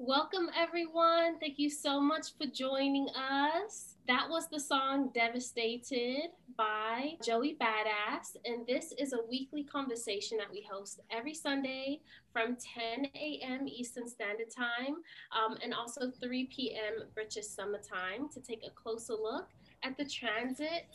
Welcome, 0.00 0.48
everyone. 0.56 1.40
Thank 1.40 1.58
you 1.58 1.68
so 1.68 2.00
much 2.00 2.28
for 2.38 2.46
joining 2.46 3.08
us. 3.08 3.96
That 4.06 4.30
was 4.30 4.46
the 4.46 4.60
song 4.60 5.10
Devastated 5.12 6.28
by 6.56 7.14
Joey 7.20 7.56
Badass. 7.60 8.36
And 8.44 8.64
this 8.64 8.92
is 8.96 9.12
a 9.12 9.18
weekly 9.28 9.64
conversation 9.64 10.38
that 10.38 10.52
we 10.52 10.64
host 10.70 11.00
every 11.10 11.34
Sunday 11.34 12.00
from 12.32 12.56
10 12.56 13.06
a.m. 13.16 13.66
Eastern 13.66 14.08
Standard 14.08 14.52
Time 14.56 14.98
um, 15.32 15.58
and 15.64 15.74
also 15.74 16.12
3 16.12 16.44
p.m. 16.44 17.08
British 17.12 17.46
Summer 17.46 17.80
Time 17.80 18.28
to 18.28 18.40
take 18.40 18.64
a 18.64 18.70
closer 18.70 19.14
look 19.14 19.48
at 19.82 19.96
the 19.96 20.04
transit 20.04 20.86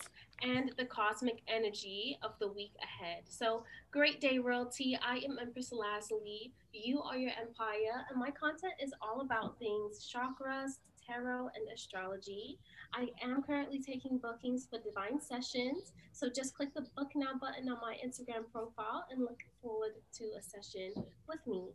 and 0.42 0.72
the 0.78 0.86
cosmic 0.86 1.42
energy 1.48 2.18
of 2.24 2.32
the 2.40 2.48
week 2.48 2.74
ahead. 2.82 3.24
So, 3.30 3.64
great 3.92 4.20
day, 4.20 4.40
royalty. 4.40 4.98
I 5.06 5.18
am 5.18 5.38
Empress 5.40 5.72
Lazuli. 5.72 6.54
You 6.72 7.02
are 7.02 7.18
your 7.18 7.32
empire, 7.40 8.06
and 8.10 8.20
my 8.20 8.32
content 8.32 8.74
is 8.82 8.94
all 9.02 9.22
about 9.22 9.60
things 9.60 10.10
chakras, 10.12 10.80
tarot, 11.06 11.50
and 11.56 11.68
astrology. 11.74 12.58
I 12.94 13.08
am 13.24 13.44
currently 13.44 13.80
taking 13.80 14.18
bookings 14.18 14.68
for 14.70 14.80
divine 14.80 15.20
sessions, 15.20 15.94
so 16.12 16.30
just 16.30 16.56
click 16.56 16.74
the 16.74 16.86
book 16.96 17.12
now 17.16 17.34
button 17.40 17.70
on 17.70 17.78
my 17.82 17.96
Instagram 18.06 18.52
profile 18.52 19.06
and 19.12 19.22
look 19.22 19.44
forward 19.62 19.92
to 20.18 20.24
a 20.38 20.42
session 20.42 20.94
with 21.28 21.46
me. 21.48 21.70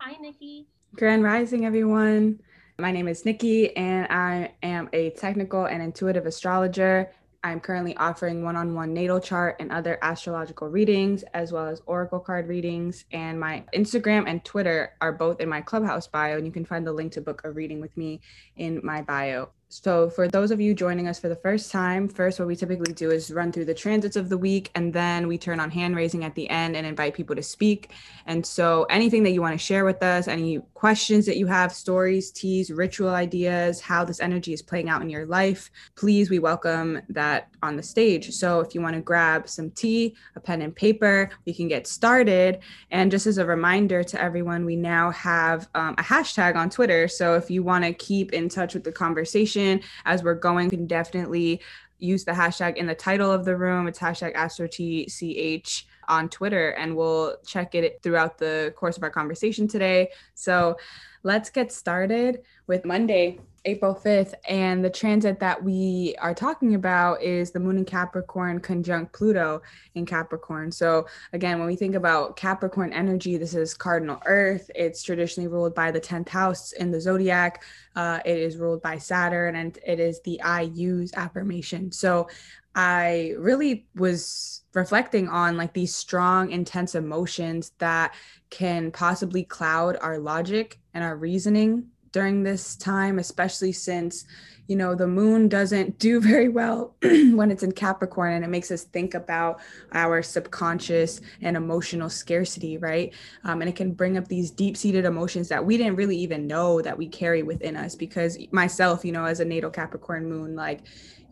Hi, 0.00 0.16
Nikki. 0.20 0.66
Grand 0.94 1.22
Rising, 1.22 1.64
everyone. 1.66 2.40
My 2.78 2.90
name 2.90 3.06
is 3.06 3.24
Nikki, 3.24 3.74
and 3.76 4.06
I 4.10 4.52
am 4.62 4.88
a 4.92 5.10
technical 5.10 5.66
and 5.66 5.82
intuitive 5.82 6.26
astrologer 6.26 7.10
I'm 7.44 7.60
currently 7.60 7.94
offering 7.98 8.42
one 8.42 8.56
on 8.56 8.74
one 8.74 8.94
natal 8.94 9.20
chart 9.20 9.56
and 9.60 9.70
other 9.70 9.98
astrological 10.00 10.68
readings, 10.68 11.24
as 11.34 11.52
well 11.52 11.66
as 11.66 11.82
oracle 11.84 12.18
card 12.18 12.48
readings. 12.48 13.04
And 13.12 13.38
my 13.38 13.64
Instagram 13.74 14.24
and 14.26 14.42
Twitter 14.46 14.94
are 15.02 15.12
both 15.12 15.40
in 15.40 15.48
my 15.50 15.60
clubhouse 15.60 16.06
bio, 16.06 16.38
and 16.38 16.46
you 16.46 16.52
can 16.52 16.64
find 16.64 16.86
the 16.86 16.92
link 16.92 17.12
to 17.12 17.20
book 17.20 17.42
a 17.44 17.50
reading 17.50 17.82
with 17.82 17.94
me 17.98 18.22
in 18.56 18.80
my 18.82 19.02
bio. 19.02 19.50
So, 19.82 20.08
for 20.08 20.28
those 20.28 20.52
of 20.52 20.60
you 20.60 20.72
joining 20.72 21.08
us 21.08 21.18
for 21.18 21.28
the 21.28 21.34
first 21.34 21.72
time, 21.72 22.06
first, 22.06 22.38
what 22.38 22.46
we 22.46 22.54
typically 22.54 22.92
do 22.92 23.10
is 23.10 23.32
run 23.32 23.50
through 23.50 23.64
the 23.64 23.74
transits 23.74 24.14
of 24.14 24.28
the 24.28 24.38
week, 24.38 24.70
and 24.76 24.92
then 24.92 25.26
we 25.26 25.36
turn 25.36 25.58
on 25.58 25.68
hand 25.68 25.96
raising 25.96 26.22
at 26.22 26.36
the 26.36 26.48
end 26.48 26.76
and 26.76 26.86
invite 26.86 27.12
people 27.12 27.34
to 27.34 27.42
speak. 27.42 27.90
And 28.26 28.46
so, 28.46 28.84
anything 28.84 29.24
that 29.24 29.32
you 29.32 29.40
want 29.40 29.52
to 29.52 29.58
share 29.58 29.84
with 29.84 30.00
us, 30.00 30.28
any 30.28 30.60
questions 30.74 31.26
that 31.26 31.38
you 31.38 31.46
have, 31.46 31.72
stories, 31.72 32.30
teas, 32.30 32.70
ritual 32.70 33.08
ideas, 33.08 33.80
how 33.80 34.04
this 34.04 34.20
energy 34.20 34.52
is 34.52 34.62
playing 34.62 34.88
out 34.88 35.02
in 35.02 35.10
your 35.10 35.26
life, 35.26 35.72
please, 35.96 36.30
we 36.30 36.38
welcome 36.38 37.02
that 37.08 37.48
on 37.60 37.74
the 37.74 37.82
stage. 37.82 38.30
So, 38.30 38.60
if 38.60 38.76
you 38.76 38.80
want 38.80 38.94
to 38.94 39.02
grab 39.02 39.48
some 39.48 39.72
tea, 39.72 40.14
a 40.36 40.40
pen 40.40 40.62
and 40.62 40.74
paper, 40.74 41.30
we 41.46 41.52
can 41.52 41.66
get 41.66 41.88
started. 41.88 42.60
And 42.92 43.10
just 43.10 43.26
as 43.26 43.38
a 43.38 43.44
reminder 43.44 44.04
to 44.04 44.22
everyone, 44.22 44.64
we 44.64 44.76
now 44.76 45.10
have 45.10 45.68
um, 45.74 45.94
a 45.98 46.02
hashtag 46.02 46.54
on 46.54 46.70
Twitter. 46.70 47.08
So, 47.08 47.34
if 47.34 47.50
you 47.50 47.64
want 47.64 47.84
to 47.84 47.92
keep 47.92 48.32
in 48.32 48.48
touch 48.48 48.74
with 48.74 48.84
the 48.84 48.92
conversation, 48.92 49.63
as 50.04 50.22
we're 50.22 50.34
going. 50.34 50.66
You 50.66 50.76
can 50.78 50.86
definitely 50.86 51.60
use 51.98 52.24
the 52.24 52.32
hashtag 52.32 52.76
in 52.76 52.86
the 52.86 52.94
title 52.94 53.30
of 53.30 53.44
the 53.44 53.56
room. 53.56 53.86
It's 53.86 53.98
hashtag 53.98 54.34
AstroTCH 54.34 55.84
on 56.08 56.28
Twitter, 56.28 56.70
and 56.70 56.96
we'll 56.96 57.36
check 57.46 57.74
it 57.74 58.00
throughout 58.02 58.38
the 58.38 58.72
course 58.76 58.96
of 58.96 59.02
our 59.02 59.10
conversation 59.10 59.68
today. 59.68 60.10
So 60.34 60.76
let's 61.22 61.50
get 61.50 61.72
started 61.72 62.42
with 62.66 62.84
Monday. 62.84 63.40
April 63.66 63.94
5th. 63.94 64.34
And 64.48 64.84
the 64.84 64.90
transit 64.90 65.40
that 65.40 65.62
we 65.62 66.14
are 66.18 66.34
talking 66.34 66.74
about 66.74 67.22
is 67.22 67.50
the 67.50 67.60
moon 67.60 67.78
in 67.78 67.84
Capricorn 67.84 68.60
conjunct 68.60 69.12
Pluto 69.12 69.62
in 69.94 70.04
Capricorn. 70.04 70.70
So, 70.70 71.06
again, 71.32 71.58
when 71.58 71.66
we 71.66 71.76
think 71.76 71.94
about 71.94 72.36
Capricorn 72.36 72.92
energy, 72.92 73.36
this 73.36 73.54
is 73.54 73.74
cardinal 73.74 74.20
earth. 74.26 74.70
It's 74.74 75.02
traditionally 75.02 75.48
ruled 75.48 75.74
by 75.74 75.90
the 75.90 76.00
10th 76.00 76.28
house 76.28 76.72
in 76.72 76.90
the 76.90 77.00
zodiac. 77.00 77.62
Uh, 77.96 78.20
it 78.24 78.36
is 78.36 78.56
ruled 78.56 78.82
by 78.82 78.98
Saturn 78.98 79.56
and 79.56 79.78
it 79.86 80.00
is 80.00 80.20
the 80.22 80.40
I 80.42 80.62
use 80.62 81.12
affirmation. 81.14 81.90
So, 81.92 82.28
I 82.74 83.34
really 83.38 83.86
was 83.94 84.62
reflecting 84.74 85.28
on 85.28 85.56
like 85.56 85.72
these 85.74 85.94
strong, 85.94 86.50
intense 86.50 86.94
emotions 86.94 87.72
that 87.78 88.14
can 88.50 88.90
possibly 88.90 89.44
cloud 89.44 89.96
our 90.00 90.18
logic 90.18 90.80
and 90.92 91.04
our 91.04 91.16
reasoning 91.16 91.86
during 92.14 92.44
this 92.44 92.76
time, 92.76 93.18
especially 93.18 93.72
since, 93.72 94.24
you 94.68 94.76
know, 94.76 94.94
the 94.94 95.06
moon 95.06 95.48
doesn't 95.48 95.98
do 95.98 96.20
very 96.32 96.48
well 96.48 96.94
when 97.02 97.50
it's 97.50 97.64
in 97.64 97.72
Capricorn 97.72 98.34
and 98.34 98.44
it 98.44 98.48
makes 98.48 98.70
us 98.70 98.84
think 98.84 99.14
about 99.14 99.60
our 99.92 100.22
subconscious 100.22 101.20
and 101.42 101.56
emotional 101.56 102.08
scarcity, 102.08 102.78
right? 102.78 103.12
Um, 103.42 103.62
and 103.62 103.68
it 103.68 103.74
can 103.74 103.92
bring 103.92 104.16
up 104.16 104.28
these 104.28 104.52
deep 104.52 104.76
seated 104.76 105.04
emotions 105.04 105.48
that 105.48 105.66
we 105.66 105.76
didn't 105.76 105.96
really 105.96 106.16
even 106.16 106.46
know 106.46 106.80
that 106.80 106.96
we 106.96 107.08
carry 107.08 107.42
within 107.42 107.76
us. 107.76 107.96
Because 107.96 108.38
myself, 108.52 109.04
you 109.04 109.10
know, 109.10 109.24
as 109.24 109.40
a 109.40 109.44
natal 109.44 109.70
Capricorn 109.70 110.28
moon, 110.28 110.54
like, 110.54 110.82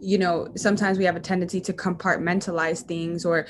you 0.00 0.18
know, 0.18 0.48
sometimes 0.56 0.98
we 0.98 1.04
have 1.04 1.14
a 1.14 1.20
tendency 1.20 1.60
to 1.60 1.72
compartmentalize 1.72 2.82
things 2.82 3.24
or 3.24 3.46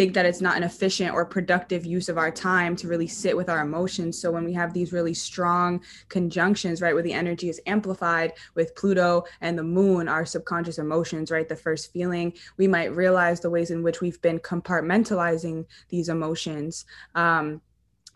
think 0.00 0.14
that 0.14 0.24
it's 0.24 0.40
not 0.40 0.56
an 0.56 0.62
efficient 0.62 1.12
or 1.12 1.26
productive 1.26 1.84
use 1.84 2.08
of 2.08 2.16
our 2.16 2.30
time 2.30 2.74
to 2.74 2.88
really 2.88 3.06
sit 3.06 3.36
with 3.36 3.50
our 3.50 3.60
emotions. 3.60 4.18
So 4.18 4.30
when 4.30 4.46
we 4.46 4.54
have 4.54 4.72
these 4.72 4.94
really 4.94 5.12
strong 5.12 5.82
conjunctions, 6.08 6.80
right, 6.80 6.94
where 6.94 7.02
the 7.02 7.12
energy 7.12 7.50
is 7.50 7.60
amplified 7.66 8.32
with 8.54 8.74
Pluto 8.76 9.24
and 9.42 9.58
the 9.58 9.62
moon, 9.62 10.08
our 10.08 10.24
subconscious 10.24 10.78
emotions, 10.78 11.30
right, 11.30 11.46
the 11.46 11.54
first 11.54 11.92
feeling, 11.92 12.32
we 12.56 12.66
might 12.66 12.96
realize 12.96 13.40
the 13.40 13.50
ways 13.50 13.70
in 13.70 13.82
which 13.82 14.00
we've 14.00 14.22
been 14.22 14.38
compartmentalizing 14.38 15.66
these 15.90 16.08
emotions. 16.08 16.86
Um, 17.14 17.60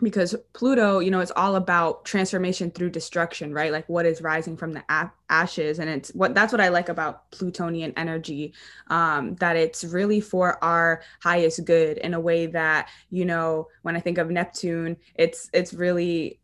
because 0.00 0.34
Pluto, 0.52 0.98
you 0.98 1.10
know, 1.10 1.20
it's 1.20 1.32
all 1.36 1.56
about 1.56 2.04
transformation 2.04 2.70
through 2.70 2.90
destruction, 2.90 3.54
right? 3.54 3.70
Like 3.72 3.88
what 3.88 4.06
is 4.06 4.20
rising 4.20 4.56
from 4.56 4.72
the 4.72 4.84
ashes, 5.30 5.78
and 5.78 5.88
it's 5.88 6.10
what 6.10 6.34
that's 6.34 6.52
what 6.52 6.60
I 6.60 6.68
like 6.68 6.88
about 6.88 7.30
Plutonian 7.30 7.92
energy, 7.96 8.54
um, 8.88 9.36
that 9.36 9.56
it's 9.56 9.84
really 9.84 10.20
for 10.20 10.62
our 10.62 11.02
highest 11.22 11.64
good 11.64 11.98
in 11.98 12.14
a 12.14 12.20
way 12.20 12.46
that 12.46 12.88
you 13.10 13.24
know, 13.24 13.68
when 13.82 13.96
I 13.96 14.00
think 14.00 14.18
of 14.18 14.30
Neptune, 14.30 14.96
it's 15.14 15.48
it's 15.52 15.72
really 15.72 16.40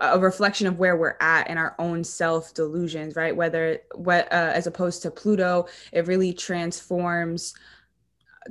a 0.00 0.18
reflection 0.18 0.66
of 0.66 0.78
where 0.78 0.96
we're 0.96 1.16
at 1.20 1.48
in 1.48 1.56
our 1.56 1.74
own 1.78 2.04
self 2.04 2.52
delusions, 2.52 3.16
right? 3.16 3.34
Whether 3.34 3.80
what 3.94 4.30
uh, 4.30 4.52
as 4.54 4.66
opposed 4.66 5.02
to 5.02 5.10
Pluto, 5.10 5.66
it 5.92 6.06
really 6.06 6.34
transforms 6.34 7.54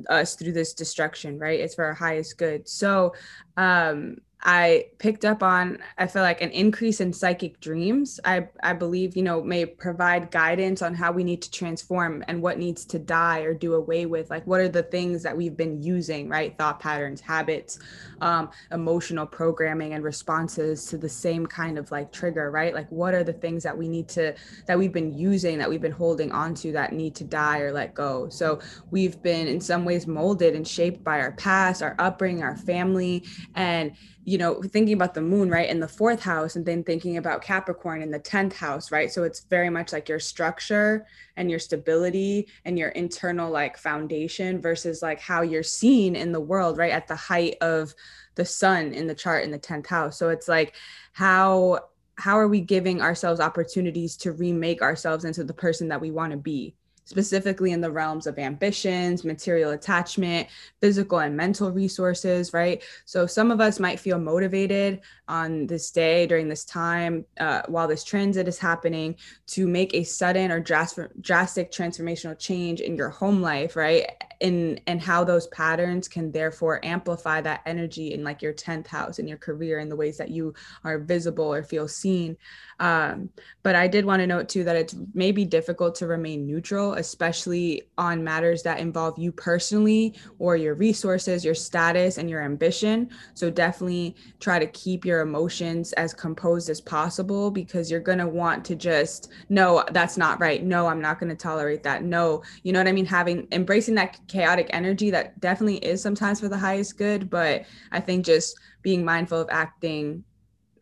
us 0.09 0.35
through 0.35 0.53
this 0.53 0.73
destruction, 0.73 1.39
right? 1.39 1.59
It's 1.59 1.75
for 1.75 1.85
our 1.85 1.93
highest 1.93 2.37
good. 2.37 2.67
So 2.67 3.13
um 3.57 4.17
I 4.43 4.85
picked 4.99 5.25
up 5.25 5.41
on, 5.41 5.79
I 5.97 6.05
feel 6.05 6.21
like 6.21 6.41
an 6.41 6.51
increase 6.51 7.01
in 7.01 7.11
psychic 7.11 7.59
dreams. 7.59 8.19
I, 8.23 8.47
I 8.61 8.73
believe, 8.73 9.17
you 9.17 9.23
know, 9.23 9.41
may 9.41 9.65
provide 9.65 10.29
guidance 10.29 10.83
on 10.83 10.93
how 10.93 11.11
we 11.11 11.23
need 11.23 11.41
to 11.41 11.51
transform 11.51 12.23
and 12.27 12.41
what 12.41 12.59
needs 12.59 12.85
to 12.85 12.99
die 12.99 13.39
or 13.39 13.55
do 13.55 13.73
away 13.73 14.05
with. 14.05 14.29
Like, 14.29 14.45
what 14.45 14.61
are 14.61 14.69
the 14.69 14.83
things 14.83 15.23
that 15.23 15.35
we've 15.35 15.57
been 15.57 15.81
using, 15.81 16.29
right? 16.29 16.55
Thought 16.55 16.79
patterns, 16.79 17.19
habits, 17.19 17.79
um, 18.21 18.51
emotional 18.71 19.25
programming, 19.25 19.93
and 19.93 20.03
responses 20.03 20.85
to 20.85 20.97
the 20.97 21.09
same 21.09 21.47
kind 21.47 21.79
of 21.79 21.89
like 21.89 22.11
trigger, 22.11 22.51
right? 22.51 22.75
Like, 22.75 22.91
what 22.91 23.15
are 23.15 23.23
the 23.23 23.33
things 23.33 23.63
that 23.63 23.75
we 23.75 23.87
need 23.87 24.07
to, 24.09 24.35
that 24.67 24.77
we've 24.77 24.93
been 24.93 25.17
using, 25.17 25.57
that 25.57 25.69
we've 25.69 25.81
been 25.81 25.91
holding 25.91 26.31
onto 26.31 26.71
that 26.73 26.93
need 26.93 27.15
to 27.15 27.23
die 27.23 27.59
or 27.59 27.71
let 27.71 27.95
go? 27.95 28.29
So, 28.29 28.59
we've 28.91 29.21
been 29.23 29.47
in 29.47 29.59
some 29.59 29.83
ways 29.83 30.05
molded 30.05 30.55
and 30.55 30.67
shaped 30.67 31.03
by 31.03 31.19
our 31.19 31.31
past, 31.33 31.81
our 31.81 31.95
upbringing, 31.97 32.43
our 32.43 32.55
family, 32.55 33.25
and 33.55 33.93
you 34.27 34.37
know, 34.37 34.61
thinking 34.61 34.93
about 34.93 35.13
the 35.13 35.21
moon, 35.21 35.49
right, 35.49 35.69
in 35.69 35.79
the 35.79 35.87
fourth 35.87 36.21
house, 36.21 36.57
and 36.57 36.65
then 36.65 36.83
thinking 36.83 37.15
about 37.15 37.41
Capricorn 37.41 38.01
in 38.01 38.11
the 38.11 38.19
10th 38.19 38.51
house, 38.51 38.91
right? 38.91 39.09
So 39.09 39.23
it's 39.23 39.39
very 39.45 39.69
much 39.69 39.93
like 39.93 40.09
your 40.09 40.19
structure 40.19 41.07
and 41.37 41.49
your 41.49 41.59
stability 41.59 42.49
and 42.65 42.77
your 42.77 42.89
internal 42.89 43.49
like 43.49 43.77
foundation 43.77 44.59
versus 44.59 45.01
like 45.01 45.21
how 45.21 45.43
you're 45.43 45.63
seen 45.63 46.13
in 46.17 46.33
the 46.33 46.41
world, 46.41 46.77
right, 46.77 46.91
at 46.91 47.07
the 47.07 47.15
height 47.15 47.55
of 47.61 47.95
the 48.35 48.43
sun 48.43 48.93
in 48.93 49.07
the 49.07 49.15
chart 49.15 49.45
in 49.45 49.51
the 49.51 49.57
10th 49.57 49.87
house. 49.87 50.19
So 50.19 50.27
it's 50.27 50.49
like, 50.49 50.75
how 51.13 51.79
how 52.15 52.37
are 52.37 52.49
we 52.49 52.59
giving 52.59 53.01
ourselves 53.01 53.39
opportunities 53.39 54.17
to 54.17 54.33
remake 54.33 54.81
ourselves 54.81 55.23
into 55.23 55.45
the 55.45 55.53
person 55.53 55.87
that 55.87 56.01
we 56.01 56.11
want 56.11 56.31
to 56.31 56.37
be 56.37 56.75
specifically 57.07 57.71
in 57.71 57.79
the 57.79 57.89
realms 57.89 58.27
of 58.27 58.37
ambitions, 58.37 59.23
material 59.23 59.71
attachment, 59.71 60.47
physical 60.81 61.19
and 61.19 61.37
mental 61.37 61.71
resources, 61.71 62.53
right? 62.53 62.83
So 63.05 63.25
some 63.25 63.49
of 63.49 63.61
us 63.61 63.79
might 63.79 63.97
feel 63.97 64.19
motivated 64.19 64.99
on 65.27 65.67
this 65.67 65.91
day 65.91 66.25
during 66.25 66.47
this 66.47 66.65
time 66.65 67.25
uh, 67.39 67.61
while 67.67 67.87
this 67.87 68.03
transit 68.03 68.47
is 68.47 68.57
happening 68.57 69.15
to 69.47 69.67
make 69.67 69.93
a 69.93 70.03
sudden 70.03 70.51
or 70.51 70.59
drastic, 70.59 71.09
drastic 71.21 71.71
transformational 71.71 72.37
change 72.37 72.81
in 72.81 72.95
your 72.95 73.09
home 73.09 73.41
life, 73.41 73.75
right? 73.75 74.05
And 74.39 74.79
and 74.85 75.01
how 75.01 75.23
those 75.23 75.47
patterns 75.47 76.07
can 76.07 76.31
therefore 76.31 76.83
amplify 76.85 77.41
that 77.41 77.61
energy 77.65 78.13
in 78.13 78.23
like 78.23 78.41
your 78.41 78.53
10th 78.53 78.87
house 78.87 79.17
in 79.17 79.27
your 79.27 79.37
career 79.37 79.79
in 79.79 79.89
the 79.89 79.95
ways 79.95 80.17
that 80.17 80.29
you 80.29 80.53
are 80.83 80.99
visible 80.99 81.51
or 81.51 81.63
feel 81.63 81.87
seen. 81.87 82.37
Um, 82.79 83.29
but 83.63 83.75
I 83.75 83.87
did 83.87 84.05
want 84.05 84.19
to 84.19 84.27
note 84.27 84.49
too 84.49 84.63
that 84.65 84.75
it's 84.75 84.95
maybe 85.13 85.43
difficult 85.43 85.95
to 85.95 86.07
remain 86.07 86.45
neutral 86.45 86.93
especially 86.93 87.89
on 87.97 88.23
matters 88.23 88.63
that 88.63 88.79
involve 88.79 89.17
you 89.17 89.31
personally 89.31 90.13
or 90.39 90.55
your 90.55 90.75
resources, 90.75 91.45
your 91.45 91.55
status, 91.55 92.17
and 92.17 92.29
your 92.29 92.41
ambition. 92.41 93.09
So 93.33 93.49
definitely 93.49 94.15
try 94.39 94.59
to 94.59 94.67
keep 94.67 95.05
your 95.05 95.16
emotions 95.21 95.93
as 95.93 96.13
composed 96.13 96.69
as 96.69 96.81
possible 96.81 97.51
because 97.51 97.89
you're 97.89 97.99
going 97.99 98.17
to 98.17 98.27
want 98.27 98.63
to 98.65 98.75
just, 98.75 99.31
no, 99.49 99.83
that's 99.91 100.17
not 100.17 100.39
right. 100.39 100.63
No, 100.63 100.87
I'm 100.87 101.01
not 101.01 101.19
going 101.19 101.29
to 101.29 101.35
tolerate 101.35 101.83
that. 101.83 102.03
No, 102.03 102.43
you 102.63 102.73
know 102.73 102.79
what 102.79 102.87
I 102.87 102.91
mean? 102.91 103.05
Having 103.05 103.47
embracing 103.51 103.95
that 103.95 104.19
chaotic 104.27 104.67
energy 104.71 105.09
that 105.11 105.39
definitely 105.39 105.77
is 105.77 106.01
sometimes 106.01 106.39
for 106.39 106.47
the 106.47 106.57
highest 106.57 106.97
good. 106.97 107.29
But 107.29 107.65
I 107.91 107.99
think 107.99 108.25
just 108.25 108.57
being 108.81 109.03
mindful 109.03 109.41
of 109.41 109.49
acting 109.51 110.23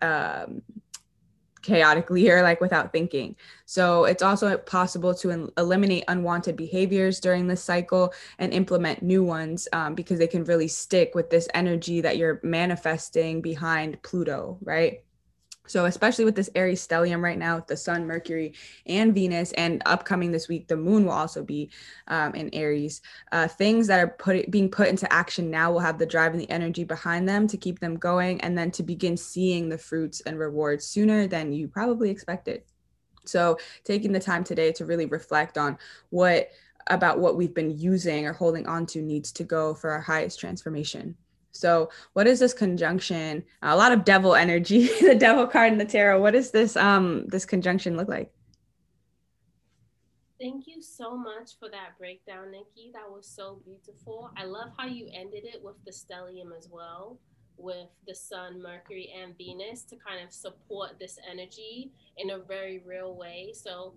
um, 0.01 0.61
chaotically 1.65 2.29
or 2.29 2.43
like 2.43 2.61
without 2.61 2.91
thinking. 2.91 3.35
So 3.65 4.05
it's 4.05 4.21
also 4.21 4.57
possible 4.57 5.15
to 5.15 5.51
eliminate 5.57 6.03
unwanted 6.07 6.55
behaviors 6.55 7.19
during 7.19 7.47
this 7.47 7.63
cycle 7.63 8.13
and 8.37 8.53
implement 8.53 9.01
new 9.01 9.23
ones 9.23 9.67
um, 9.73 9.95
because 9.95 10.19
they 10.19 10.27
can 10.27 10.43
really 10.43 10.67
stick 10.67 11.15
with 11.15 11.31
this 11.31 11.47
energy 11.55 12.01
that 12.01 12.17
you're 12.17 12.39
manifesting 12.43 13.41
behind 13.41 14.01
Pluto, 14.03 14.59
right? 14.61 15.04
So, 15.67 15.85
especially 15.85 16.25
with 16.25 16.35
this 16.35 16.49
Aries 16.55 16.85
stellium 16.85 17.21
right 17.21 17.37
now, 17.37 17.55
with 17.55 17.67
the 17.67 17.77
Sun, 17.77 18.05
Mercury, 18.05 18.53
and 18.85 19.13
Venus, 19.13 19.51
and 19.53 19.81
upcoming 19.85 20.31
this 20.31 20.47
week, 20.47 20.67
the 20.67 20.77
Moon 20.77 21.05
will 21.05 21.11
also 21.11 21.43
be 21.43 21.71
um, 22.07 22.35
in 22.35 22.49
Aries. 22.53 23.01
Uh, 23.31 23.47
things 23.47 23.87
that 23.87 23.99
are 23.99 24.07
put 24.07 24.49
being 24.51 24.69
put 24.69 24.87
into 24.87 25.11
action 25.11 25.49
now 25.49 25.71
will 25.71 25.79
have 25.79 25.97
the 25.97 26.05
drive 26.05 26.33
and 26.33 26.41
the 26.41 26.49
energy 26.49 26.83
behind 26.83 27.27
them 27.27 27.47
to 27.47 27.57
keep 27.57 27.79
them 27.79 27.95
going, 27.95 28.39
and 28.41 28.57
then 28.57 28.71
to 28.71 28.83
begin 28.83 29.17
seeing 29.17 29.69
the 29.69 29.77
fruits 29.77 30.21
and 30.21 30.39
rewards 30.39 30.85
sooner 30.85 31.27
than 31.27 31.51
you 31.51 31.67
probably 31.67 32.09
expected. 32.09 32.63
So, 33.25 33.57
taking 33.83 34.11
the 34.11 34.19
time 34.19 34.43
today 34.43 34.71
to 34.73 34.85
really 34.85 35.05
reflect 35.05 35.57
on 35.57 35.77
what 36.09 36.51
about 36.87 37.19
what 37.19 37.35
we've 37.35 37.53
been 37.53 37.77
using 37.77 38.27
or 38.27 38.33
holding 38.33 38.67
on 38.67 38.85
to 38.85 39.01
needs 39.01 39.31
to 39.31 39.43
go 39.43 39.73
for 39.73 39.89
our 39.89 40.01
highest 40.01 40.39
transformation. 40.39 41.15
So, 41.55 41.89
what 42.13 42.27
is 42.27 42.39
this 42.39 42.53
conjunction? 42.53 43.43
A 43.61 43.75
lot 43.75 43.91
of 43.91 44.03
devil 44.03 44.35
energy, 44.35 44.87
the 45.01 45.15
devil 45.15 45.47
card 45.47 45.71
in 45.71 45.77
the 45.77 45.85
tarot. 45.85 46.21
What 46.21 46.31
does 46.31 46.51
this 46.51 46.75
um 46.75 47.25
this 47.27 47.45
conjunction 47.45 47.97
look 47.97 48.09
like? 48.09 48.31
Thank 50.39 50.67
you 50.67 50.81
so 50.81 51.15
much 51.15 51.57
for 51.57 51.69
that 51.69 51.97
breakdown, 51.97 52.51
Nikki. 52.51 52.91
That 52.93 53.09
was 53.09 53.25
so 53.25 53.61
beautiful. 53.63 54.31
I 54.35 54.43
love 54.43 54.69
how 54.77 54.85
you 54.85 55.07
ended 55.13 55.45
it 55.45 55.63
with 55.63 55.75
the 55.85 55.91
stellium 55.91 56.55
as 56.57 56.67
well, 56.69 57.17
with 57.57 57.87
the 58.05 58.13
sun, 58.13 58.61
Mercury, 58.61 59.13
and 59.17 59.37
Venus 59.37 59.83
to 59.83 59.95
kind 59.95 60.21
of 60.21 60.33
support 60.33 60.99
this 60.99 61.17
energy 61.31 61.91
in 62.17 62.31
a 62.31 62.39
very 62.39 62.83
real 62.85 63.15
way. 63.15 63.53
So, 63.53 63.93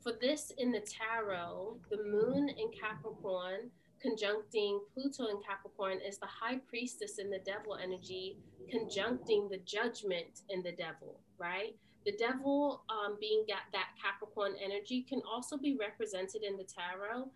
for 0.00 0.12
this 0.18 0.52
in 0.56 0.70
the 0.72 0.80
tarot, 0.80 1.76
the 1.90 2.02
moon 2.04 2.48
in 2.48 2.70
Capricorn 2.70 3.70
conjuncting 4.02 4.80
Pluto 4.94 5.26
in 5.26 5.40
Capricorn 5.46 5.98
is 6.06 6.18
the 6.18 6.26
high 6.26 6.58
priestess 6.68 7.18
in 7.18 7.30
the 7.30 7.40
devil 7.40 7.76
energy, 7.76 8.38
conjuncting 8.70 9.48
the 9.48 9.58
judgment 9.58 10.42
in 10.48 10.62
the 10.62 10.72
devil, 10.72 11.20
right? 11.38 11.76
The 12.06 12.12
devil, 12.12 12.82
um, 12.88 13.18
being 13.20 13.44
that, 13.48 13.64
that 13.72 13.88
Capricorn 14.02 14.54
energy, 14.62 15.02
can 15.02 15.20
also 15.30 15.58
be 15.58 15.76
represented 15.76 16.42
in 16.42 16.56
the 16.56 16.64
tarot 16.64 17.28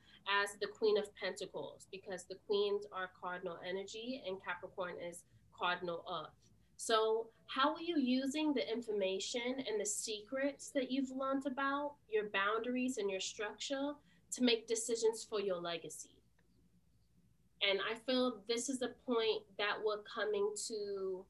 as 0.43 0.56
the 0.61 0.66
Queen 0.66 0.96
of 0.96 1.14
Pentacles 1.16 1.87
because 1.93 2.25
the 2.25 2.37
queens 2.46 2.87
are 2.90 3.11
cardinal 3.20 3.58
energy 3.69 4.22
and 4.26 4.38
Capricorn 4.43 4.94
is 5.06 5.25
cardinal 5.58 6.05
earth. 6.11 6.32
So, 6.76 7.28
how 7.46 7.75
are 7.75 7.82
you 7.82 7.99
using 7.99 8.52
the 8.52 8.69
information 8.72 9.64
and 9.69 9.78
the 9.78 9.87
secrets 9.87 10.70
that 10.70 10.90
you've 10.90 11.11
learned 11.11 11.46
about 11.46 11.93
your 12.11 12.25
boundaries 12.31 12.96
and 12.96 13.11
your 13.11 13.20
structure 13.20 13.93
to 14.32 14.43
make 14.43 14.66
decisions 14.66 15.25
for 15.28 15.40
your 15.40 15.61
legacy? 15.61 16.13
And 17.69 17.81
I 17.81 17.94
feel 17.94 18.40
this 18.49 18.69
is 18.69 18.82
a 18.82 18.90
point 19.06 19.43
that 19.58 19.76
we're 19.84 20.02
coming 20.02 20.50
to 20.69 21.25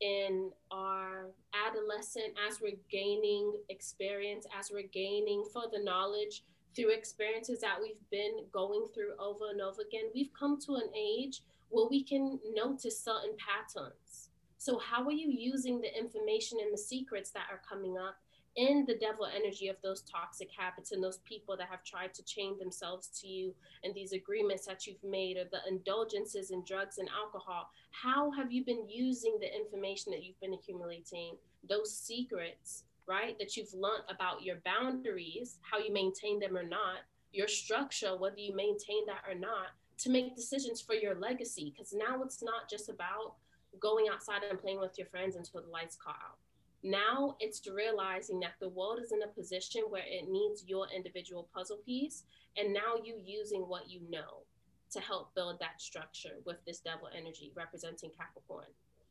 in 0.00 0.50
our 0.70 1.26
adolescent 1.54 2.34
as 2.48 2.60
we're 2.60 2.78
gaining 2.90 3.52
experience, 3.68 4.46
as 4.58 4.70
we're 4.72 4.88
gaining 4.92 5.44
further 5.52 5.82
knowledge 5.82 6.42
through 6.74 6.90
experiences 6.90 7.60
that 7.60 7.76
we've 7.80 8.10
been 8.10 8.44
going 8.52 8.86
through 8.94 9.12
over 9.18 9.50
and 9.50 9.60
over 9.60 9.82
again. 9.82 10.04
We've 10.14 10.32
come 10.38 10.58
to 10.66 10.74
an 10.74 10.90
age 10.96 11.42
where 11.70 11.86
we 11.88 12.02
can 12.02 12.38
notice 12.54 12.98
certain 12.98 13.36
patterns. 13.38 14.30
So, 14.58 14.78
how 14.78 15.04
are 15.04 15.12
you 15.12 15.28
using 15.30 15.80
the 15.80 15.96
information 15.98 16.58
and 16.62 16.72
the 16.72 16.78
secrets 16.78 17.30
that 17.30 17.46
are 17.50 17.60
coming 17.68 17.96
up 17.98 18.16
in 18.56 18.84
the 18.86 18.96
devil 18.96 19.26
energy 19.26 19.68
of 19.68 19.76
those 19.82 20.02
toxic 20.02 20.48
habits 20.56 20.92
and 20.92 21.02
those 21.02 21.18
people 21.18 21.56
that 21.56 21.68
have 21.70 21.82
tried 21.84 22.12
to 22.12 22.24
chain 22.24 22.58
themselves 22.58 23.08
to 23.20 23.26
you 23.26 23.54
and 23.82 23.94
these 23.94 24.12
agreements 24.12 24.66
that 24.66 24.86
you've 24.86 25.02
made 25.02 25.36
or 25.36 25.44
the 25.50 25.60
indulgences 25.68 26.50
in 26.50 26.62
drugs 26.64 26.98
and 26.98 27.08
alcohol 27.10 27.70
how 27.90 28.30
have 28.30 28.52
you 28.52 28.64
been 28.64 28.86
using 28.88 29.36
the 29.40 29.56
information 29.56 30.12
that 30.12 30.22
you've 30.22 30.40
been 30.40 30.54
accumulating 30.54 31.34
those 31.68 31.96
secrets 31.96 32.84
right 33.06 33.38
that 33.38 33.56
you've 33.56 33.72
learned 33.72 34.04
about 34.10 34.42
your 34.42 34.56
boundaries 34.64 35.58
how 35.62 35.78
you 35.78 35.92
maintain 35.92 36.38
them 36.38 36.56
or 36.56 36.62
not 36.62 36.98
your 37.32 37.48
structure 37.48 38.16
whether 38.16 38.38
you 38.38 38.54
maintain 38.54 39.06
that 39.06 39.22
or 39.26 39.34
not 39.34 39.68
to 40.02 40.10
make 40.10 40.34
decisions 40.34 40.80
for 40.80 40.94
your 40.94 41.14
legacy? 41.14 41.72
Because 41.72 41.92
now 41.92 42.22
it's 42.22 42.42
not 42.42 42.68
just 42.68 42.88
about 42.88 43.34
going 43.80 44.06
outside 44.12 44.42
and 44.48 44.60
playing 44.60 44.80
with 44.80 44.98
your 44.98 45.06
friends 45.06 45.36
until 45.36 45.62
the 45.62 45.68
lights 45.68 45.96
go 45.96 46.10
out 46.10 46.38
now 46.82 47.36
it's 47.38 47.66
realizing 47.68 48.40
that 48.40 48.54
the 48.60 48.68
world 48.68 48.98
is 49.02 49.12
in 49.12 49.22
a 49.22 49.28
position 49.28 49.82
where 49.88 50.04
it 50.06 50.28
needs 50.28 50.64
your 50.66 50.86
individual 50.94 51.48
puzzle 51.54 51.78
piece. 51.84 52.24
And 52.56 52.72
now 52.72 52.96
you 53.02 53.20
using 53.24 53.62
what 53.62 53.88
you 53.88 54.00
know 54.10 54.44
to 54.90 55.00
help 55.00 55.34
build 55.34 55.58
that 55.60 55.80
structure 55.80 56.36
with 56.44 56.56
this 56.66 56.80
devil 56.80 57.08
energy 57.16 57.52
representing 57.54 58.10
Capricorn. 58.10 58.66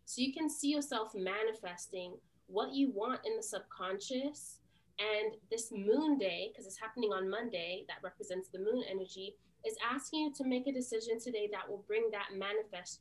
So 0.06 0.22
you 0.22 0.34
can 0.34 0.50
see 0.50 0.70
yourself 0.70 1.14
manifesting 1.16 2.16
what 2.48 2.74
you 2.74 2.92
want 2.92 3.22
in 3.26 3.38
the 3.38 3.44
subconscious. 3.44 4.60
And 5.00 5.36
this 5.50 5.72
moon 5.72 6.18
day, 6.18 6.50
because 6.52 6.68
it's 6.68 6.80
happening 6.80 7.12
on 7.12 7.30
Monday, 7.30 7.86
that 7.88 8.04
represents 8.04 8.50
the 8.50 8.60
moon 8.60 8.84
energy, 8.90 9.36
is 9.66 9.76
asking 9.90 10.20
you 10.22 10.34
to 10.34 10.44
make 10.44 10.68
a 10.68 10.74
decision 10.74 11.20
today 11.20 11.50
that 11.52 11.68
will 11.68 11.84
bring 11.88 12.10
that 12.12 12.38
manifest 12.38 13.00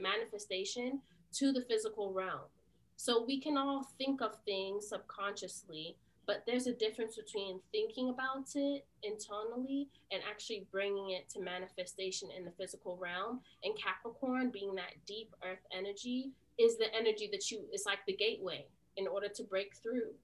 manifestation 0.00 1.00
to 1.32 1.52
the 1.52 1.62
physical 1.62 2.12
realm. 2.12 2.42
So 3.02 3.24
we 3.26 3.40
can 3.40 3.58
all 3.58 3.82
think 3.98 4.22
of 4.22 4.36
things 4.44 4.86
subconsciously, 4.86 5.96
but 6.24 6.44
there's 6.46 6.68
a 6.68 6.72
difference 6.72 7.16
between 7.16 7.58
thinking 7.72 8.10
about 8.10 8.46
it 8.54 8.86
internally 9.02 9.88
and 10.12 10.22
actually 10.30 10.68
bringing 10.70 11.10
it 11.10 11.28
to 11.30 11.40
manifestation 11.40 12.28
in 12.30 12.44
the 12.44 12.52
physical 12.52 12.96
realm. 12.96 13.40
And 13.64 13.74
Capricorn, 13.76 14.50
being 14.50 14.76
that 14.76 14.94
deep 15.04 15.34
earth 15.44 15.66
energy, 15.76 16.30
is 16.60 16.78
the 16.78 16.94
energy 16.94 17.28
that 17.32 17.50
you, 17.50 17.64
it's 17.72 17.86
like 17.86 18.06
the 18.06 18.14
gateway 18.14 18.66
in 18.96 19.08
order 19.08 19.26
to 19.34 19.42
break 19.42 19.74
through. 19.82 20.14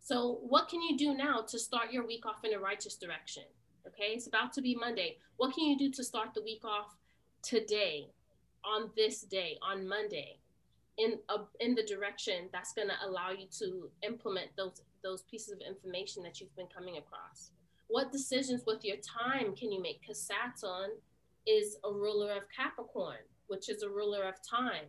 So, 0.00 0.40
what 0.42 0.68
can 0.68 0.82
you 0.82 0.98
do 0.98 1.14
now 1.14 1.42
to 1.42 1.60
start 1.60 1.92
your 1.92 2.04
week 2.04 2.26
off 2.26 2.44
in 2.44 2.54
a 2.54 2.58
righteous 2.58 2.96
direction? 2.96 3.44
Okay, 3.86 4.14
it's 4.14 4.26
about 4.26 4.52
to 4.54 4.62
be 4.62 4.74
Monday. 4.74 5.18
What 5.36 5.54
can 5.54 5.62
you 5.62 5.78
do 5.78 5.92
to 5.92 6.02
start 6.02 6.34
the 6.34 6.42
week 6.42 6.64
off 6.64 6.96
today, 7.40 8.08
on 8.64 8.90
this 8.96 9.20
day, 9.20 9.58
on 9.62 9.86
Monday? 9.86 10.40
In 10.98 11.18
a, 11.28 11.36
in 11.60 11.74
the 11.74 11.82
direction 11.82 12.48
that's 12.52 12.72
going 12.72 12.88
to 12.88 13.06
allow 13.06 13.30
you 13.30 13.46
to 13.58 13.88
implement 14.02 14.48
those 14.56 14.82
those 15.02 15.22
pieces 15.22 15.52
of 15.52 15.60
information 15.60 16.22
that 16.24 16.40
you've 16.40 16.54
been 16.56 16.66
coming 16.74 16.96
across. 16.96 17.52
What 17.86 18.12
decisions 18.12 18.64
with 18.66 18.84
your 18.84 18.96
time 18.96 19.54
can 19.54 19.70
you 19.72 19.80
make? 19.80 20.00
Because 20.00 20.20
saturn 20.20 20.90
is 21.46 21.76
a 21.84 21.90
ruler 21.90 22.32
of 22.32 22.42
capricorn 22.54 23.24
which 23.46 23.70
is 23.70 23.82
a 23.82 23.88
ruler 23.88 24.24
of 24.24 24.34
time 24.46 24.88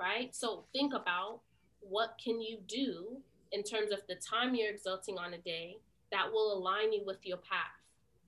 right? 0.00 0.34
So 0.34 0.64
think 0.72 0.94
about 0.94 1.40
what 1.80 2.18
can 2.22 2.40
you 2.40 2.58
do 2.66 3.18
in 3.52 3.62
terms 3.62 3.92
of 3.92 4.00
the 4.08 4.14
time 4.14 4.54
you're 4.54 4.70
exerting 4.70 5.18
on 5.18 5.34
a 5.34 5.38
day 5.38 5.76
that 6.10 6.30
will 6.32 6.56
align 6.56 6.92
you 6.92 7.02
with 7.04 7.18
your 7.24 7.36
path. 7.36 7.76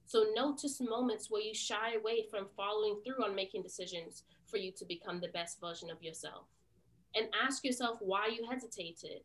So 0.07 0.26
notice 0.35 0.81
moments 0.81 1.31
where 1.31 1.41
you 1.41 1.55
shy 1.55 1.95
away 1.95 2.26
from 2.31 2.49
following 2.57 3.00
through 3.05 3.25
on 3.25 3.35
making 3.35 3.62
decisions 3.62 4.25
for 4.47 4.59
you 4.59 4.71
to 4.73 4.85
become 4.85 5.21
the 5.21 5.29
best 5.29 5.61
version 5.61 5.91
of 5.91 6.02
yourself 6.02 6.45
and 7.14 7.26
ask 7.45 7.64
yourself 7.64 7.99
why 8.00 8.28
you 8.28 8.47
hesitated. 8.49 9.23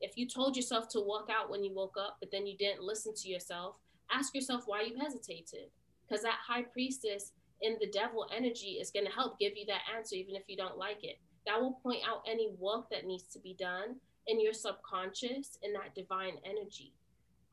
If 0.00 0.16
you 0.16 0.28
told 0.28 0.56
yourself 0.56 0.88
to 0.90 1.00
walk 1.00 1.28
out 1.30 1.50
when 1.50 1.64
you 1.64 1.72
woke 1.72 1.96
up, 1.98 2.16
but 2.20 2.30
then 2.30 2.46
you 2.46 2.56
didn't 2.56 2.82
listen 2.82 3.14
to 3.14 3.28
yourself, 3.28 3.76
ask 4.10 4.34
yourself 4.34 4.64
why 4.66 4.82
you 4.82 4.98
hesitated. 5.00 5.70
Because 6.06 6.22
that 6.22 6.38
high 6.46 6.62
priestess 6.62 7.32
in 7.62 7.76
the 7.80 7.90
devil 7.90 8.26
energy 8.34 8.78
is 8.80 8.90
going 8.90 9.06
to 9.06 9.12
help 9.12 9.38
give 9.38 9.56
you 9.56 9.64
that 9.66 9.80
answer, 9.96 10.16
even 10.16 10.34
if 10.34 10.42
you 10.46 10.56
don't 10.56 10.76
like 10.76 11.02
it. 11.02 11.18
That 11.46 11.60
will 11.60 11.78
point 11.82 12.02
out 12.06 12.22
any 12.28 12.50
work 12.58 12.90
that 12.90 13.06
needs 13.06 13.24
to 13.28 13.38
be 13.38 13.54
done 13.58 13.96
in 14.26 14.40
your 14.40 14.52
subconscious 14.52 15.58
in 15.62 15.72
that 15.74 15.94
divine 15.94 16.36
energy. 16.44 16.92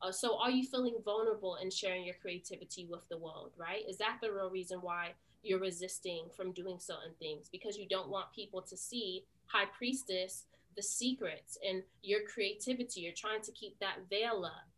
Uh, 0.00 0.10
so, 0.10 0.38
are 0.38 0.50
you 0.50 0.66
feeling 0.66 0.96
vulnerable 1.04 1.56
in 1.62 1.70
sharing 1.70 2.04
your 2.04 2.16
creativity 2.20 2.86
with 2.90 3.08
the 3.08 3.16
world, 3.16 3.52
right? 3.56 3.84
Is 3.88 3.98
that 3.98 4.18
the 4.20 4.32
real 4.32 4.50
reason 4.50 4.80
why 4.80 5.12
you're 5.42 5.60
resisting 5.60 6.26
from 6.36 6.52
doing 6.52 6.78
certain 6.78 7.14
things 7.18 7.48
because 7.50 7.76
you 7.76 7.86
don't 7.88 8.08
want 8.08 8.32
people 8.34 8.62
to 8.62 8.76
see 8.76 9.24
high 9.46 9.66
priestess 9.76 10.44
the 10.76 10.82
secrets 10.82 11.58
and 11.68 11.82
your 12.02 12.20
creativity 12.22 13.00
you're 13.00 13.12
trying 13.12 13.42
to 13.42 13.52
keep 13.52 13.78
that 13.78 13.98
veil 14.08 14.44
up 14.44 14.72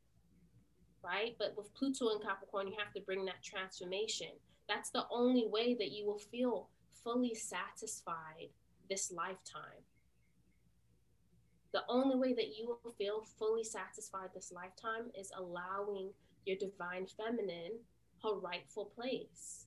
right? 1.04 1.36
But 1.38 1.54
with 1.56 1.72
Pluto 1.74 2.08
and 2.08 2.22
Capricorn, 2.22 2.66
you 2.66 2.74
have 2.78 2.92
to 2.94 3.00
bring 3.00 3.24
that 3.26 3.42
transformation. 3.42 4.28
That's 4.68 4.90
the 4.90 5.04
only 5.10 5.46
way 5.46 5.74
that 5.74 5.92
you 5.92 6.06
will 6.06 6.18
feel 6.18 6.68
fully 7.04 7.34
satisfied 7.34 8.48
this 8.88 9.12
lifetime. 9.12 9.84
The 11.72 11.82
only 11.88 12.16
way 12.16 12.32
that 12.34 12.56
you 12.56 12.66
will 12.66 12.92
feel 12.92 13.24
fully 13.38 13.64
satisfied 13.64 14.30
this 14.34 14.52
lifetime 14.52 15.10
is 15.18 15.30
allowing 15.36 16.10
your 16.46 16.56
divine 16.56 17.06
feminine 17.06 17.72
her 18.22 18.36
rightful 18.36 18.86
place 18.86 19.66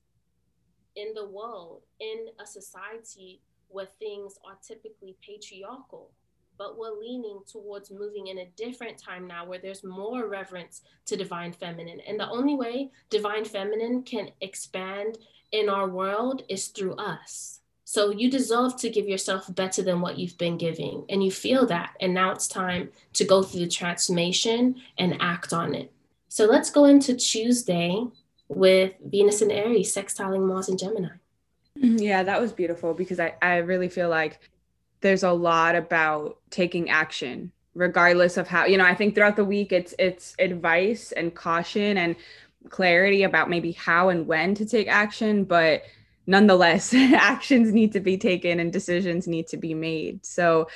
in 0.97 1.13
the 1.13 1.25
world, 1.25 1.83
in 1.99 2.27
a 2.41 2.45
society 2.45 3.39
where 3.69 3.87
things 3.99 4.37
are 4.45 4.57
typically 4.61 5.15
patriarchal. 5.25 6.11
But 6.57 6.77
we're 6.77 6.99
leaning 6.99 7.41
towards 7.49 7.91
moving 7.91 8.27
in 8.27 8.39
a 8.39 8.49
different 8.57 8.97
time 8.97 9.27
now 9.27 9.45
where 9.45 9.59
there's 9.59 9.83
more 9.83 10.27
reverence 10.27 10.81
to 11.05 11.15
divine 11.15 11.53
feminine. 11.53 11.99
And 12.07 12.19
the 12.19 12.29
only 12.29 12.55
way 12.55 12.89
divine 13.11 13.45
feminine 13.45 14.01
can 14.01 14.31
expand 14.41 15.19
in 15.51 15.69
our 15.69 15.87
world 15.87 16.41
is 16.49 16.67
through 16.67 16.95
us. 16.95 17.61
So 17.83 18.09
you 18.09 18.29
deserve 18.29 18.75
to 18.77 18.89
give 18.89 19.07
yourself 19.07 19.53
better 19.55 19.81
than 19.81 20.01
what 20.01 20.17
you've 20.17 20.37
been 20.37 20.57
giving. 20.57 21.05
And 21.09 21.23
you 21.23 21.31
feel 21.31 21.65
that. 21.67 21.93
And 22.01 22.13
now 22.13 22.31
it's 22.31 22.47
time 22.47 22.89
to 23.13 23.23
go 23.23 23.43
through 23.43 23.61
the 23.61 23.67
transformation 23.67 24.75
and 24.97 25.15
act 25.21 25.53
on 25.53 25.75
it. 25.75 25.93
So 26.27 26.45
let's 26.45 26.69
go 26.69 26.85
into 26.85 27.15
Tuesday 27.15 28.03
with 28.47 28.93
Venus 29.03 29.41
and 29.41 29.51
Aries 29.51 29.93
sextiling 29.93 30.47
Mars 30.47 30.69
and 30.69 30.79
Gemini. 30.79 31.09
Mm-hmm. 31.77 31.97
Yeah, 31.97 32.23
that 32.23 32.41
was 32.41 32.53
beautiful 32.53 32.93
because 32.93 33.19
I, 33.19 33.35
I 33.41 33.57
really 33.57 33.89
feel 33.89 34.09
like 34.09 34.39
there's 35.01 35.23
a 35.23 35.31
lot 35.31 35.75
about 35.75 36.37
taking 36.49 36.89
action 36.89 37.51
regardless 37.77 38.37
of 38.37 38.47
how 38.47 38.65
you 38.65 38.75
know 38.75 38.85
i 38.85 38.95
think 38.95 39.13
throughout 39.13 39.35
the 39.35 39.45
week 39.45 39.71
it's 39.71 39.93
it's 39.99 40.33
advice 40.39 41.11
and 41.11 41.35
caution 41.35 41.95
and 41.97 42.15
clarity 42.69 43.21
about 43.21 43.49
maybe 43.49 43.71
how 43.71 44.09
and 44.09 44.25
when 44.25 44.55
to 44.55 44.65
take 44.65 44.87
action 44.87 45.43
but 45.43 45.83
nonetheless 46.25 46.91
actions 46.93 47.71
need 47.71 47.91
to 47.91 47.99
be 47.99 48.17
taken 48.17 48.59
and 48.59 48.73
decisions 48.73 49.27
need 49.27 49.47
to 49.47 49.57
be 49.57 49.75
made 49.75 50.25
so 50.25 50.67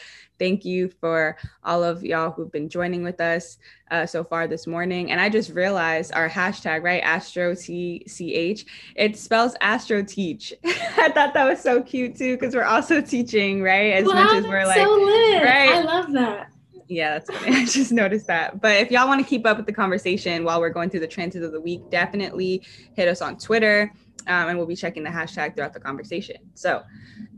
thank 0.41 0.65
you 0.65 0.89
for 0.99 1.37
all 1.63 1.83
of 1.83 2.03
y'all 2.03 2.31
who've 2.31 2.51
been 2.51 2.67
joining 2.67 3.03
with 3.03 3.21
us 3.21 3.59
uh, 3.91 4.07
so 4.07 4.23
far 4.23 4.47
this 4.47 4.65
morning. 4.65 5.11
And 5.11 5.21
I 5.21 5.29
just 5.29 5.51
realized 5.51 6.13
our 6.15 6.27
hashtag, 6.27 6.81
right? 6.81 7.03
Astro 7.03 7.53
T 7.53 8.03
C 8.07 8.33
H, 8.33 8.65
it 8.95 9.15
spells 9.15 9.53
Astro 9.61 10.01
Teach. 10.01 10.51
I 10.65 11.11
thought 11.13 11.35
that 11.35 11.47
was 11.47 11.61
so 11.61 11.83
cute 11.83 12.15
too, 12.15 12.37
because 12.37 12.55
we're 12.55 12.63
also 12.63 13.01
teaching, 13.01 13.61
right? 13.61 13.93
As 13.93 14.05
wow, 14.07 14.13
much 14.13 14.33
as 14.33 14.47
we're 14.47 14.65
like, 14.65 14.77
so 14.77 14.89
lit. 14.89 15.43
right? 15.43 15.73
I 15.73 15.81
love 15.83 16.11
that. 16.13 16.47
Yeah, 16.87 17.19
that's 17.19 17.29
funny. 17.29 17.55
I 17.61 17.65
just 17.65 17.91
noticed 17.91 18.25
that. 18.25 18.59
But 18.59 18.77
if 18.77 18.89
y'all 18.89 19.07
want 19.07 19.21
to 19.21 19.29
keep 19.29 19.45
up 19.45 19.57
with 19.57 19.67
the 19.67 19.73
conversation 19.73 20.43
while 20.43 20.59
we're 20.59 20.69
going 20.69 20.89
through 20.89 21.01
the 21.01 21.07
transit 21.07 21.43
of 21.43 21.51
the 21.51 21.61
week, 21.61 21.81
definitely 21.91 22.63
hit 22.95 23.07
us 23.07 23.21
on 23.21 23.37
Twitter 23.37 23.93
um, 24.27 24.49
and 24.49 24.57
we'll 24.57 24.67
be 24.67 24.75
checking 24.75 25.03
the 25.03 25.09
hashtag 25.09 25.55
throughout 25.55 25.73
the 25.73 25.79
conversation. 25.79 26.37
So, 26.53 26.83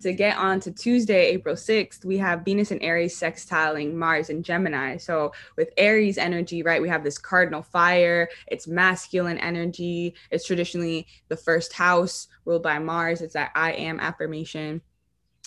to 0.01 0.13
get 0.13 0.37
on 0.37 0.59
to 0.61 0.71
Tuesday, 0.71 1.27
April 1.27 1.55
6th, 1.55 2.03
we 2.03 2.17
have 2.17 2.43
Venus 2.43 2.71
and 2.71 2.81
Aries 2.83 3.17
sextiling 3.17 3.93
Mars 3.93 4.29
and 4.29 4.43
Gemini. 4.43 4.97
So, 4.97 5.31
with 5.57 5.69
Aries 5.77 6.17
energy, 6.17 6.63
right, 6.63 6.81
we 6.81 6.89
have 6.89 7.03
this 7.03 7.17
cardinal 7.17 7.61
fire, 7.61 8.29
it's 8.47 8.67
masculine 8.67 9.37
energy, 9.37 10.15
it's 10.31 10.45
traditionally 10.45 11.07
the 11.29 11.37
first 11.37 11.73
house 11.73 12.27
ruled 12.45 12.63
by 12.63 12.79
Mars, 12.79 13.21
it's 13.21 13.33
that 13.33 13.51
I 13.55 13.71
am 13.73 13.99
affirmation. 13.99 14.81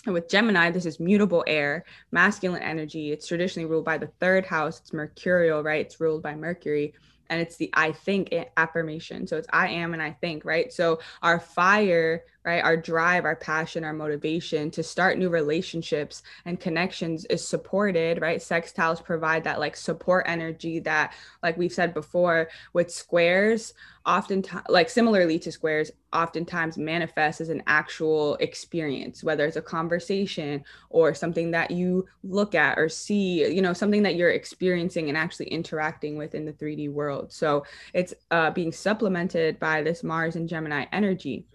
And 0.05 0.13
with 0.13 0.29
Gemini, 0.29 0.71
this 0.71 0.85
is 0.85 0.99
mutable 1.01 1.43
air, 1.47 1.83
masculine 2.11 2.61
energy. 2.61 3.11
It's 3.11 3.27
traditionally 3.27 3.67
ruled 3.67 3.83
by 3.83 3.97
the 3.97 4.07
third 4.21 4.45
house. 4.45 4.79
It's 4.79 4.93
mercurial, 4.93 5.63
right? 5.63 5.85
It's 5.85 5.99
ruled 5.99 6.23
by 6.23 6.33
Mercury 6.33 6.93
and 7.29 7.41
it's 7.41 7.57
the 7.57 7.69
I 7.73 7.91
think 7.91 8.33
affirmation. 8.55 9.27
So 9.27 9.37
it's 9.37 9.47
I 9.51 9.69
am 9.69 9.93
and 9.93 10.01
I 10.01 10.11
think, 10.11 10.45
right? 10.45 10.71
So 10.71 10.99
our 11.21 11.39
fire, 11.39 12.23
right, 12.43 12.63
our 12.63 12.77
drive, 12.77 13.25
our 13.25 13.35
passion, 13.35 13.83
our 13.83 13.93
motivation 13.93 14.71
to 14.71 14.83
start 14.83 15.17
new 15.17 15.29
relationships 15.29 16.23
and 16.45 16.59
connections 16.59 17.25
is 17.25 17.47
supported, 17.47 18.21
right? 18.21 18.39
Sextiles 18.39 19.03
provide 19.03 19.43
that 19.43 19.59
like 19.59 19.75
support 19.75 20.25
energy 20.27 20.79
that, 20.79 21.13
like 21.43 21.57
we've 21.57 21.73
said 21.73 21.93
before, 21.93 22.49
with 22.73 22.91
squares, 22.91 23.73
oftentimes, 24.07 24.65
like 24.69 24.89
similarly 24.89 25.37
to 25.37 25.51
squares, 25.51 25.91
oftentimes 26.13 26.77
manifests 26.77 27.41
as 27.41 27.49
an 27.49 27.61
actual 27.67 28.35
experience, 28.35 29.23
whether 29.23 29.45
it's 29.45 29.57
a 29.57 29.61
conversation 29.61 30.63
or 30.89 31.13
something 31.13 31.51
that 31.51 31.69
you 31.69 32.07
look 32.23 32.55
at 32.55 32.79
or 32.79 32.87
see, 32.87 33.53
you 33.53 33.61
know, 33.61 33.73
something 33.73 34.01
that 34.03 34.15
you're 34.15 34.31
experiencing 34.31 35.09
and 35.09 35.17
actually 35.17 35.47
interacting 35.47 36.17
with 36.17 36.33
in 36.33 36.45
the 36.45 36.53
3D 36.53 36.91
world. 36.91 37.31
So 37.33 37.65
it's 37.93 38.13
uh, 38.31 38.51
being 38.51 38.71
supplemented 38.71 39.59
by 39.59 39.83
this 39.83 40.03
Mars 40.03 40.37
and 40.37 40.47
Gemini 40.47 40.85
energy. 40.93 41.45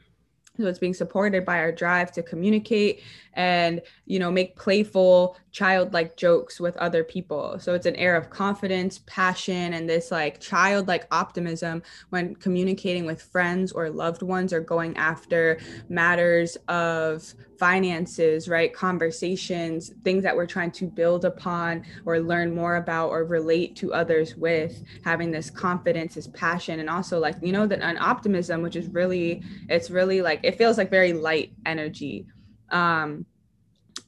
So 0.58 0.66
it's 0.66 0.78
being 0.78 0.92
supported 0.92 1.46
by 1.46 1.60
our 1.60 1.72
drive 1.72 2.12
to 2.12 2.22
communicate 2.22 3.02
and, 3.32 3.80
you 4.04 4.18
know, 4.18 4.30
make 4.30 4.54
playful, 4.54 5.38
childlike 5.52 6.16
jokes 6.16 6.58
with 6.58 6.76
other 6.78 7.04
people. 7.04 7.58
So 7.58 7.74
it's 7.74 7.86
an 7.86 7.96
air 7.96 8.16
of 8.16 8.30
confidence, 8.30 9.00
passion, 9.06 9.74
and 9.74 9.88
this 9.88 10.10
like 10.10 10.40
childlike 10.40 11.06
optimism 11.10 11.82
when 12.08 12.34
communicating 12.36 13.04
with 13.04 13.22
friends 13.22 13.70
or 13.70 13.90
loved 13.90 14.22
ones 14.22 14.52
or 14.52 14.60
going 14.60 14.96
after 14.96 15.58
matters 15.90 16.56
of 16.68 17.34
finances, 17.58 18.48
right? 18.48 18.72
Conversations, 18.72 19.92
things 20.02 20.22
that 20.24 20.34
we're 20.34 20.46
trying 20.46 20.72
to 20.72 20.86
build 20.86 21.24
upon 21.24 21.84
or 22.06 22.18
learn 22.18 22.54
more 22.54 22.76
about 22.76 23.10
or 23.10 23.24
relate 23.24 23.76
to 23.76 23.92
others 23.92 24.34
with, 24.34 24.82
having 25.04 25.30
this 25.30 25.50
confidence, 25.50 26.14
this 26.14 26.28
passion, 26.28 26.80
and 26.80 26.88
also 26.88 27.20
like, 27.20 27.36
you 27.42 27.52
know, 27.52 27.66
that 27.66 27.80
an 27.82 27.98
optimism, 27.98 28.62
which 28.62 28.74
is 28.74 28.88
really, 28.88 29.42
it's 29.68 29.90
really 29.90 30.22
like, 30.22 30.40
it 30.42 30.56
feels 30.56 30.78
like 30.78 30.90
very 30.90 31.12
light 31.12 31.52
energy. 31.66 32.26
Um, 32.70 33.26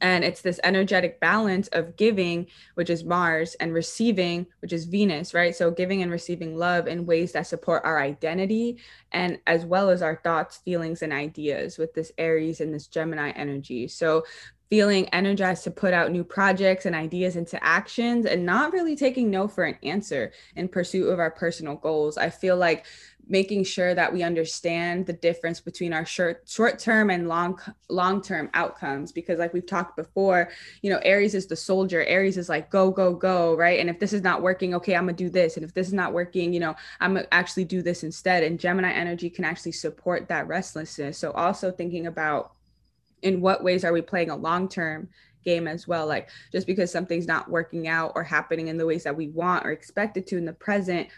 and 0.05 0.23
it's 0.23 0.43
this 0.43 0.61
energetic 0.65 1.19
balance 1.19 1.67
of 1.69 1.97
giving 1.97 2.47
which 2.75 2.91
is 2.91 3.05
mars 3.05 3.55
and 3.55 3.73
receiving 3.73 4.47
which 4.61 4.73
is 4.73 4.85
venus 4.85 5.33
right? 5.33 5.57
So 5.57 5.71
giving 5.71 6.03
and 6.03 6.13
receiving 6.13 6.57
love 6.57 6.87
in 6.87 7.07
ways 7.07 7.33
that 7.33 7.47
support 7.47 7.83
our 7.87 7.99
identity 7.99 8.77
and 9.13 9.39
as 9.47 9.65
well 9.65 9.89
as 9.89 10.03
our 10.03 10.21
thoughts 10.23 10.59
feelings 10.59 11.01
and 11.01 11.13
ideas 11.13 11.79
with 11.79 11.95
this 11.95 12.13
aries 12.19 12.61
and 12.61 12.73
this 12.73 12.87
gemini 12.87 13.31
energy. 13.31 13.89
So 13.89 14.25
feeling 14.69 15.09
energized 15.11 15.65
to 15.65 15.71
put 15.71 15.95
out 15.95 16.11
new 16.11 16.25
projects 16.25 16.85
and 16.85 16.95
ideas 16.95 17.37
into 17.37 17.63
actions 17.65 18.27
and 18.27 18.45
not 18.45 18.73
really 18.73 18.97
taking 18.97 19.31
no 19.31 19.47
for 19.47 19.65
an 19.65 19.79
answer 19.83 20.33
in 20.57 20.69
pursuit 20.69 21.09
of 21.09 21.19
our 21.19 21.31
personal 21.31 21.77
goals. 21.77 22.19
I 22.19 22.29
feel 22.29 22.57
like 22.57 22.85
making 23.29 23.65
sure 23.65 23.95
that 23.95 24.13
we 24.13 24.23
understand 24.23 25.07
the 25.07 25.13
difference 25.13 25.61
between 25.61 25.93
our 25.93 26.05
short 26.05 26.43
short 26.47 26.79
term 26.79 27.11
and 27.11 27.29
long 27.29 27.59
long 27.89 28.21
term 28.21 28.51
outcomes 28.55 29.13
because 29.13 29.39
like 29.39 29.55
we've 29.55 29.67
talked 29.67 29.97
before 29.97 30.51
you 30.83 30.91
know 30.91 30.99
aries 30.99 31.35
is 31.35 31.47
the 31.47 31.57
soldier. 31.57 32.05
Aries 32.05 32.37
is 32.37 32.49
like 32.49 32.71
go 32.71 32.91
go 32.91 33.15
go 33.15 33.57
right? 33.57 33.81
And 33.81 33.89
if 33.89 33.99
this 33.99 34.13
is 34.13 34.23
not 34.23 34.43
working 34.43 34.75
okay 34.75 34.95
i'm 34.95 35.05
gonna 35.05 35.15
do 35.15 35.31
this. 35.31 35.57
And 35.57 35.65
if 35.65 35.73
this 35.75 35.87
is 35.87 35.93
not 35.93 36.13
working 36.13 36.53
you 36.53 36.61
know 36.61 36.75
i'm 37.01 37.15
gonna 37.15 37.27
actually 37.33 37.65
do 37.65 37.83
this 37.83 38.03
instead. 38.03 38.43
And 38.43 38.61
gemini 38.61 38.93
energy 38.93 39.31
can 39.31 39.45
actually 39.45 39.73
support 39.73 40.29
that 40.29 40.47
restlessness. 40.47 41.19
So 41.19 41.33
also 41.33 41.71
thinking 41.71 42.07
about 42.07 42.53
in 43.23 43.41
what 43.41 43.65
ways 43.65 43.85
are 43.85 43.93
we 43.93 44.03
playing 44.03 44.31
a 44.31 44.37
long 44.37 44.69
term 44.69 45.09
game 45.45 45.69
as 45.69 45.87
well? 45.87 46.07
Like 46.07 46.29
just 46.53 46.67
because 46.67 46.91
something's 46.91 47.27
not 47.27 47.51
working 47.51 47.87
out 47.87 48.13
or 48.15 48.23
happening 48.23 48.69
in 48.69 48.77
the 48.77 48.87
ways 48.87 49.05
that 49.05 49.17
we 49.17 49.29
want 49.29 49.65
or 49.65 49.71
expected 49.71 50.27
to 50.29 50.39
in 50.39 50.45
the 50.45 50.53
present 50.53 51.09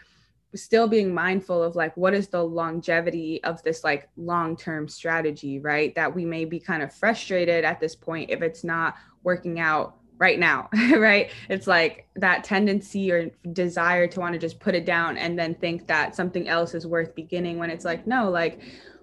still 0.55 0.87
being 0.87 1.13
mindful 1.13 1.61
of 1.61 1.75
like 1.75 1.95
what 1.97 2.13
is 2.13 2.29
the 2.29 2.41
longevity 2.41 3.43
of 3.43 3.61
this 3.63 3.83
like 3.83 4.09
long-term 4.15 4.87
strategy 4.87 5.59
right? 5.59 5.93
That 5.95 6.13
we 6.13 6.25
may 6.25 6.45
be 6.45 6.59
kind 6.59 6.81
of 6.81 6.93
frustrated 6.93 7.65
at 7.65 7.79
this 7.79 7.95
point 7.95 8.29
if 8.29 8.41
it's 8.41 8.63
not 8.63 8.95
working 9.23 9.59
out 9.59 9.97
right 10.17 10.39
now 10.39 10.69
right? 10.95 11.31
It's 11.49 11.67
like 11.67 12.07
that 12.15 12.43
tendency 12.43 13.11
or 13.11 13.29
desire 13.51 14.07
to 14.07 14.19
want 14.19 14.33
to 14.33 14.39
just 14.39 14.59
put 14.59 14.75
it 14.75 14.85
down 14.85 15.17
and 15.17 15.37
then 15.37 15.55
think 15.55 15.87
that 15.87 16.15
something 16.15 16.47
else 16.47 16.73
is 16.73 16.87
worth 16.87 17.13
beginning 17.13 17.57
when 17.57 17.69
it's 17.69 17.85
like 17.85 18.07
no 18.07 18.29
like 18.29 18.61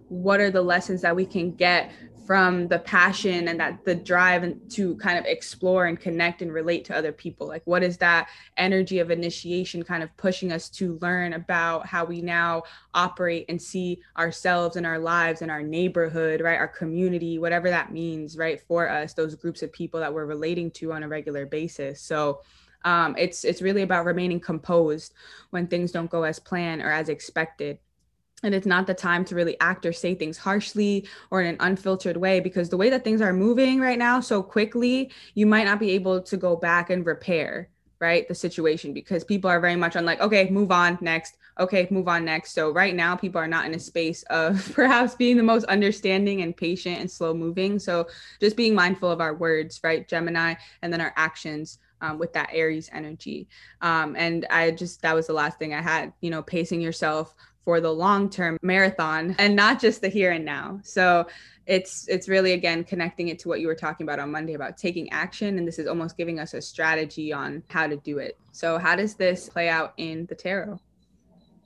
what 0.08 0.40
are 0.40 0.50
the 0.50 0.62
lessons 0.62 1.00
that 1.02 1.16
we 1.16 1.24
can 1.24 1.50
get 1.52 1.90
from 2.26 2.68
the 2.68 2.78
passion 2.78 3.48
and 3.48 3.60
that 3.60 3.84
the 3.84 3.94
drive 3.94 4.42
and 4.42 4.70
to 4.70 4.96
kind 4.96 5.18
of 5.18 5.24
explore 5.26 5.86
and 5.86 6.00
connect 6.00 6.42
and 6.42 6.52
relate 6.52 6.84
to 6.86 6.96
other 6.96 7.12
people. 7.12 7.46
Like 7.46 7.62
what 7.66 7.82
is 7.82 7.98
that 7.98 8.28
energy 8.56 8.98
of 8.98 9.10
initiation 9.10 9.82
kind 9.82 10.02
of 10.02 10.16
pushing 10.16 10.52
us 10.52 10.68
to 10.70 10.98
learn 11.02 11.34
about 11.34 11.86
how 11.86 12.04
we 12.04 12.22
now 12.22 12.62
operate 12.94 13.46
and 13.48 13.60
see 13.60 14.00
ourselves 14.16 14.76
and 14.76 14.86
our 14.86 14.98
lives 14.98 15.42
and 15.42 15.50
our 15.50 15.62
neighborhood 15.62 16.40
right? 16.40 16.58
Our 16.58 16.68
community 16.68 17.38
whatever 17.38 17.70
that 17.70 17.92
means 17.92 18.36
right 18.36 18.60
for 18.60 18.88
us 18.88 19.12
those 19.12 19.34
groups 19.34 19.62
of 19.62 19.72
people 19.72 20.00
that 20.00 20.12
we're 20.12 20.26
relating 20.26 20.70
to 20.72 20.92
on 20.92 21.02
a 21.02 21.08
regular 21.08 21.46
basis. 21.46 22.00
So 22.00 22.40
um, 22.84 23.14
it's 23.18 23.44
it's 23.44 23.62
really 23.62 23.82
about 23.82 24.04
remaining 24.04 24.40
composed 24.40 25.14
when 25.50 25.66
things 25.66 25.90
don't 25.90 26.10
go 26.10 26.22
as 26.22 26.38
planned 26.38 26.82
or 26.82 26.90
as 26.90 27.08
expected 27.08 27.78
and 28.44 28.54
it's 28.54 28.66
not 28.66 28.86
the 28.86 28.94
time 28.94 29.24
to 29.24 29.34
really 29.34 29.58
act 29.60 29.84
or 29.84 29.92
say 29.92 30.14
things 30.14 30.38
harshly 30.38 31.06
or 31.30 31.40
in 31.40 31.48
an 31.48 31.56
unfiltered 31.60 32.16
way 32.16 32.38
because 32.40 32.68
the 32.68 32.76
way 32.76 32.90
that 32.90 33.02
things 33.02 33.20
are 33.20 33.32
moving 33.32 33.80
right 33.80 33.98
now 33.98 34.20
so 34.20 34.42
quickly 34.42 35.10
you 35.34 35.46
might 35.46 35.64
not 35.64 35.80
be 35.80 35.90
able 35.90 36.20
to 36.22 36.36
go 36.36 36.54
back 36.54 36.90
and 36.90 37.06
repair 37.06 37.68
right? 38.04 38.28
The 38.28 38.34
situation 38.34 38.92
because 38.92 39.24
people 39.24 39.48
are 39.48 39.60
very 39.60 39.76
much 39.76 39.96
on 39.96 40.04
like, 40.04 40.20
okay, 40.20 40.50
move 40.50 40.70
on 40.70 40.98
next. 41.00 41.38
Okay, 41.58 41.86
move 41.90 42.06
on 42.06 42.24
next. 42.24 42.52
So 42.52 42.70
right 42.70 42.94
now 42.94 43.16
people 43.16 43.40
are 43.40 43.48
not 43.48 43.64
in 43.64 43.74
a 43.74 43.78
space 43.78 44.22
of 44.24 44.70
perhaps 44.74 45.14
being 45.14 45.38
the 45.38 45.42
most 45.42 45.64
understanding 45.64 46.42
and 46.42 46.54
patient 46.54 47.00
and 47.00 47.10
slow 47.10 47.32
moving. 47.32 47.78
So 47.78 48.08
just 48.40 48.56
being 48.56 48.74
mindful 48.74 49.10
of 49.10 49.22
our 49.22 49.34
words, 49.34 49.80
right? 49.82 50.06
Gemini, 50.06 50.54
and 50.82 50.92
then 50.92 51.00
our 51.00 51.14
actions. 51.16 51.78
Um, 52.00 52.18
with 52.18 52.34
that 52.34 52.50
Aries 52.52 52.90
energy. 52.92 53.48
Um, 53.80 54.14
and 54.14 54.44
I 54.50 54.72
just, 54.72 55.00
that 55.00 55.14
was 55.14 55.26
the 55.26 55.32
last 55.32 55.58
thing 55.58 55.72
I 55.72 55.80
had, 55.80 56.12
you 56.20 56.28
know, 56.28 56.42
pacing 56.42 56.82
yourself 56.82 57.34
for 57.64 57.80
the 57.80 57.90
long 57.90 58.28
term 58.28 58.58
marathon 58.62 59.34
and 59.38 59.56
not 59.56 59.80
just 59.80 60.00
the 60.00 60.08
here 60.08 60.32
and 60.32 60.44
now. 60.44 60.80
So 60.82 61.26
it's 61.66 62.06
it's 62.08 62.28
really 62.28 62.52
again 62.52 62.84
connecting 62.84 63.28
it 63.28 63.38
to 63.40 63.48
what 63.48 63.60
you 63.60 63.66
were 63.66 63.74
talking 63.74 64.04
about 64.04 64.18
on 64.18 64.30
Monday 64.30 64.54
about 64.54 64.76
taking 64.76 65.10
action 65.10 65.58
and 65.58 65.66
this 65.66 65.78
is 65.78 65.86
almost 65.86 66.16
giving 66.16 66.38
us 66.38 66.52
a 66.52 66.60
strategy 66.60 67.32
on 67.32 67.62
how 67.68 67.86
to 67.86 67.96
do 67.96 68.18
it. 68.18 68.38
So 68.52 68.78
how 68.78 68.96
does 68.96 69.14
this 69.14 69.48
play 69.48 69.68
out 69.68 69.94
in 69.96 70.26
the 70.26 70.34
tarot? 70.34 70.78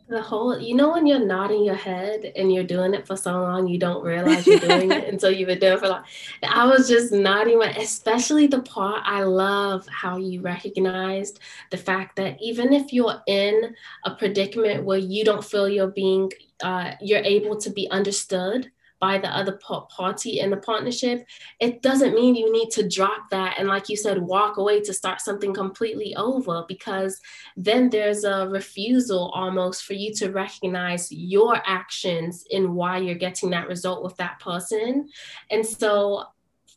The 0.09 0.23
whole, 0.23 0.59
you 0.59 0.75
know, 0.75 0.93
when 0.93 1.07
you're 1.07 1.25
nodding 1.25 1.65
your 1.65 1.75
head 1.75 2.33
and 2.35 2.51
you're 2.51 2.65
doing 2.65 2.95
it 2.95 3.07
for 3.07 3.15
so 3.15 3.33
long, 3.33 3.69
you 3.69 3.79
don't 3.79 4.03
realize 4.03 4.47
you're 4.47 4.59
doing 4.59 4.91
it 4.91 5.07
until 5.07 5.31
you've 5.31 5.49
been 5.49 5.59
doing 5.59 5.75
it 5.75 5.81
for 5.81 5.89
long. 5.89 6.05
I 6.43 6.65
was 6.65 6.89
just 6.89 7.13
nodding 7.13 7.59
my, 7.59 7.69
especially 7.73 8.47
the 8.47 8.63
part 8.63 9.03
I 9.05 9.25
love 9.25 9.87
how 9.89 10.17
you 10.17 10.41
recognized 10.41 11.41
the 11.71 11.77
fact 11.77 12.17
that 12.17 12.41
even 12.41 12.73
if 12.73 12.91
you're 12.91 13.21
in 13.27 13.75
a 14.07 14.15
predicament 14.15 14.85
where 14.85 14.97
you 14.97 15.27
don't 15.27 15.45
feel 15.45 15.69
you're 15.69 15.89
being, 15.89 16.33
uh, 16.63 16.93
you're 17.03 17.19
able 17.19 17.59
to 17.59 17.69
be 17.69 17.91
understood, 17.91 18.71
by 19.01 19.19
the 19.19 19.29
other 19.29 19.59
party 19.91 20.41
in 20.41 20.51
the 20.51 20.57
partnership, 20.57 21.27
it 21.61 21.83
doesn't 21.83 22.15
mean 22.15 22.35
you 22.35 22.53
need 22.53 22.71
to 22.71 22.89
drop 22.89 23.31
that 23.31 23.57
and, 23.59 23.69
like 23.69 23.89
you 23.89 23.97
said, 23.97 24.19
walk 24.21 24.57
away 24.57 24.81
to 24.81 24.93
start 24.93 25.21
something 25.21 25.55
completely 25.55 26.15
over 26.17 26.65
because 26.69 27.21
then 27.57 27.91
there's 27.91 28.25
a 28.25 28.49
refusal 28.49 29.31
almost 29.35 29.85
for 29.85 29.93
you 29.93 30.13
to 30.15 30.31
recognize 30.31 31.11
your 31.13 31.61
actions 31.65 32.45
in 32.51 32.75
why 32.75 32.99
you're 32.99 33.15
getting 33.15 33.51
that 33.51 33.69
result 33.69 34.03
with 34.03 34.17
that 34.17 34.41
person. 34.41 35.09
And 35.51 35.65
so 35.65 36.25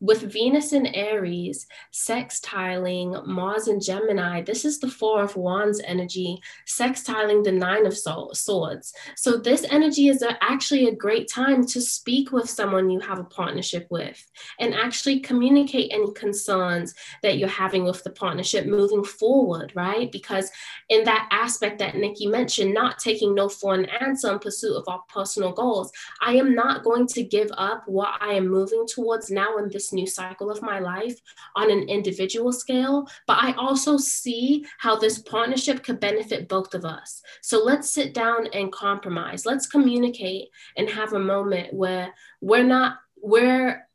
with 0.01 0.33
Venus 0.33 0.73
in 0.73 0.87
Aries, 0.87 1.67
sextiling 1.93 3.23
Mars 3.27 3.67
and 3.67 3.81
Gemini, 3.81 4.41
this 4.41 4.65
is 4.65 4.79
the 4.79 4.89
Four 4.89 5.21
of 5.23 5.35
Wands 5.35 5.79
energy, 5.85 6.41
sextiling 6.67 7.43
the 7.43 7.51
Nine 7.51 7.85
of 7.85 7.95
Swords. 7.95 8.93
So, 9.15 9.37
this 9.37 9.63
energy 9.69 10.07
is 10.07 10.23
a, 10.23 10.43
actually 10.43 10.87
a 10.87 10.95
great 10.95 11.29
time 11.29 11.65
to 11.67 11.79
speak 11.79 12.31
with 12.31 12.49
someone 12.49 12.89
you 12.89 12.99
have 12.99 13.19
a 13.19 13.23
partnership 13.23 13.85
with 13.91 14.25
and 14.59 14.73
actually 14.73 15.19
communicate 15.19 15.91
any 15.93 16.11
concerns 16.13 16.95
that 17.21 17.37
you're 17.37 17.47
having 17.47 17.83
with 17.83 18.03
the 18.03 18.09
partnership 18.09 18.65
moving 18.65 19.03
forward, 19.03 19.71
right? 19.75 20.11
Because 20.11 20.49
in 20.89 21.03
that 21.03 21.29
aspect 21.31 21.77
that 21.77 21.95
Nikki 21.95 22.25
mentioned, 22.25 22.73
not 22.73 22.97
taking 22.97 23.35
no 23.35 23.47
for 23.49 23.75
an 23.75 23.85
answer 23.85 24.31
in 24.31 24.39
pursuit 24.39 24.75
of 24.75 24.83
our 24.87 25.03
personal 25.09 25.51
goals, 25.51 25.91
I 26.21 26.33
am 26.37 26.55
not 26.55 26.83
going 26.83 27.05
to 27.07 27.21
give 27.21 27.51
up 27.55 27.83
what 27.85 28.19
I 28.19 28.33
am 28.33 28.47
moving 28.47 28.87
towards 28.87 29.29
now 29.29 29.57
in 29.57 29.69
this 29.69 29.90
new 29.93 30.07
cycle 30.07 30.49
of 30.51 30.61
my 30.61 30.79
life 30.79 31.19
on 31.55 31.71
an 31.71 31.83
individual 31.89 32.51
scale, 32.51 33.07
but 33.27 33.37
I 33.39 33.53
also 33.53 33.97
see 33.97 34.65
how 34.79 34.95
this 34.95 35.19
partnership 35.19 35.83
could 35.83 35.99
benefit 35.99 36.47
both 36.47 36.73
of 36.73 36.85
us. 36.85 37.21
So 37.41 37.63
let's 37.63 37.91
sit 37.91 38.13
down 38.13 38.47
and 38.53 38.71
compromise. 38.71 39.45
Let's 39.45 39.67
communicate 39.67 40.49
and 40.77 40.89
have 40.89 41.13
a 41.13 41.19
moment 41.19 41.73
where 41.73 42.13
we're 42.41 42.63
not, 42.63 42.99
we're 43.21 43.87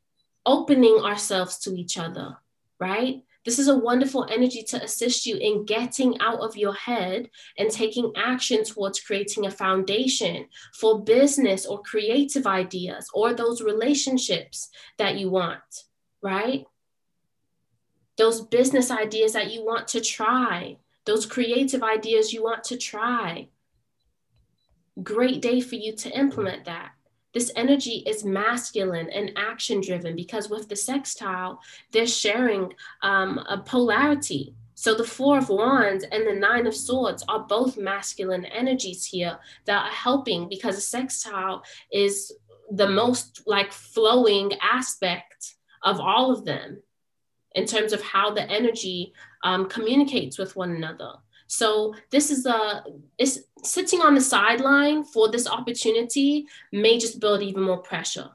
opening 0.44 1.00
ourselves 1.02 1.58
to 1.58 1.74
each 1.74 1.98
other, 1.98 2.36
right? 2.78 3.22
This 3.46 3.58
is 3.58 3.68
a 3.68 3.78
wonderful 3.78 4.26
energy 4.28 4.62
to 4.64 4.82
assist 4.82 5.24
you 5.24 5.36
in 5.36 5.64
getting 5.64 6.20
out 6.20 6.40
of 6.40 6.56
your 6.56 6.74
head 6.74 7.30
and 7.56 7.70
taking 7.70 8.12
action 8.16 8.64
towards 8.64 9.00
creating 9.00 9.46
a 9.46 9.50
foundation 9.50 10.46
for 10.74 11.02
business 11.02 11.64
or 11.64 11.80
creative 11.82 12.46
ideas 12.46 13.08
or 13.14 13.32
those 13.32 13.62
relationships 13.62 14.68
that 14.98 15.16
you 15.16 15.30
want 15.30 15.86
right? 16.26 16.66
Those 18.18 18.40
business 18.40 18.90
ideas 18.90 19.34
that 19.34 19.52
you 19.52 19.64
want 19.64 19.88
to 19.88 20.00
try, 20.00 20.78
those 21.04 21.24
creative 21.26 21.82
ideas 21.82 22.32
you 22.32 22.42
want 22.42 22.64
to 22.64 22.76
try. 22.76 23.48
Great 25.02 25.40
day 25.40 25.60
for 25.60 25.76
you 25.76 25.94
to 25.96 26.10
implement 26.10 26.64
that. 26.64 26.92
This 27.36 27.52
energy 27.54 28.02
is 28.06 28.24
masculine 28.24 29.10
and 29.10 29.30
action 29.36 29.82
driven 29.82 30.16
because 30.16 30.48
with 30.48 30.70
the 30.70 30.74
sextile, 30.74 31.60
they're 31.92 32.06
sharing 32.06 32.72
um, 33.02 33.44
a 33.50 33.58
polarity. 33.58 34.54
So 34.74 34.94
the 34.94 35.04
Four 35.04 35.36
of 35.36 35.50
Wands 35.50 36.06
and 36.10 36.26
the 36.26 36.32
Nine 36.32 36.66
of 36.66 36.74
Swords 36.74 37.22
are 37.28 37.40
both 37.46 37.76
masculine 37.76 38.46
energies 38.46 39.04
here 39.04 39.38
that 39.66 39.84
are 39.84 39.92
helping 39.92 40.48
because 40.48 40.78
a 40.78 40.80
sextile 40.80 41.62
is 41.92 42.32
the 42.70 42.88
most 42.88 43.42
like 43.46 43.70
flowing 43.70 44.52
aspect 44.62 45.56
of 45.82 46.00
all 46.00 46.32
of 46.32 46.46
them 46.46 46.82
in 47.54 47.66
terms 47.66 47.92
of 47.92 48.00
how 48.00 48.30
the 48.30 48.50
energy 48.50 49.12
um, 49.44 49.68
communicates 49.68 50.38
with 50.38 50.56
one 50.56 50.70
another. 50.70 51.12
So 51.46 51.94
this 52.10 52.30
is 52.30 52.46
a 52.46 52.84
is 53.18 53.46
sitting 53.62 54.00
on 54.00 54.14
the 54.14 54.20
sideline 54.20 55.04
for 55.04 55.28
this 55.28 55.46
opportunity 55.46 56.46
may 56.72 56.98
just 56.98 57.20
build 57.20 57.42
even 57.42 57.62
more 57.62 57.78
pressure 57.78 58.30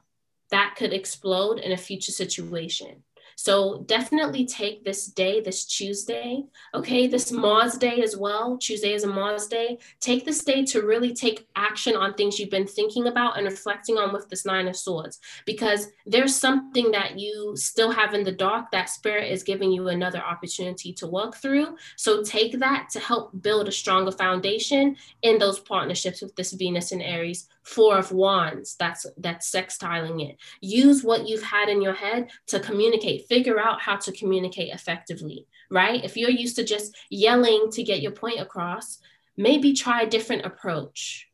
that 0.50 0.74
could 0.76 0.92
explode 0.92 1.58
in 1.58 1.72
a 1.72 1.76
future 1.76 2.12
situation. 2.12 3.02
So 3.36 3.84
definitely 3.86 4.46
take 4.46 4.84
this 4.84 5.06
day, 5.06 5.40
this 5.40 5.64
Tuesday, 5.64 6.44
okay, 6.74 7.06
this 7.06 7.32
Mars 7.32 7.76
day 7.76 8.02
as 8.02 8.16
well. 8.16 8.56
Tuesday 8.58 8.92
is 8.92 9.04
a 9.04 9.08
Mars 9.08 9.46
day. 9.46 9.78
Take 10.00 10.24
this 10.24 10.44
day 10.44 10.64
to 10.66 10.82
really 10.82 11.12
take 11.12 11.48
action 11.56 11.96
on 11.96 12.14
things 12.14 12.38
you've 12.38 12.50
been 12.50 12.66
thinking 12.66 13.06
about 13.06 13.36
and 13.36 13.46
reflecting 13.46 13.98
on 13.98 14.12
with 14.12 14.28
this 14.28 14.44
Nine 14.44 14.68
of 14.68 14.76
Swords, 14.76 15.18
because 15.46 15.88
there's 16.06 16.36
something 16.36 16.90
that 16.92 17.18
you 17.18 17.54
still 17.56 17.90
have 17.90 18.14
in 18.14 18.24
the 18.24 18.32
dark 18.32 18.70
that 18.70 18.88
Spirit 18.88 19.30
is 19.30 19.42
giving 19.42 19.72
you 19.72 19.88
another 19.88 20.20
opportunity 20.20 20.92
to 20.94 21.06
work 21.06 21.36
through. 21.36 21.76
So 21.96 22.22
take 22.22 22.58
that 22.58 22.88
to 22.90 23.00
help 23.00 23.42
build 23.42 23.68
a 23.68 23.72
stronger 23.72 24.12
foundation 24.12 24.96
in 25.22 25.38
those 25.38 25.58
partnerships 25.58 26.22
with 26.22 26.34
this 26.36 26.52
Venus 26.52 26.92
and 26.92 27.02
Aries 27.02 27.48
four 27.62 27.96
of 27.96 28.12
wands 28.12 28.76
that's 28.76 29.06
that's 29.18 29.50
sextiling 29.50 30.28
it. 30.28 30.36
Use 30.60 31.04
what 31.04 31.28
you've 31.28 31.42
had 31.42 31.68
in 31.68 31.80
your 31.80 31.94
head 31.94 32.30
to 32.48 32.60
communicate. 32.60 33.28
Figure 33.28 33.60
out 33.60 33.80
how 33.80 33.96
to 33.96 34.12
communicate 34.12 34.72
effectively 34.72 35.46
right? 35.72 36.04
If 36.04 36.18
you're 36.18 36.28
used 36.28 36.56
to 36.56 36.64
just 36.64 36.94
yelling 37.08 37.70
to 37.72 37.82
get 37.82 38.02
your 38.02 38.12
point 38.12 38.38
across 38.38 38.98
maybe 39.36 39.72
try 39.72 40.02
a 40.02 40.08
different 40.08 40.44
approach. 40.44 41.28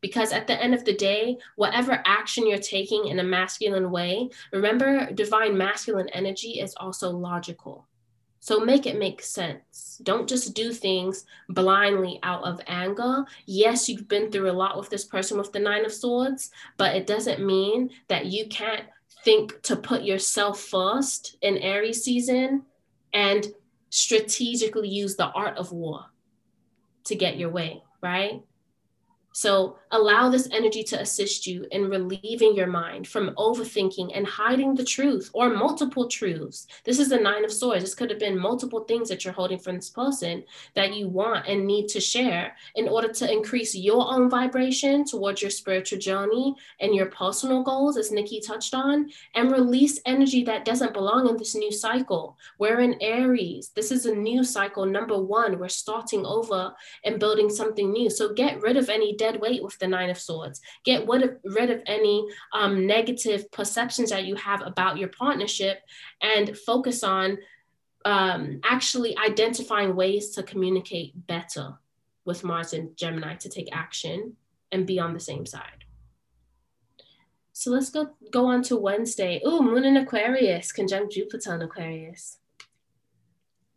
Because 0.00 0.32
at 0.32 0.46
the 0.46 0.62
end 0.62 0.74
of 0.74 0.84
the 0.84 0.94
day 0.94 1.36
whatever 1.56 2.02
action 2.06 2.46
you're 2.46 2.58
taking 2.58 3.08
in 3.08 3.18
a 3.18 3.24
masculine 3.24 3.90
way 3.90 4.30
remember 4.52 5.10
divine 5.12 5.58
masculine 5.58 6.08
energy 6.10 6.60
is 6.60 6.74
also 6.76 7.10
logical 7.10 7.86
so 8.40 8.58
make 8.58 8.86
it 8.86 8.98
make 8.98 9.22
sense. 9.22 10.00
Don't 10.02 10.28
just 10.28 10.54
do 10.54 10.72
things 10.72 11.26
blindly 11.50 12.18
out 12.22 12.42
of 12.42 12.60
anger. 12.66 13.24
Yes, 13.44 13.88
you've 13.88 14.08
been 14.08 14.30
through 14.30 14.50
a 14.50 14.52
lot 14.52 14.78
with 14.78 14.88
this 14.88 15.04
person 15.04 15.36
with 15.36 15.52
the 15.52 15.58
Nine 15.58 15.84
of 15.84 15.92
Swords, 15.92 16.50
but 16.78 16.96
it 16.96 17.06
doesn't 17.06 17.44
mean 17.44 17.90
that 18.08 18.26
you 18.26 18.48
can't 18.48 18.84
think 19.24 19.60
to 19.62 19.76
put 19.76 20.02
yourself 20.02 20.58
first 20.58 21.36
in 21.42 21.58
Aries 21.58 22.02
season 22.02 22.62
and 23.12 23.46
strategically 23.90 24.88
use 24.88 25.16
the 25.16 25.26
art 25.26 25.58
of 25.58 25.70
war 25.70 26.06
to 27.04 27.14
get 27.14 27.36
your 27.36 27.50
way, 27.50 27.82
right? 28.00 28.42
So 29.40 29.78
allow 29.90 30.28
this 30.28 30.50
energy 30.52 30.82
to 30.84 31.00
assist 31.00 31.46
you 31.46 31.64
in 31.70 31.88
relieving 31.88 32.54
your 32.54 32.66
mind 32.66 33.08
from 33.08 33.34
overthinking 33.36 34.10
and 34.14 34.26
hiding 34.26 34.74
the 34.74 34.84
truth 34.84 35.30
or 35.32 35.48
multiple 35.48 36.08
truths. 36.08 36.66
This 36.84 36.98
is 36.98 37.08
the 37.08 37.16
nine 37.16 37.46
of 37.46 37.50
swords. 37.50 37.82
This 37.82 37.94
could 37.94 38.10
have 38.10 38.18
been 38.18 38.38
multiple 38.38 38.84
things 38.84 39.08
that 39.08 39.24
you're 39.24 39.32
holding 39.32 39.58
from 39.58 39.76
this 39.76 39.88
person 39.88 40.44
that 40.74 40.92
you 40.92 41.08
want 41.08 41.48
and 41.48 41.66
need 41.66 41.88
to 41.88 42.00
share 42.00 42.54
in 42.74 42.86
order 42.86 43.10
to 43.14 43.32
increase 43.32 43.74
your 43.74 44.12
own 44.12 44.28
vibration 44.28 45.06
towards 45.06 45.40
your 45.40 45.50
spiritual 45.50 45.98
journey 45.98 46.54
and 46.78 46.94
your 46.94 47.06
personal 47.06 47.62
goals, 47.62 47.96
as 47.96 48.12
Nikki 48.12 48.40
touched 48.40 48.74
on, 48.74 49.08
and 49.34 49.50
release 49.50 50.00
energy 50.04 50.44
that 50.44 50.66
doesn't 50.66 50.92
belong 50.92 51.30
in 51.30 51.38
this 51.38 51.54
new 51.54 51.72
cycle. 51.72 52.36
We're 52.58 52.80
in 52.80 53.00
Aries. 53.00 53.70
This 53.74 53.90
is 53.90 54.04
a 54.04 54.14
new 54.14 54.44
cycle. 54.44 54.84
Number 54.84 55.18
one, 55.18 55.58
we're 55.58 55.68
starting 55.70 56.26
over 56.26 56.74
and 57.06 57.18
building 57.18 57.48
something 57.48 57.90
new. 57.90 58.10
So 58.10 58.34
get 58.34 58.60
rid 58.60 58.76
of 58.76 58.90
any 58.90 59.16
dead 59.16 59.29
weight 59.38 59.62
with 59.62 59.78
the 59.78 59.86
Nine 59.86 60.08
of 60.08 60.18
Swords. 60.18 60.62
Get 60.84 61.06
rid 61.06 61.22
of, 61.22 61.36
rid 61.44 61.70
of 61.70 61.82
any 61.86 62.26
um, 62.54 62.86
negative 62.86 63.50
perceptions 63.52 64.08
that 64.10 64.24
you 64.24 64.34
have 64.36 64.62
about 64.66 64.96
your 64.96 65.08
partnership 65.08 65.82
and 66.22 66.56
focus 66.56 67.04
on 67.04 67.36
um, 68.04 68.60
actually 68.64 69.16
identifying 69.18 69.94
ways 69.94 70.30
to 70.30 70.42
communicate 70.42 71.12
better 71.26 71.74
with 72.24 72.44
Mars 72.44 72.72
and 72.72 72.96
Gemini 72.96 73.36
to 73.36 73.48
take 73.48 73.68
action 73.72 74.36
and 74.72 74.86
be 74.86 74.98
on 74.98 75.12
the 75.12 75.20
same 75.20 75.44
side. 75.44 75.84
So 77.52 77.70
let's 77.70 77.90
go 77.90 78.10
go 78.30 78.46
on 78.46 78.62
to 78.64 78.76
Wednesday. 78.76 79.42
Oh, 79.44 79.60
Moon 79.62 79.84
in 79.84 79.98
Aquarius, 79.98 80.72
conjunct 80.72 81.12
Jupiter 81.12 81.54
in 81.56 81.62
Aquarius. 81.62 82.38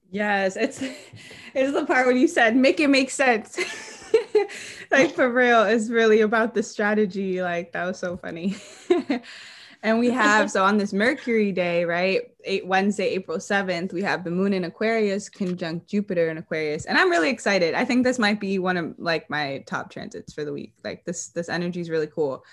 Yes, 0.09 0.55
it's 0.55 0.81
it's 1.53 1.73
the 1.73 1.85
part 1.85 2.07
when 2.07 2.17
you 2.17 2.27
said 2.27 2.55
make 2.55 2.79
it 2.79 2.89
make 2.89 3.09
sense. 3.09 3.59
like 4.91 5.13
for 5.13 5.31
real, 5.31 5.63
it's 5.63 5.89
really 5.89 6.21
about 6.21 6.53
the 6.53 6.63
strategy. 6.63 7.41
Like 7.41 7.71
that 7.73 7.85
was 7.85 7.99
so 7.99 8.17
funny. 8.17 8.55
and 9.83 9.99
we 9.99 10.09
have 10.09 10.49
so 10.49 10.63
on 10.63 10.77
this 10.77 10.93
Mercury 10.93 11.51
day, 11.51 11.85
right? 11.85 12.21
Eight, 12.45 12.65
Wednesday, 12.65 13.09
April 13.09 13.37
7th, 13.37 13.93
we 13.93 14.01
have 14.01 14.23
the 14.23 14.31
moon 14.31 14.53
in 14.53 14.63
Aquarius 14.63 15.29
conjunct 15.29 15.87
Jupiter 15.87 16.29
in 16.29 16.37
Aquarius. 16.37 16.85
And 16.85 16.97
I'm 16.97 17.09
really 17.09 17.29
excited. 17.29 17.73
I 17.73 17.85
think 17.85 18.03
this 18.03 18.19
might 18.19 18.39
be 18.39 18.59
one 18.59 18.77
of 18.77 18.95
like 18.97 19.29
my 19.29 19.63
top 19.67 19.91
transits 19.91 20.33
for 20.33 20.45
the 20.45 20.53
week. 20.53 20.73
Like 20.83 21.05
this 21.05 21.29
this 21.29 21.49
energy 21.49 21.81
is 21.81 21.89
really 21.89 22.07
cool. 22.07 22.43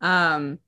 Um 0.00 0.58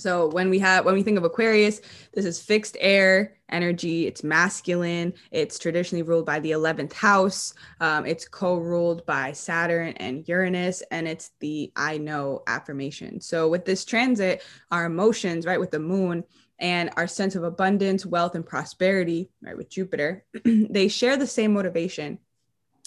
so 0.00 0.28
when 0.28 0.50
we 0.50 0.58
have 0.60 0.84
when 0.84 0.94
we 0.94 1.02
think 1.02 1.18
of 1.18 1.24
Aquarius, 1.24 1.80
this 2.12 2.24
is 2.24 2.40
fixed 2.40 2.76
air 2.80 3.36
energy. 3.48 4.06
It's 4.06 4.24
masculine. 4.24 5.12
It's 5.30 5.58
traditionally 5.58 6.02
ruled 6.02 6.26
by 6.26 6.40
the 6.40 6.52
eleventh 6.52 6.92
house. 6.92 7.54
Um, 7.80 8.06
it's 8.06 8.28
co-ruled 8.28 9.04
by 9.06 9.32
Saturn 9.32 9.94
and 9.98 10.26
Uranus, 10.26 10.82
and 10.90 11.06
it's 11.06 11.32
the 11.40 11.72
I 11.76 11.98
know 11.98 12.42
affirmation. 12.46 13.20
So 13.20 13.48
with 13.48 13.64
this 13.64 13.84
transit, 13.84 14.42
our 14.70 14.84
emotions, 14.84 15.46
right, 15.46 15.60
with 15.60 15.70
the 15.70 15.80
moon 15.80 16.24
and 16.58 16.90
our 16.96 17.06
sense 17.06 17.34
of 17.36 17.44
abundance, 17.44 18.04
wealth, 18.04 18.34
and 18.34 18.46
prosperity, 18.46 19.30
right, 19.42 19.56
with 19.56 19.70
Jupiter, 19.70 20.24
they 20.44 20.88
share 20.88 21.16
the 21.16 21.26
same 21.26 21.54
motivation 21.54 22.18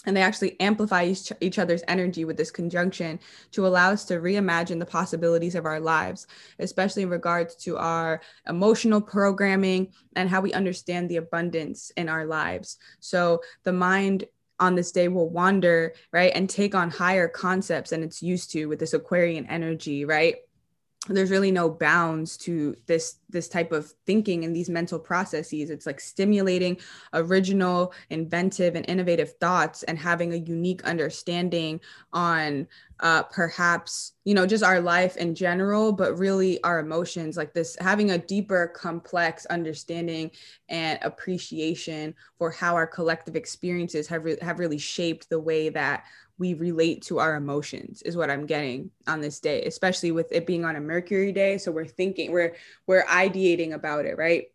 and 0.06 0.16
they 0.16 0.22
actually 0.22 0.58
amplify 0.60 1.04
each, 1.04 1.32
each, 1.40 1.58
other's 1.58 1.82
energy 1.88 2.24
with 2.24 2.36
this 2.36 2.50
conjunction 2.50 3.18
to 3.52 3.66
allow 3.66 3.90
us 3.90 4.04
to 4.04 4.14
reimagine 4.14 4.78
the 4.78 4.86
possibilities 4.86 5.54
of 5.54 5.64
our 5.64 5.80
lives 5.80 6.26
especially 6.58 7.02
in 7.02 7.10
regards 7.10 7.54
to 7.56 7.76
our 7.76 8.20
emotional 8.48 9.00
programming 9.00 9.92
and 10.16 10.28
how 10.28 10.40
we 10.40 10.52
understand 10.52 11.08
the 11.08 11.16
abundance 11.16 11.90
in 11.96 12.08
our 12.08 12.26
lives. 12.26 12.78
So 13.00 13.42
the 13.64 13.72
mind 13.72 14.24
on 14.60 14.74
this 14.74 14.92
day 14.92 15.08
will 15.08 15.28
wander 15.28 15.94
right 16.12 16.32
and 16.34 16.48
take 16.48 16.74
on 16.74 16.90
higher 16.90 17.28
concepts 17.28 17.90
than 17.90 18.02
it's 18.02 18.22
used 18.22 18.52
to 18.52 18.66
with 18.66 18.78
this 18.78 18.94
aquarian 18.94 19.46
energy 19.46 20.04
right 20.04 20.36
there's 21.08 21.30
really 21.30 21.50
no 21.50 21.68
bounds 21.68 22.36
to 22.38 22.74
this 22.86 23.16
this 23.28 23.48
type 23.48 23.72
of 23.72 23.92
thinking 24.06 24.44
and 24.44 24.54
these 24.54 24.70
mental 24.70 24.98
processes. 24.98 25.68
It's 25.68 25.86
like 25.86 26.00
stimulating 26.00 26.78
original 27.12 27.92
inventive 28.10 28.74
and 28.74 28.88
innovative 28.88 29.34
thoughts 29.34 29.82
and 29.82 29.98
having 29.98 30.32
a 30.32 30.36
unique 30.36 30.84
understanding 30.84 31.80
on 32.12 32.66
uh, 33.00 33.24
perhaps 33.24 34.12
you 34.24 34.34
know 34.34 34.46
just 34.46 34.62
our 34.62 34.80
life 34.80 35.16
in 35.16 35.34
general 35.34 35.92
but 35.92 36.16
really 36.16 36.62
our 36.62 36.78
emotions 36.78 37.36
like 37.36 37.52
this 37.52 37.76
having 37.80 38.12
a 38.12 38.18
deeper 38.18 38.68
complex 38.68 39.46
understanding 39.46 40.30
and 40.68 41.00
appreciation 41.02 42.14
for 42.38 42.52
how 42.52 42.76
our 42.76 42.86
collective 42.86 43.34
experiences 43.34 44.06
have, 44.06 44.24
re- 44.24 44.38
have 44.40 44.60
really 44.60 44.78
shaped 44.78 45.28
the 45.28 45.38
way 45.38 45.68
that 45.68 46.04
we 46.38 46.54
relate 46.54 47.02
to 47.02 47.18
our 47.18 47.36
emotions 47.36 48.02
is 48.02 48.16
what 48.16 48.30
i'm 48.30 48.46
getting 48.46 48.90
on 49.06 49.20
this 49.20 49.40
day 49.40 49.62
especially 49.64 50.10
with 50.10 50.30
it 50.32 50.46
being 50.46 50.64
on 50.64 50.76
a 50.76 50.80
mercury 50.80 51.32
day. 51.32 51.58
So 51.58 51.72
we're 51.72 51.86
thinking 51.86 52.32
we're 52.32 52.54
we're 52.86 53.04
ideating 53.04 53.72
about 53.72 54.06
it 54.06 54.16
right? 54.16 54.46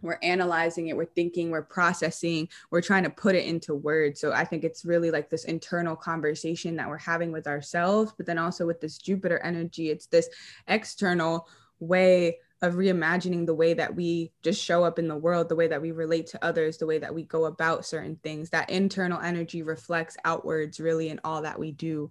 We're 0.00 0.18
analyzing 0.22 0.88
it 0.88 0.96
we're 0.96 1.06
thinking 1.06 1.50
we're 1.50 1.62
processing 1.62 2.48
we're 2.70 2.82
trying 2.82 3.04
to 3.04 3.10
put 3.10 3.34
it 3.34 3.46
into 3.46 3.74
words. 3.74 4.20
So 4.20 4.32
i 4.32 4.44
think 4.44 4.64
it's 4.64 4.84
really 4.84 5.10
like 5.10 5.30
this 5.30 5.44
internal 5.44 5.96
conversation 5.96 6.76
that 6.76 6.88
we're 6.88 6.98
having 6.98 7.32
with 7.32 7.46
ourselves 7.46 8.12
but 8.16 8.26
then 8.26 8.38
also 8.38 8.66
with 8.66 8.80
this 8.80 8.98
jupiter 8.98 9.38
energy. 9.40 9.90
It's 9.90 10.06
this 10.06 10.28
external 10.66 11.48
way 11.80 12.38
of 12.62 12.74
reimagining 12.74 13.46
the 13.46 13.54
way 13.54 13.74
that 13.74 13.94
we 13.94 14.32
just 14.42 14.62
show 14.62 14.84
up 14.84 14.98
in 14.98 15.08
the 15.08 15.16
world, 15.16 15.48
the 15.48 15.56
way 15.56 15.68
that 15.68 15.82
we 15.82 15.92
relate 15.92 16.26
to 16.28 16.44
others, 16.44 16.76
the 16.78 16.86
way 16.86 16.98
that 16.98 17.14
we 17.14 17.22
go 17.22 17.44
about 17.44 17.86
certain 17.86 18.16
things. 18.22 18.50
That 18.50 18.70
internal 18.70 19.20
energy 19.20 19.62
reflects 19.62 20.16
outwards 20.24 20.80
really 20.80 21.08
in 21.08 21.20
all 21.22 21.42
that 21.42 21.58
we 21.58 21.72
do. 21.72 22.10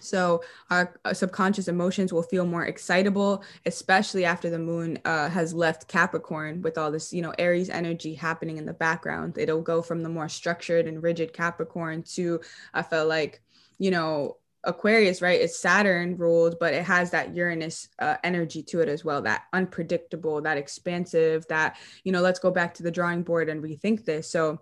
So 0.00 0.42
our 0.70 0.98
uh, 1.04 1.14
subconscious 1.14 1.66
emotions 1.66 2.12
will 2.12 2.22
feel 2.22 2.46
more 2.46 2.66
excitable, 2.66 3.42
especially 3.66 4.24
after 4.24 4.50
the 4.50 4.58
moon 4.58 4.98
uh, 5.04 5.28
has 5.28 5.52
left 5.54 5.88
Capricorn 5.88 6.62
with 6.62 6.78
all 6.78 6.92
this, 6.92 7.12
you 7.12 7.22
know, 7.22 7.34
Aries 7.38 7.70
energy 7.70 8.14
happening 8.14 8.58
in 8.58 8.66
the 8.66 8.72
background. 8.72 9.38
It'll 9.38 9.62
go 9.62 9.82
from 9.82 10.02
the 10.02 10.08
more 10.08 10.28
structured 10.28 10.86
and 10.86 11.02
rigid 11.02 11.32
Capricorn 11.32 12.02
to, 12.14 12.40
I 12.72 12.82
felt 12.82 13.08
like, 13.08 13.42
you 13.78 13.90
know, 13.90 14.36
Aquarius, 14.64 15.22
right? 15.22 15.40
It's 15.40 15.58
Saturn 15.58 16.16
ruled, 16.16 16.56
but 16.58 16.74
it 16.74 16.84
has 16.84 17.10
that 17.12 17.34
Uranus 17.34 17.88
uh, 17.98 18.16
energy 18.24 18.62
to 18.64 18.80
it 18.80 18.88
as 18.88 19.04
well. 19.04 19.22
That 19.22 19.44
unpredictable, 19.52 20.40
that 20.42 20.58
expansive, 20.58 21.46
that 21.48 21.76
you 22.04 22.12
know. 22.12 22.20
Let's 22.20 22.38
go 22.38 22.50
back 22.50 22.74
to 22.74 22.82
the 22.82 22.90
drawing 22.90 23.22
board 23.22 23.48
and 23.48 23.62
rethink 23.62 24.04
this. 24.04 24.30
So 24.30 24.60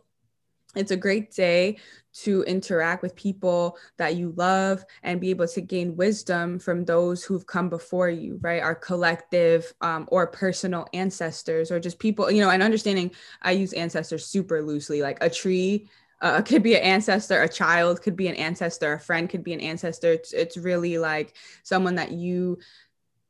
it's 0.76 0.90
a 0.90 0.96
great 0.96 1.32
day 1.32 1.78
to 2.12 2.42
interact 2.42 3.02
with 3.02 3.16
people 3.16 3.78
that 3.96 4.16
you 4.16 4.32
love 4.37 4.85
and 5.02 5.20
be 5.20 5.30
able 5.30 5.48
to 5.48 5.61
gain 5.61 5.96
wisdom 5.96 6.59
from 6.59 6.85
those 6.85 7.24
who've 7.24 7.46
come 7.46 7.68
before 7.70 8.11
you, 8.11 8.38
right? 8.42 8.62
Our 8.62 8.74
collective 8.74 9.72
um, 9.80 10.06
or 10.09 10.26
personal 10.26 10.87
ancestors, 10.92 11.70
or 11.70 11.80
just 11.80 11.98
people, 11.98 12.30
you 12.30 12.42
know, 12.42 12.50
and 12.50 12.62
understanding 12.62 13.11
I 13.42 13.52
use 13.52 13.72
ancestors 13.72 14.26
super 14.26 14.62
loosely, 14.62 15.00
like 15.00 15.18
a 15.22 15.30
tree 15.30 15.88
uh, 16.20 16.42
could 16.42 16.62
be 16.62 16.74
an 16.74 16.83
ancestor, 16.83 17.42
a 17.42 17.48
child 17.48 18.02
could 18.02 18.16
be 18.16 18.29
an 18.29 18.35
ancestor, 18.37 18.94
a 18.94 19.00
friend 19.00 19.29
could 19.29 19.44
be 19.44 19.52
an 19.52 19.61
ancestor. 19.61 20.12
It's, 20.12 20.33
it's 20.33 20.57
really 20.57 20.98
like 20.98 21.35
someone 21.62 21.96
that 21.96 22.12
you 22.12 22.59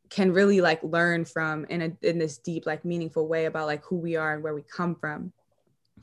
can 0.08 0.32
really 0.32 0.60
like 0.60 0.82
learn 0.82 1.24
from 1.24 1.64
in 1.64 1.82
a 1.82 2.08
in 2.08 2.18
this 2.18 2.38
deep 2.38 2.64
like 2.64 2.84
meaningful 2.84 3.26
way 3.26 3.46
about 3.46 3.66
like 3.66 3.84
who 3.84 3.96
we 3.96 4.14
are 4.14 4.34
and 4.34 4.42
where 4.42 4.54
we 4.54 4.62
come 4.62 4.94
from. 4.94 5.32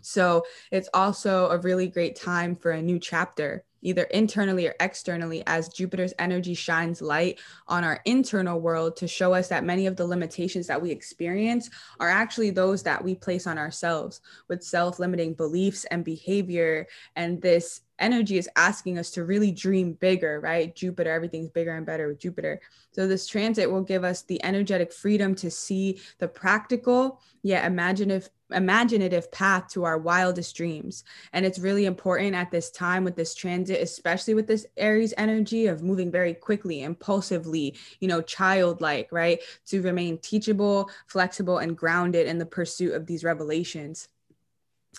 So 0.02 0.43
it's 0.72 0.89
also 0.93 1.50
a 1.50 1.58
really 1.60 1.88
great 1.88 2.17
time 2.17 2.56
for 2.56 2.72
a 2.72 2.82
new 2.82 3.00
chapter 3.00 3.63
either 3.84 4.04
internally 4.04 4.67
or 4.67 4.76
externally, 4.80 5.43
as 5.46 5.69
Jupiter's 5.69 6.13
energy 6.17 6.56
shines 6.56 7.02
light 7.02 7.39
on 7.67 7.84
our 7.84 8.02
internal 8.06 8.60
world 8.60 8.98
to 8.98 9.08
show 9.08 9.34
us 9.34 9.48
that 9.50 9.63
many 9.63 9.86
of 9.86 9.96
the 9.96 10.06
limitations 10.06 10.65
that 10.67 10.82
we 10.82 10.89
experience 10.89 11.69
are 12.00 12.10
actually 12.10 12.50
those 12.50 12.82
that 12.84 13.04
we 13.04 13.13
place 13.13 13.46
on 13.46 13.58
ourselves 13.58 14.22
with 14.50 14.63
self 14.63 14.98
limiting 15.00 15.34
beliefs 15.34 15.86
and 15.86 16.04
behavior. 16.04 16.88
And 17.15 17.41
this 17.41 17.82
energy 18.04 18.38
is 18.38 18.50
asking 18.56 19.00
us 19.00 19.10
to 19.12 19.24
really 19.24 19.52
dream 19.52 19.94
bigger, 19.94 20.39
right? 20.39 20.76
Jupiter, 20.76 21.12
everything's 21.12 21.50
bigger 21.50 21.76
and 21.76 21.86
better 21.86 22.08
with 22.08 22.20
Jupiter. 22.20 22.60
So, 22.92 23.08
this 23.08 23.26
transit 23.26 23.72
will 23.72 23.82
give 23.82 24.04
us 24.04 24.22
the 24.24 24.44
energetic 24.44 24.92
freedom 24.92 25.34
to 25.36 25.50
see 25.50 26.00
the 26.20 26.28
practical 26.28 27.20
yet 27.42 27.66
imaginative 27.66 28.30
imaginative 28.52 29.32
path 29.32 29.68
to 29.70 29.84
our 29.84 29.98
wildest 29.98 30.56
dreams. 30.56 31.04
And 31.34 31.46
it's 31.46 31.60
really 31.60 31.86
important 31.86 32.36
at 32.36 32.52
this 32.52 32.70
time 32.70 33.04
with 33.04 33.16
this 33.16 33.34
transit, 33.34 33.82
especially 33.82 34.34
with 34.34 34.48
this 34.48 34.66
Aries 34.78 35.13
energy 35.18 35.68
of 35.68 35.82
moving 35.84 36.12
very 36.12 36.34
quickly, 36.34 36.84
impulsively, 36.84 37.76
you 38.00 38.08
know, 38.08 38.22
childlike, 38.22 39.10
right? 39.12 39.39
To 39.68 39.82
remain 39.82 40.18
teachable, 40.20 40.89
flexible, 41.08 41.58
and 41.58 41.78
grounded 41.78 42.28
in 42.28 42.38
the 42.38 42.46
pursuit 42.46 42.94
of 42.94 43.06
these 43.06 43.24
revelations. 43.24 44.10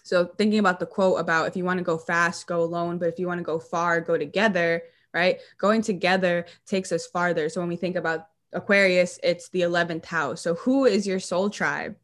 So, 0.03 0.27
thinking 0.27 0.59
about 0.59 0.81
the 0.81 0.87
quote 0.87 1.21
about 1.21 1.47
if 1.47 1.57
you 1.57 1.65
want 1.65 1.79
to 1.79 1.85
go 1.85 1.97
fast, 1.97 2.47
go 2.47 2.63
alone, 2.63 2.99
but 2.99 3.09
if 3.09 3.19
you 3.19 3.27
want 3.27 3.39
to 3.39 3.45
go 3.45 3.59
far, 3.59 4.01
go 4.01 4.19
together, 4.19 4.83
right? 5.13 5.39
Going 5.59 5.83
together 5.83 6.47
takes 6.67 6.93
us 6.93 7.07
farther. 7.07 7.49
So, 7.49 7.61
when 7.61 7.69
we 7.69 7.77
think 7.77 7.97
about 7.97 8.27
Aquarius, 8.53 9.19
it's 9.23 9.49
the 9.49 9.63
11th 9.63 10.05
house. 10.05 10.43
So, 10.43 10.55
who 10.55 10.85
is 10.85 11.07
your 11.07 11.21
soul 11.21 11.49
tribe? 11.51 11.97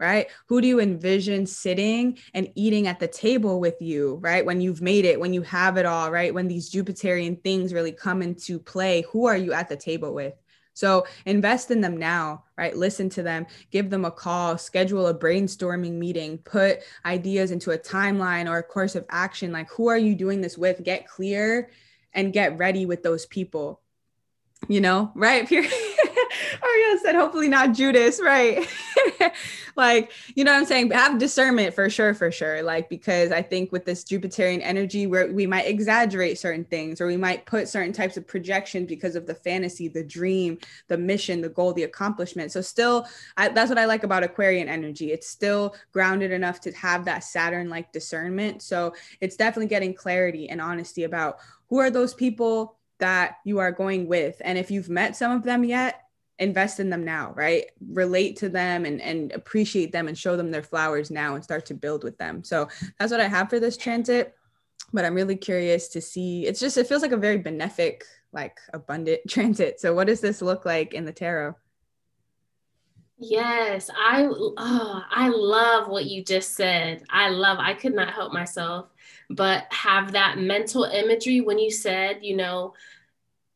right? 0.00 0.28
Who 0.46 0.62
do 0.62 0.66
you 0.66 0.80
envision 0.80 1.46
sitting 1.46 2.18
and 2.32 2.50
eating 2.54 2.86
at 2.86 2.98
the 2.98 3.06
table 3.06 3.60
with 3.60 3.76
you, 3.80 4.18
right? 4.22 4.44
When 4.44 4.62
you've 4.62 4.80
made 4.80 5.04
it, 5.04 5.20
when 5.20 5.34
you 5.34 5.42
have 5.42 5.76
it 5.76 5.84
all, 5.84 6.10
right? 6.10 6.32
When 6.32 6.48
these 6.48 6.72
Jupiterian 6.72 7.44
things 7.44 7.74
really 7.74 7.92
come 7.92 8.22
into 8.22 8.58
play, 8.58 9.04
who 9.12 9.26
are 9.26 9.36
you 9.36 9.52
at 9.52 9.68
the 9.68 9.76
table 9.76 10.14
with? 10.14 10.32
So 10.74 11.06
invest 11.26 11.70
in 11.70 11.80
them 11.80 11.96
now, 11.96 12.44
right? 12.56 12.76
Listen 12.76 13.08
to 13.10 13.22
them, 13.22 13.46
give 13.70 13.90
them 13.90 14.04
a 14.04 14.10
call, 14.10 14.56
schedule 14.56 15.08
a 15.08 15.14
brainstorming 15.14 15.92
meeting, 15.92 16.38
put 16.38 16.80
ideas 17.04 17.50
into 17.50 17.72
a 17.72 17.78
timeline 17.78 18.48
or 18.48 18.58
a 18.58 18.62
course 18.62 18.94
of 18.94 19.04
action. 19.10 19.52
Like, 19.52 19.68
who 19.70 19.88
are 19.88 19.98
you 19.98 20.14
doing 20.14 20.40
this 20.40 20.56
with? 20.56 20.82
Get 20.84 21.08
clear 21.08 21.70
and 22.12 22.32
get 22.32 22.58
ready 22.58 22.86
with 22.86 23.02
those 23.02 23.26
people, 23.26 23.80
you 24.68 24.80
know, 24.80 25.12
right? 25.14 25.48
Oh, 26.62 26.82
Ariel 26.84 27.02
said, 27.02 27.14
hopefully 27.14 27.48
not 27.48 27.72
Judas, 27.72 28.20
right? 28.22 28.66
like, 29.76 30.12
you 30.34 30.44
know 30.44 30.52
what 30.52 30.58
I'm 30.58 30.66
saying? 30.66 30.90
Have 30.90 31.18
discernment 31.18 31.74
for 31.74 31.88
sure, 31.90 32.14
for 32.14 32.30
sure. 32.30 32.62
Like, 32.62 32.88
because 32.88 33.32
I 33.32 33.42
think 33.42 33.72
with 33.72 33.84
this 33.84 34.04
Jupiterian 34.04 34.60
energy, 34.62 35.06
where 35.06 35.32
we 35.32 35.46
might 35.46 35.66
exaggerate 35.66 36.38
certain 36.38 36.64
things 36.64 37.00
or 37.00 37.06
we 37.06 37.16
might 37.16 37.46
put 37.46 37.68
certain 37.68 37.92
types 37.92 38.16
of 38.16 38.26
projections 38.26 38.88
because 38.88 39.16
of 39.16 39.26
the 39.26 39.34
fantasy, 39.34 39.88
the 39.88 40.04
dream, 40.04 40.58
the 40.88 40.98
mission, 40.98 41.40
the 41.40 41.48
goal, 41.48 41.72
the 41.72 41.84
accomplishment. 41.84 42.52
So, 42.52 42.60
still, 42.60 43.06
I, 43.36 43.48
that's 43.48 43.68
what 43.68 43.78
I 43.78 43.86
like 43.86 44.04
about 44.04 44.22
Aquarian 44.22 44.68
energy. 44.68 45.12
It's 45.12 45.28
still 45.28 45.74
grounded 45.92 46.32
enough 46.32 46.60
to 46.62 46.72
have 46.72 47.04
that 47.06 47.24
Saturn 47.24 47.68
like 47.68 47.92
discernment. 47.92 48.62
So, 48.62 48.94
it's 49.20 49.36
definitely 49.36 49.68
getting 49.68 49.94
clarity 49.94 50.48
and 50.48 50.60
honesty 50.60 51.04
about 51.04 51.38
who 51.68 51.78
are 51.78 51.90
those 51.90 52.14
people 52.14 52.76
that 52.98 53.38
you 53.44 53.58
are 53.58 53.72
going 53.72 54.06
with. 54.06 54.40
And 54.44 54.56
if 54.56 54.70
you've 54.70 54.88
met 54.88 55.16
some 55.16 55.32
of 55.32 55.42
them 55.42 55.64
yet, 55.64 56.02
invest 56.40 56.80
in 56.80 56.90
them 56.90 57.04
now, 57.04 57.32
right? 57.36 57.66
Relate 57.88 58.36
to 58.38 58.48
them 58.48 58.84
and, 58.84 59.00
and 59.00 59.30
appreciate 59.32 59.92
them 59.92 60.08
and 60.08 60.18
show 60.18 60.36
them 60.36 60.50
their 60.50 60.62
flowers 60.62 61.10
now 61.10 61.34
and 61.34 61.44
start 61.44 61.66
to 61.66 61.74
build 61.74 62.02
with 62.02 62.18
them. 62.18 62.42
So 62.42 62.68
that's 62.98 63.12
what 63.12 63.20
I 63.20 63.28
have 63.28 63.48
for 63.48 63.60
this 63.60 63.76
transit. 63.76 64.34
But 64.92 65.04
I'm 65.04 65.14
really 65.14 65.36
curious 65.36 65.88
to 65.88 66.00
see. 66.00 66.46
It's 66.46 66.58
just, 66.58 66.76
it 66.76 66.88
feels 66.88 67.02
like 67.02 67.12
a 67.12 67.16
very 67.16 67.40
benefic, 67.40 68.02
like 68.32 68.58
abundant 68.72 69.20
transit. 69.28 69.80
So 69.80 69.94
what 69.94 70.08
does 70.08 70.20
this 70.20 70.42
look 70.42 70.64
like 70.64 70.94
in 70.94 71.04
the 71.04 71.12
tarot? 71.12 71.54
Yes, 73.22 73.90
I 73.94 74.26
oh, 74.30 75.02
I 75.10 75.28
love 75.28 75.88
what 75.88 76.06
you 76.06 76.24
just 76.24 76.54
said. 76.54 77.02
I 77.10 77.28
love 77.28 77.58
I 77.60 77.74
could 77.74 77.94
not 77.94 78.14
help 78.14 78.32
myself 78.32 78.86
but 79.30 79.66
have 79.70 80.12
that 80.12 80.38
mental 80.38 80.84
imagery 80.84 81.40
when 81.40 81.58
you 81.58 81.70
said, 81.70 82.18
you 82.20 82.36
know, 82.36 82.74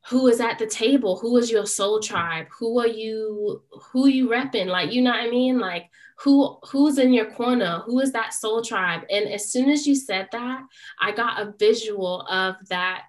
who 0.09 0.27
is 0.29 0.41
at 0.41 0.59
the 0.59 0.67
table? 0.67 1.19
Who 1.19 1.37
is 1.37 1.51
your 1.51 1.67
soul 1.67 2.01
tribe? 2.01 2.47
Who 2.59 2.79
are 2.79 2.87
you 2.87 3.63
who 3.93 4.07
are 4.07 4.11
you 4.11 4.29
repping? 4.29 4.67
Like, 4.67 4.93
you 4.93 5.03
know 5.03 5.11
what 5.11 5.21
I 5.21 5.31
mean? 5.31 5.59
Like 5.59 5.91
who 6.19 6.59
who's 6.71 6.99
in 6.99 7.13
your 7.13 7.31
corner? 7.31 7.83
Who 7.87 8.01
is 8.01 8.13
that 8.13 8.35
soul 8.35 8.63
tribe? 8.63 9.03
And 9.11 9.29
as 9.29 9.51
soon 9.51 9.71
as 9.71 9.87
you 9.87 9.95
said 9.95 10.29
that, 10.33 10.63
I 11.01 11.13
got 11.13 11.41
a 11.41 11.55
visual 11.59 12.23
of 12.29 12.57
that 12.69 13.05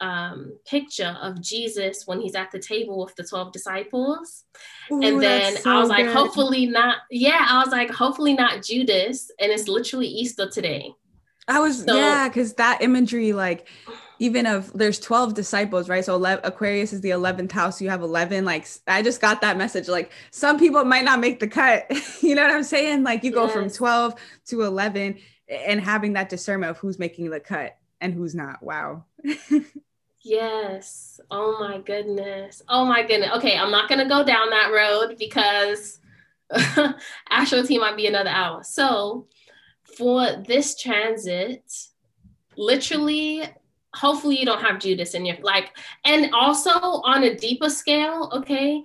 um, 0.00 0.56
picture 0.64 1.16
of 1.20 1.40
Jesus 1.40 2.06
when 2.06 2.20
he's 2.20 2.34
at 2.34 2.50
the 2.50 2.58
table 2.58 3.04
with 3.04 3.16
the 3.16 3.24
12 3.24 3.52
disciples. 3.52 4.44
Ooh, 4.92 5.02
and 5.02 5.20
then 5.20 5.56
so 5.56 5.70
I 5.70 5.80
was 5.80 5.88
like, 5.88 6.06
good. 6.06 6.14
hopefully 6.14 6.66
not. 6.66 6.98
Yeah, 7.10 7.46
I 7.48 7.60
was 7.62 7.72
like, 7.72 7.90
hopefully 7.90 8.34
not 8.34 8.62
Judas. 8.62 9.30
And 9.40 9.50
it's 9.50 9.68
literally 9.68 10.06
Easter 10.06 10.48
today. 10.48 10.92
I 11.48 11.60
was, 11.60 11.82
so, 11.84 11.96
yeah, 11.96 12.28
because 12.28 12.54
that 12.54 12.82
imagery, 12.82 13.32
like, 13.32 13.66
even 14.18 14.46
of 14.46 14.72
there's 14.72 14.98
12 14.98 15.34
disciples, 15.34 15.88
right? 15.88 16.04
So 16.04 16.14
11, 16.14 16.44
Aquarius 16.44 16.92
is 16.92 17.00
the 17.00 17.10
11th 17.10 17.52
house. 17.52 17.80
You 17.80 17.90
have 17.90 18.02
11. 18.02 18.44
Like, 18.44 18.66
I 18.86 19.02
just 19.02 19.20
got 19.20 19.40
that 19.40 19.56
message. 19.56 19.88
Like, 19.88 20.10
some 20.30 20.58
people 20.58 20.84
might 20.84 21.04
not 21.04 21.20
make 21.20 21.40
the 21.40 21.48
cut. 21.48 21.86
you 22.20 22.34
know 22.34 22.42
what 22.42 22.54
I'm 22.54 22.64
saying? 22.64 23.04
Like, 23.04 23.24
you 23.24 23.30
go 23.30 23.48
from 23.48 23.70
12 23.70 24.14
to 24.48 24.62
11 24.62 25.18
and 25.48 25.80
having 25.80 26.14
that 26.14 26.28
discernment 26.28 26.70
of 26.70 26.78
who's 26.78 26.98
making 26.98 27.30
the 27.30 27.40
cut 27.40 27.76
and 28.00 28.12
who's 28.12 28.34
not. 28.34 28.62
Wow. 28.62 29.04
Yes. 30.28 31.20
Oh 31.30 31.58
my 31.58 31.78
goodness. 31.78 32.60
Oh 32.68 32.84
my 32.84 33.02
goodness. 33.02 33.30
Okay, 33.36 33.56
I'm 33.56 33.70
not 33.70 33.88
gonna 33.88 34.08
go 34.08 34.24
down 34.24 34.50
that 34.50 34.70
road 34.72 35.16
because 35.18 36.00
Astro 37.30 37.62
T 37.62 37.78
might 37.78 37.96
be 37.96 38.06
another 38.06 38.30
hour. 38.30 38.62
So 38.62 39.26
for 39.96 40.42
this 40.46 40.76
transit, 40.76 41.72
literally, 42.56 43.44
hopefully 43.94 44.38
you 44.38 44.46
don't 44.46 44.62
have 44.62 44.80
Judas 44.80 45.14
in 45.14 45.26
your 45.26 45.36
like, 45.42 45.76
and 46.04 46.32
also 46.34 46.70
on 46.70 47.24
a 47.24 47.34
deeper 47.34 47.70
scale, 47.70 48.30
okay. 48.32 48.82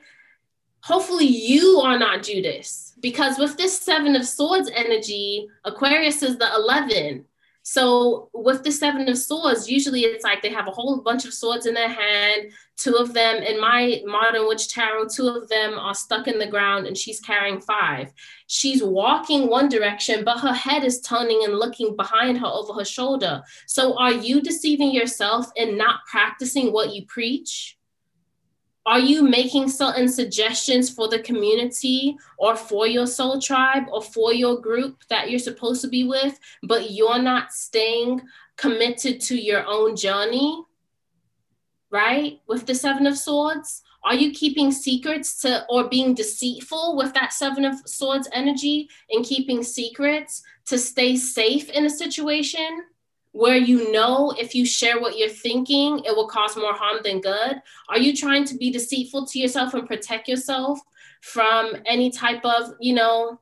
Hopefully 0.82 1.26
you 1.26 1.80
are 1.80 1.98
not 1.98 2.24
Judas 2.24 2.94
because 3.00 3.38
with 3.38 3.56
this 3.56 3.78
seven 3.78 4.16
of 4.16 4.26
swords 4.26 4.70
energy, 4.76 5.48
Aquarius 5.64 6.22
is 6.24 6.38
the 6.38 6.50
11 6.56 7.26
so 7.64 8.30
with 8.34 8.64
the 8.64 8.72
seven 8.72 9.08
of 9.08 9.18
swords, 9.18 9.70
usually 9.70 10.02
it's 10.02 10.26
like 10.26 10.42
they 10.42 10.50
have 10.50 10.68
a 10.68 10.72
whole 10.72 11.02
bunch 11.02 11.26
of 11.26 11.34
swords 11.34 11.66
in 11.66 11.74
their 11.74 11.88
hand. 11.88 12.52
Two 12.76 12.96
of 12.96 13.14
them 13.14 13.38
in 13.38 13.60
my 13.60 14.02
modern 14.06 14.48
witch 14.50 14.68
tarot, 14.68 15.08
two 15.08 15.30
of 15.30 15.48
them 15.48 15.80
are 15.80 15.96
stuck 15.96 16.28
in 16.28 16.38
the 16.38 16.48
ground 16.48 16.88
and 16.88 16.98
she's 16.98 17.22
carrying 17.22 17.62
five. 17.62 18.12
She's 18.48 18.84
walking 18.84 19.48
one 19.48 19.70
direction, 19.70 20.26
but 20.26 20.42
her 20.42 20.52
head 20.52 20.84
is 20.84 21.00
turning 21.02 21.46
and 21.46 21.58
looking 21.58 21.96
behind 21.96 22.38
her 22.40 22.48
over 22.48 22.74
her 22.74 22.86
shoulder. 22.86 23.42
So 23.66 23.98
are 23.98 24.12
you 24.12 24.42
deceiving 24.42 24.92
yourself 24.92 25.48
and 25.56 25.78
not 25.78 26.02
practicing 26.06 26.74
what 26.74 26.94
you 26.94 27.06
preach? 27.06 27.78
Are 28.86 29.00
you 29.00 29.24
making 29.24 29.70
certain 29.70 30.10
suggestions 30.10 30.90
for 30.90 31.08
the 31.08 31.20
community 31.20 32.18
or 32.38 32.56
for 32.56 32.86
your 32.86 33.08
soul 33.08 33.40
tribe 33.40 33.84
or 33.92 34.02
for 34.02 34.34
your 34.34 34.60
group 34.60 35.04
that 35.10 35.30
you're 35.30 35.40
supposed 35.40 35.82
to 35.82 35.88
be 35.88 36.04
with, 36.04 36.38
but 36.64 36.92
you're 36.92 37.22
not 37.22 37.54
staying 37.54 38.22
committed 38.58 39.22
to 39.22 39.42
your 39.42 39.66
own 39.66 39.96
journey? 39.96 40.64
Right? 41.92 42.42
With 42.48 42.66
the 42.66 42.76
Seven 42.76 43.08
of 43.08 43.18
Swords? 43.18 43.84
Are 44.04 44.16
you 44.16 44.32
keeping 44.32 44.70
secrets 44.72 45.40
to 45.42 45.66
or 45.70 45.88
being 45.88 46.14
deceitful 46.14 46.98
with 46.98 47.14
that 47.14 47.32
Seven 47.32 47.64
of 47.64 47.76
Swords 47.88 48.28
energy 48.34 48.90
and 49.12 49.24
keeping 49.24 49.64
secrets 49.64 50.44
to 50.66 50.78
stay 50.78 51.16
safe 51.16 51.70
in 51.70 51.86
a 51.86 51.90
situation? 51.90 52.84
Where 53.34 53.58
you 53.58 53.92
know 53.92 54.32
if 54.40 54.54
you 54.56 54.66
share 54.66 55.02
what 55.02 55.18
you're 55.18 55.28
thinking, 55.28 56.00
it 56.06 56.16
will 56.16 56.28
cause 56.28 56.56
more 56.56 56.74
harm 56.74 57.00
than 57.04 57.20
good? 57.20 57.62
Are 57.90 57.98
you 57.98 58.16
trying 58.16 58.46
to 58.46 58.56
be 58.56 58.72
deceitful 58.72 59.26
to 59.26 59.40
yourself 59.40 59.74
and 59.74 59.88
protect 59.88 60.28
yourself 60.28 60.80
from 61.22 61.74
any 61.86 62.12
type 62.12 62.46
of, 62.46 62.76
you 62.80 62.94
know, 62.94 63.40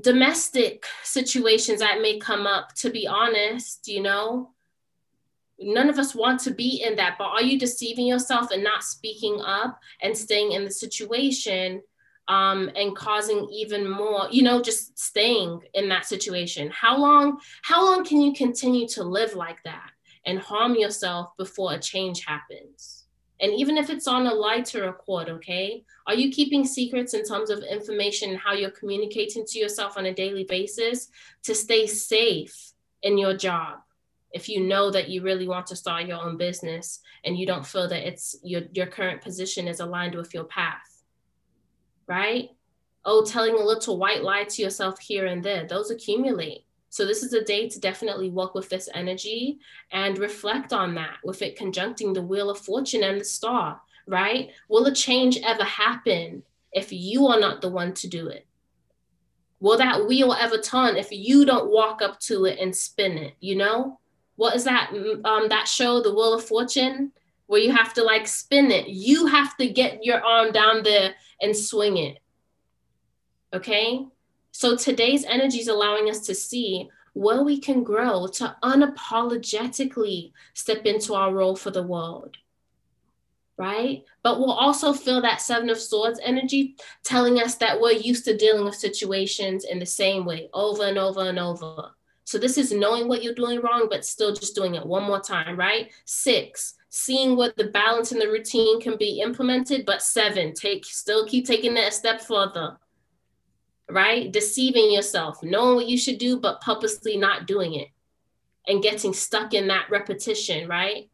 domestic 0.00 0.86
situations 1.02 1.80
that 1.80 2.00
may 2.00 2.18
come 2.18 2.46
up? 2.46 2.74
To 2.76 2.90
be 2.90 3.06
honest, 3.06 3.86
you 3.86 4.02
know, 4.02 4.54
none 5.58 5.90
of 5.90 5.98
us 5.98 6.14
want 6.14 6.40
to 6.40 6.50
be 6.50 6.82
in 6.82 6.96
that, 6.96 7.16
but 7.18 7.28
are 7.28 7.42
you 7.42 7.58
deceiving 7.58 8.06
yourself 8.06 8.50
and 8.50 8.64
not 8.64 8.82
speaking 8.82 9.42
up 9.44 9.78
and 10.00 10.16
staying 10.16 10.52
in 10.52 10.64
the 10.64 10.70
situation? 10.70 11.82
Um, 12.28 12.70
and 12.74 12.96
causing 12.96 13.48
even 13.52 13.88
more, 13.88 14.28
you 14.30 14.42
know, 14.42 14.62
just 14.62 14.98
staying 14.98 15.60
in 15.74 15.88
that 15.90 16.06
situation. 16.06 16.70
How 16.70 16.98
long, 16.98 17.38
how 17.62 17.84
long 17.84 18.04
can 18.04 18.20
you 18.20 18.32
continue 18.32 18.88
to 18.88 19.04
live 19.04 19.34
like 19.34 19.62
that 19.64 19.90
and 20.26 20.38
harm 20.38 20.74
yourself 20.74 21.36
before 21.36 21.74
a 21.74 21.78
change 21.78 22.24
happens? 22.24 23.04
And 23.40 23.52
even 23.52 23.76
if 23.76 23.90
it's 23.90 24.06
on 24.06 24.26
a 24.26 24.32
lighter 24.32 24.88
accord, 24.88 25.28
okay? 25.28 25.84
Are 26.06 26.14
you 26.14 26.30
keeping 26.30 26.64
secrets 26.64 27.14
in 27.14 27.24
terms 27.24 27.50
of 27.50 27.62
information 27.62 28.36
how 28.36 28.54
you're 28.54 28.70
communicating 28.70 29.44
to 29.46 29.58
yourself 29.58 29.98
on 29.98 30.06
a 30.06 30.14
daily 30.14 30.44
basis 30.44 31.08
to 31.42 31.54
stay 31.54 31.86
safe 31.86 32.72
in 33.02 33.18
your 33.18 33.36
job? 33.36 33.80
If 34.32 34.48
you 34.48 34.60
know 34.60 34.90
that 34.90 35.10
you 35.10 35.22
really 35.22 35.46
want 35.46 35.66
to 35.68 35.76
start 35.76 36.06
your 36.06 36.22
own 36.22 36.36
business 36.36 37.00
and 37.24 37.36
you 37.36 37.44
don't 37.44 37.66
feel 37.66 37.88
that 37.88 38.06
it's 38.06 38.36
your, 38.42 38.62
your 38.72 38.86
current 38.86 39.20
position 39.20 39.68
is 39.68 39.80
aligned 39.80 40.14
with 40.14 40.32
your 40.32 40.44
path 40.44 40.93
right? 42.06 42.50
Oh, 43.04 43.24
telling 43.24 43.54
a 43.54 43.64
little 43.64 43.98
white 43.98 44.22
lie 44.22 44.44
to 44.44 44.62
yourself 44.62 44.98
here 44.98 45.26
and 45.26 45.42
there, 45.42 45.66
those 45.66 45.90
accumulate. 45.90 46.64
So 46.88 47.04
this 47.04 47.22
is 47.22 47.32
a 47.32 47.44
day 47.44 47.68
to 47.68 47.80
definitely 47.80 48.30
work 48.30 48.54
with 48.54 48.68
this 48.68 48.88
energy 48.94 49.58
and 49.90 50.16
reflect 50.16 50.72
on 50.72 50.94
that 50.94 51.16
with 51.24 51.42
it 51.42 51.58
conjuncting 51.58 52.12
the 52.12 52.22
wheel 52.22 52.50
of 52.50 52.58
fortune 52.58 53.02
and 53.02 53.20
the 53.20 53.24
star, 53.24 53.80
right? 54.06 54.50
Will 54.68 54.86
a 54.86 54.94
change 54.94 55.38
ever 55.44 55.64
happen 55.64 56.44
if 56.72 56.92
you 56.92 57.26
are 57.26 57.40
not 57.40 57.60
the 57.60 57.68
one 57.68 57.94
to 57.94 58.08
do 58.08 58.28
it? 58.28 58.46
Will 59.60 59.78
that 59.78 60.06
wheel 60.06 60.32
ever 60.32 60.58
turn 60.58 60.96
if 60.96 61.08
you 61.10 61.44
don't 61.44 61.70
walk 61.70 62.00
up 62.00 62.20
to 62.20 62.44
it 62.44 62.58
and 62.60 62.74
spin 62.74 63.18
it? 63.18 63.34
You 63.40 63.56
know, 63.56 63.98
what 64.36 64.54
is 64.54 64.64
that? 64.64 64.90
Um, 65.24 65.48
that 65.48 65.66
show, 65.66 66.00
The 66.00 66.14
Wheel 66.14 66.34
of 66.34 66.44
Fortune, 66.44 67.12
where 67.46 67.60
you 67.60 67.72
have 67.72 67.94
to 67.94 68.02
like 68.02 68.26
spin 68.26 68.70
it. 68.70 68.88
You 68.88 69.26
have 69.26 69.56
to 69.58 69.68
get 69.68 70.04
your 70.04 70.24
arm 70.24 70.52
down 70.52 70.82
there 70.82 71.14
and 71.40 71.56
swing 71.56 71.98
it. 71.98 72.18
Okay? 73.52 74.06
So 74.52 74.76
today's 74.76 75.24
energy 75.24 75.58
is 75.58 75.68
allowing 75.68 76.08
us 76.08 76.20
to 76.26 76.34
see 76.34 76.88
where 77.12 77.42
we 77.42 77.58
can 77.58 77.84
grow 77.84 78.26
to 78.26 78.56
unapologetically 78.62 80.32
step 80.54 80.84
into 80.86 81.14
our 81.14 81.32
role 81.32 81.56
for 81.56 81.70
the 81.70 81.82
world. 81.82 82.36
Right? 83.56 84.02
But 84.24 84.40
we'll 84.40 84.50
also 84.50 84.92
feel 84.92 85.20
that 85.22 85.40
Seven 85.40 85.70
of 85.70 85.78
Swords 85.78 86.18
energy 86.22 86.76
telling 87.04 87.38
us 87.38 87.54
that 87.56 87.80
we're 87.80 87.92
used 87.92 88.24
to 88.24 88.36
dealing 88.36 88.64
with 88.64 88.74
situations 88.74 89.64
in 89.64 89.78
the 89.78 89.86
same 89.86 90.24
way 90.24 90.48
over 90.52 90.84
and 90.84 90.98
over 90.98 91.28
and 91.28 91.38
over. 91.38 91.90
So 92.24 92.38
this 92.38 92.58
is 92.58 92.72
knowing 92.72 93.06
what 93.06 93.22
you're 93.22 93.34
doing 93.34 93.60
wrong, 93.60 93.86
but 93.88 94.04
still 94.04 94.34
just 94.34 94.54
doing 94.54 94.74
it 94.74 94.84
one 94.84 95.04
more 95.04 95.20
time, 95.20 95.56
right? 95.56 95.92
Six, 96.06 96.74
seeing 96.96 97.34
what 97.34 97.56
the 97.56 97.64
balance 97.64 98.12
and 98.12 98.20
the 98.20 98.28
routine 98.28 98.80
can 98.80 98.96
be 98.96 99.20
implemented, 99.20 99.84
but 99.84 100.00
seven, 100.00 100.54
take 100.54 100.84
still 100.84 101.26
keep 101.26 101.44
taking 101.44 101.76
it 101.76 101.88
a 101.88 101.90
step 101.90 102.20
further. 102.20 102.76
Right? 103.90 104.30
Deceiving 104.30 104.92
yourself, 104.92 105.42
knowing 105.42 105.74
what 105.74 105.88
you 105.88 105.98
should 105.98 106.18
do, 106.18 106.38
but 106.38 106.60
purposely 106.60 107.16
not 107.16 107.48
doing 107.48 107.74
it 107.74 107.88
and 108.68 108.80
getting 108.80 109.12
stuck 109.12 109.54
in 109.54 109.66
that 109.66 109.90
repetition, 109.90 110.68
right? 110.68 111.10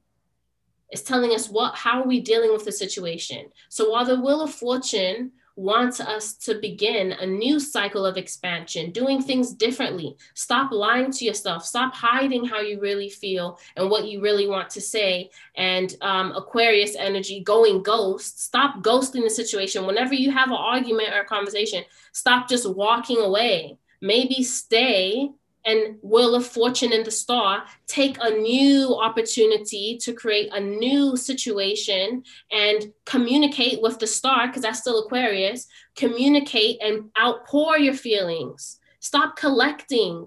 It's 0.91 1.01
telling 1.01 1.31
us 1.31 1.49
what 1.49 1.75
how 1.77 2.03
are 2.03 2.07
we 2.07 2.21
dealing 2.21 2.53
with 2.53 2.67
the 2.67 2.73
situation. 2.73 3.47
So 3.71 3.89
while 3.89 4.05
the 4.05 4.21
wheel 4.21 4.43
of 4.43 4.53
fortune 4.53 5.33
wants 5.61 6.01
us 6.01 6.33
to 6.35 6.59
begin 6.59 7.13
a 7.13 7.27
new 7.27 7.61
cycle 7.61 8.07
of 8.07 8.17
expansion, 8.17 8.91
doing 8.93 9.23
things 9.23 9.53
differently. 9.53 10.17
Stop 10.35 10.73
lying 10.73 11.11
to 11.13 11.25
yourself. 11.25 11.65
Stop 11.65 11.95
hiding 11.95 12.47
how 12.47 12.61
you 12.61 12.81
really 12.81 13.11
feel 13.11 13.59
and 13.77 13.91
what 13.91 14.07
you 14.07 14.23
really 14.23 14.47
want 14.47 14.71
to 14.71 14.81
say. 14.81 15.31
And 15.57 15.95
um, 16.01 16.33
Aquarius 16.33 16.97
energy 16.97 17.41
going 17.41 17.83
ghost. 17.83 18.43
Stop 18.43 18.83
ghosting 18.83 19.23
the 19.23 19.31
situation. 19.31 19.87
Whenever 19.87 20.15
you 20.15 20.31
have 20.31 20.49
an 20.49 20.57
argument 20.57 21.13
or 21.13 21.21
a 21.21 21.27
conversation, 21.27 21.85
stop 22.13 22.49
just 22.49 22.69
walking 22.69 23.19
away. 23.19 23.77
Maybe 24.01 24.43
stay 24.43 25.31
and 25.65 25.97
Wheel 26.03 26.35
of 26.35 26.47
Fortune 26.47 26.93
and 26.93 27.05
the 27.05 27.11
Star 27.11 27.65
take 27.87 28.17
a 28.21 28.31
new 28.31 28.97
opportunity 28.97 29.99
to 30.03 30.13
create 30.13 30.51
a 30.53 30.61
new 30.61 31.17
situation 31.17 32.25
and 32.51 32.93
communicate 33.05 33.83
with 33.83 33.99
the 33.99 34.07
star, 34.07 34.47
because 34.47 34.63
that's 34.63 34.81
still 34.81 35.05
Aquarius, 35.05 35.67
communicate 35.97 36.81
and 36.83 37.11
outpour 37.21 37.79
your 37.79 37.95
feelings. 37.95 38.79
Stop 39.01 39.37
collecting. 39.37 40.27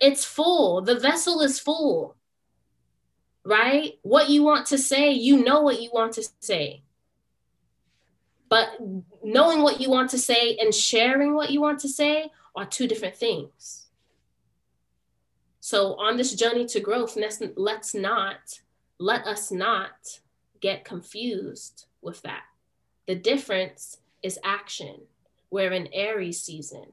It's 0.00 0.24
full. 0.24 0.82
The 0.82 0.98
vessel 0.98 1.40
is 1.42 1.60
full. 1.60 2.16
Right? 3.44 3.98
What 4.02 4.28
you 4.28 4.42
want 4.42 4.66
to 4.66 4.78
say, 4.78 5.12
you 5.12 5.44
know 5.44 5.60
what 5.60 5.80
you 5.80 5.90
want 5.92 6.14
to 6.14 6.28
say. 6.40 6.82
But 8.48 8.70
knowing 9.22 9.62
what 9.62 9.80
you 9.80 9.90
want 9.90 10.10
to 10.10 10.18
say 10.18 10.56
and 10.60 10.74
sharing 10.74 11.34
what 11.34 11.50
you 11.50 11.60
want 11.60 11.80
to 11.80 11.88
say 11.88 12.30
are 12.54 12.64
two 12.64 12.86
different 12.86 13.16
things. 13.16 13.85
So 15.66 15.96
on 15.96 16.16
this 16.16 16.32
journey 16.32 16.64
to 16.66 16.78
growth, 16.78 17.16
let's, 17.16 17.92
not, 17.92 18.60
let 19.00 19.26
us 19.26 19.50
not 19.50 20.20
get 20.60 20.84
confused 20.84 21.86
with 22.02 22.22
that. 22.22 22.44
The 23.08 23.16
difference 23.16 23.98
is 24.22 24.38
action. 24.44 25.00
We're 25.50 25.72
in 25.72 25.88
Aries 25.92 26.40
season. 26.40 26.92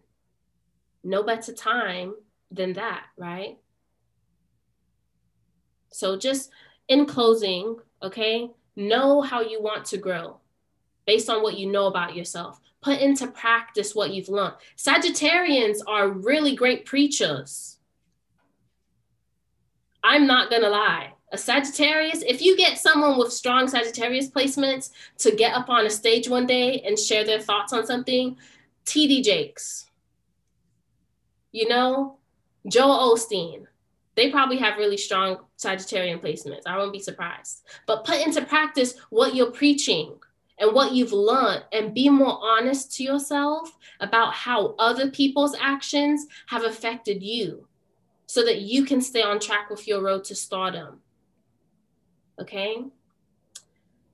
No 1.03 1.21
better 1.21 1.53
time 1.53 2.15
than 2.49 2.73
that, 2.73 3.03
right? 3.15 3.59
So 5.91 6.17
just 6.17 6.49
in 6.87 7.05
closing, 7.05 7.77
okay, 8.01 8.49
know 8.75 9.21
how 9.21 9.41
you 9.41 9.61
want 9.61 9.85
to 9.85 9.97
grow 9.99 10.37
based 11.05 11.29
on 11.29 11.43
what 11.43 11.59
you 11.59 11.71
know 11.71 11.85
about 11.85 12.15
yourself. 12.15 12.59
Put 12.81 13.01
into 13.01 13.27
practice 13.27 13.93
what 13.93 14.15
you've 14.15 14.29
learned. 14.29 14.55
Sagittarians 14.77 15.77
are 15.85 16.09
really 16.09 16.55
great 16.55 16.87
preachers 16.87 17.72
I'm 20.03 20.27
not 20.27 20.51
gonna 20.51 20.69
lie. 20.69 21.13
A 21.31 21.37
Sagittarius, 21.37 22.21
if 22.21 22.41
you 22.41 22.55
get 22.55 22.77
someone 22.77 23.17
with 23.17 23.33
strong 23.33 23.67
Sagittarius 23.67 24.29
placements 24.29 24.91
to 25.17 25.35
get 25.35 25.55
up 25.55 25.69
on 25.69 25.85
a 25.85 25.89
stage 25.89 26.29
one 26.29 26.45
day 26.45 26.81
and 26.81 26.99
share 26.99 27.25
their 27.25 27.39
thoughts 27.39 27.73
on 27.73 27.87
something, 27.87 28.37
TD 28.85 29.23
Jakes, 29.23 29.89
you 31.51 31.67
know, 31.67 32.17
Joel 32.67 33.15
Osteen, 33.15 33.65
they 34.15 34.29
probably 34.29 34.57
have 34.57 34.77
really 34.77 34.97
strong 34.97 35.39
Sagittarian 35.57 36.21
placements. 36.21 36.67
I 36.67 36.77
won't 36.77 36.93
be 36.93 36.99
surprised. 36.99 37.63
But 37.87 38.05
put 38.05 38.23
into 38.23 38.45
practice 38.45 38.95
what 39.09 39.33
you're 39.33 39.51
preaching 39.51 40.15
and 40.59 40.73
what 40.73 40.91
you've 40.91 41.13
learned 41.13 41.63
and 41.71 41.95
be 41.95 42.09
more 42.09 42.37
honest 42.43 42.93
to 42.95 43.03
yourself 43.03 43.75
about 44.01 44.33
how 44.33 44.75
other 44.77 45.09
people's 45.09 45.55
actions 45.59 46.27
have 46.47 46.63
affected 46.63 47.23
you 47.23 47.67
so 48.33 48.43
that 48.43 48.61
you 48.61 48.83
can 48.83 48.99
stay 48.99 49.21
on 49.21 49.39
track 49.39 49.69
with 49.69 49.87
your 49.87 50.01
road 50.01 50.23
to 50.23 50.33
stardom. 50.33 50.99
Okay. 52.41 52.83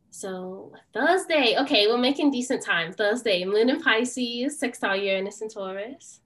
So 0.09 0.73
Thursday, 0.93 1.55
okay, 1.57 1.87
we're 1.87 1.97
making 1.97 2.29
decent 2.29 2.61
time. 2.61 2.91
Thursday, 2.91 3.45
Moon 3.45 3.69
in 3.69 3.79
Pisces, 3.79 4.59
sextile 4.59 4.97
Uranus 4.97 5.39
and 5.39 5.49
Taurus. 5.49 6.19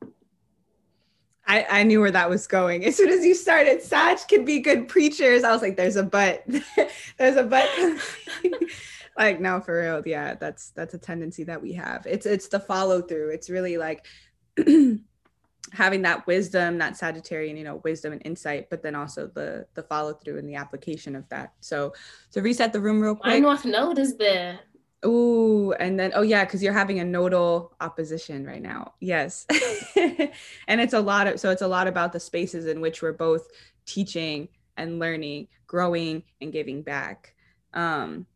I, 1.45 1.67
I 1.69 1.84
knew 1.84 1.99
where 1.99 2.10
that 2.10 2.32
was 2.32 2.47
going. 2.47 2.84
As 2.84 2.95
soon 2.95 3.10
as 3.10 3.23
you 3.23 3.36
started, 3.36 3.84
Sag 3.84 4.17
can 4.27 4.43
be 4.43 4.60
good 4.60 4.88
preachers. 4.88 5.43
I 5.43 5.51
was 5.51 5.62
like, 5.62 5.77
there's 5.77 5.95
a 5.95 6.01
but. 6.01 6.43
there's 7.19 7.36
a 7.36 7.43
but. 7.43 7.69
like, 9.19 9.39
no, 9.39 9.62
for 9.62 9.79
real. 9.79 10.01
Yeah, 10.03 10.34
that's 10.34 10.71
that's 10.71 10.95
a 10.95 10.97
tendency 10.97 11.43
that 11.43 11.62
we 11.62 11.73
have. 11.73 12.08
It's 12.08 12.25
it's 12.25 12.47
the 12.47 12.60
follow 12.60 13.03
through. 13.03 13.29
It's 13.29 13.51
really 13.51 13.77
like 13.77 14.08
having 15.71 16.02
that 16.02 16.28
wisdom 16.28 16.78
that 16.78 16.93
sagittarian 16.93 17.58
you 17.58 17.63
know 17.63 17.78
wisdom 17.84 18.12
and 18.12 18.21
insight 18.26 18.69
but 18.69 18.84
then 18.84 18.95
also 18.95 19.28
the 19.28 19.65
the 19.76 19.84
follow 19.84 20.13
through 20.13 20.38
and 20.38 20.47
the 20.47 20.56
application 20.56 21.15
of 21.15 21.28
that 21.30 21.54
so 21.62 21.93
to 22.32 22.41
reset 22.41 22.73
the 22.73 22.80
room 22.80 22.99
real 23.02 23.15
quick 23.15 23.34
i 23.34 23.39
know 23.39 23.52
if 23.52 23.63
node 23.65 23.97
is 23.97 24.17
there 24.17 24.60
Ooh, 25.06 25.73
and 25.73 25.99
then 25.99 26.13
oh 26.15 26.21
yeah, 26.21 26.45
because 26.45 26.63
you're 26.63 26.71
having 26.71 26.99
a 26.99 27.04
nodal 27.04 27.73
opposition 27.82 28.45
right 28.45 28.62
now. 28.62 28.93
Yes, 29.02 29.45
and 29.97 30.80
it's 30.80 30.93
a 30.93 30.99
lot 30.99 31.28
of 31.28 31.39
so 31.39 31.49
it's 31.49 31.62
a 31.62 31.67
lot 31.67 31.88
about 31.88 32.13
the 32.13 32.19
spaces 32.19 32.67
in 32.67 32.80
which 32.80 33.02
we're 33.02 33.12
both 33.12 33.47
teaching 33.86 34.47
and 34.78 34.99
learning, 34.99 35.49
growing 35.67 36.23
and 36.39 36.54
giving 36.54 36.84
back. 36.84 37.36
Um, 37.73 38.28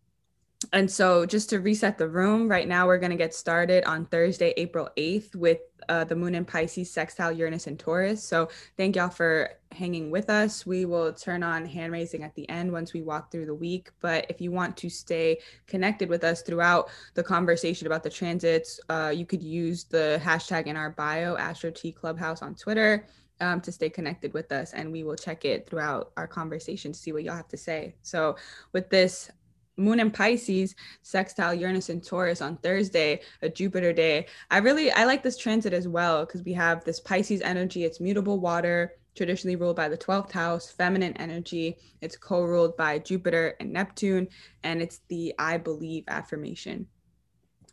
and 0.74 0.90
so 0.90 1.26
just 1.26 1.50
to 1.52 1.60
reset 1.60 1.98
the 1.98 2.08
room 2.08 2.50
right 2.50 2.68
now 2.68 2.88
we're 2.88 2.98
going 2.98 3.12
to 3.12 3.16
get 3.16 3.34
started 3.34 3.84
on 3.86 4.06
thursday 4.06 4.56
april 4.58 4.90
8th 4.98 5.36
with 5.36 5.60
uh, 5.89 6.04
the 6.04 6.15
moon 6.15 6.36
in 6.36 6.45
pisces 6.45 6.91
sextile 6.91 7.32
uranus 7.32 7.67
and 7.67 7.80
taurus. 7.80 8.23
So 8.23 8.50
thank 8.78 8.95
y'all 8.95 9.10
for 9.10 9.52
hanging 9.71 10.10
with 10.10 10.30
us. 10.30 10.65
We 10.65 10.86
will 10.86 11.13
turn 11.13 11.43
on 11.43 11.65
hand 11.65 11.91
raising 11.91 12.23
at 12.23 12.34
the 12.36 12.47
end 12.50 12.71
once 12.71 12.93
we 12.93 13.02
walk 13.02 13.32
through 13.32 13.45
the 13.45 13.54
week. 13.54 13.91
But 14.00 14.26
if 14.30 14.39
you 14.39 14.52
want 14.52 14.78
to 14.78 14.89
stay 14.89 15.39
connected 15.67 16.10
with 16.10 16.23
us 16.23 16.41
throughout 16.41 16.89
the 17.13 17.23
conversation 17.23 17.88
about 17.88 18.04
the 18.04 18.10
transits 18.10 18.80
uh, 18.89 19.12
you 19.15 19.26
could 19.26 19.43
use 19.43 19.84
the 19.84 20.19
hashtag 20.23 20.67
in 20.67 20.76
our 20.76 20.91
bio 20.91 21.36
astro 21.38 21.71
t 21.71 21.91
clubhouse 21.91 22.41
on 22.41 22.56
twitter 22.56 23.06
um, 23.39 23.62
to 23.62 23.71
stay 23.71 23.89
connected 23.89 24.34
with 24.34 24.52
us. 24.52 24.73
And 24.73 24.91
we 24.91 25.04
will 25.04 25.15
check 25.15 25.45
it 25.45 25.69
throughout 25.69 26.12
our 26.17 26.28
conversation 26.28 26.91
to 26.91 27.00
see 27.00 27.12
what 27.12 27.23
y'all 27.23 27.36
have 27.36 27.47
to 27.50 27.58
say. 27.58 27.95
So 28.02 28.36
with 28.73 28.89
this 28.89 29.30
moon 29.78 30.00
in 30.00 30.12
pisces 30.12 30.76
sextile 31.02 31.54
uranus 31.54 31.90
and 31.90 32.04
taurus 32.04 32.42
on 32.42 32.58
thursday 32.58 33.22
a 33.42 33.50
jupiter 33.50 33.94
day. 33.94 34.26
I 34.52 34.58
really 34.58 34.92
i 34.92 35.06
like 35.06 35.24
this 35.24 35.38
transit 35.38 35.74
as 35.74 35.88
well 35.88 36.26
because 36.26 36.44
we 36.44 36.54
have 36.54 36.84
this 36.84 37.00
pisces 37.00 37.42
energy 37.42 37.84
it's 37.84 38.00
mutable 38.00 38.40
water 38.40 38.94
traditionally 39.16 39.56
ruled 39.56 39.76
by 39.76 39.90
the 39.90 39.98
12th 39.98 40.32
house 40.32 40.70
feminine 40.70 41.13
energy. 41.13 41.76
It's 42.02 42.16
co-ruled 42.16 42.78
by 42.78 43.00
jupiter 43.00 43.56
and 43.60 43.74
neptune 43.74 44.28
and 44.63 44.82
it's 44.82 45.02
the 45.08 45.34
i 45.40 45.58
believe 45.58 46.04
affirmation. 46.08 46.88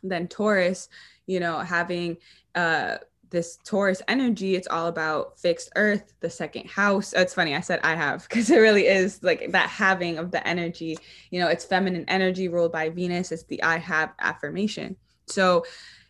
Then 0.03 0.27
taurus 0.27 0.89
you 1.27 1.39
know 1.39 1.59
having 1.59 2.17
uh 2.53 2.97
this 3.29 3.57
Taurus 3.63 4.01
energy, 4.07 4.55
it's 4.55 4.67
all 4.67 4.87
about 4.87 5.39
fixed 5.39 5.69
earth, 5.75 6.13
the 6.19 6.29
second 6.29 6.69
house. 6.69 7.13
It's 7.13 7.33
funny, 7.33 7.55
I 7.55 7.61
said 7.61 7.79
I 7.83 7.95
have 7.95 8.23
because 8.29 8.49
it 8.49 8.57
really 8.57 8.87
is 8.87 9.21
like 9.23 9.51
that 9.51 9.69
having 9.69 10.17
of 10.17 10.31
the 10.31 10.45
energy. 10.47 10.97
You 11.31 11.39
know, 11.39 11.47
it's 11.47 11.65
feminine 11.65 12.05
energy 12.07 12.47
ruled 12.47 12.71
by 12.71 12.89
Venus, 12.89 13.31
it's 13.31 13.43
the 13.43 13.61
I 13.63 13.77
have 13.77 14.13
affirmation. 14.19 14.95
So 15.27 15.65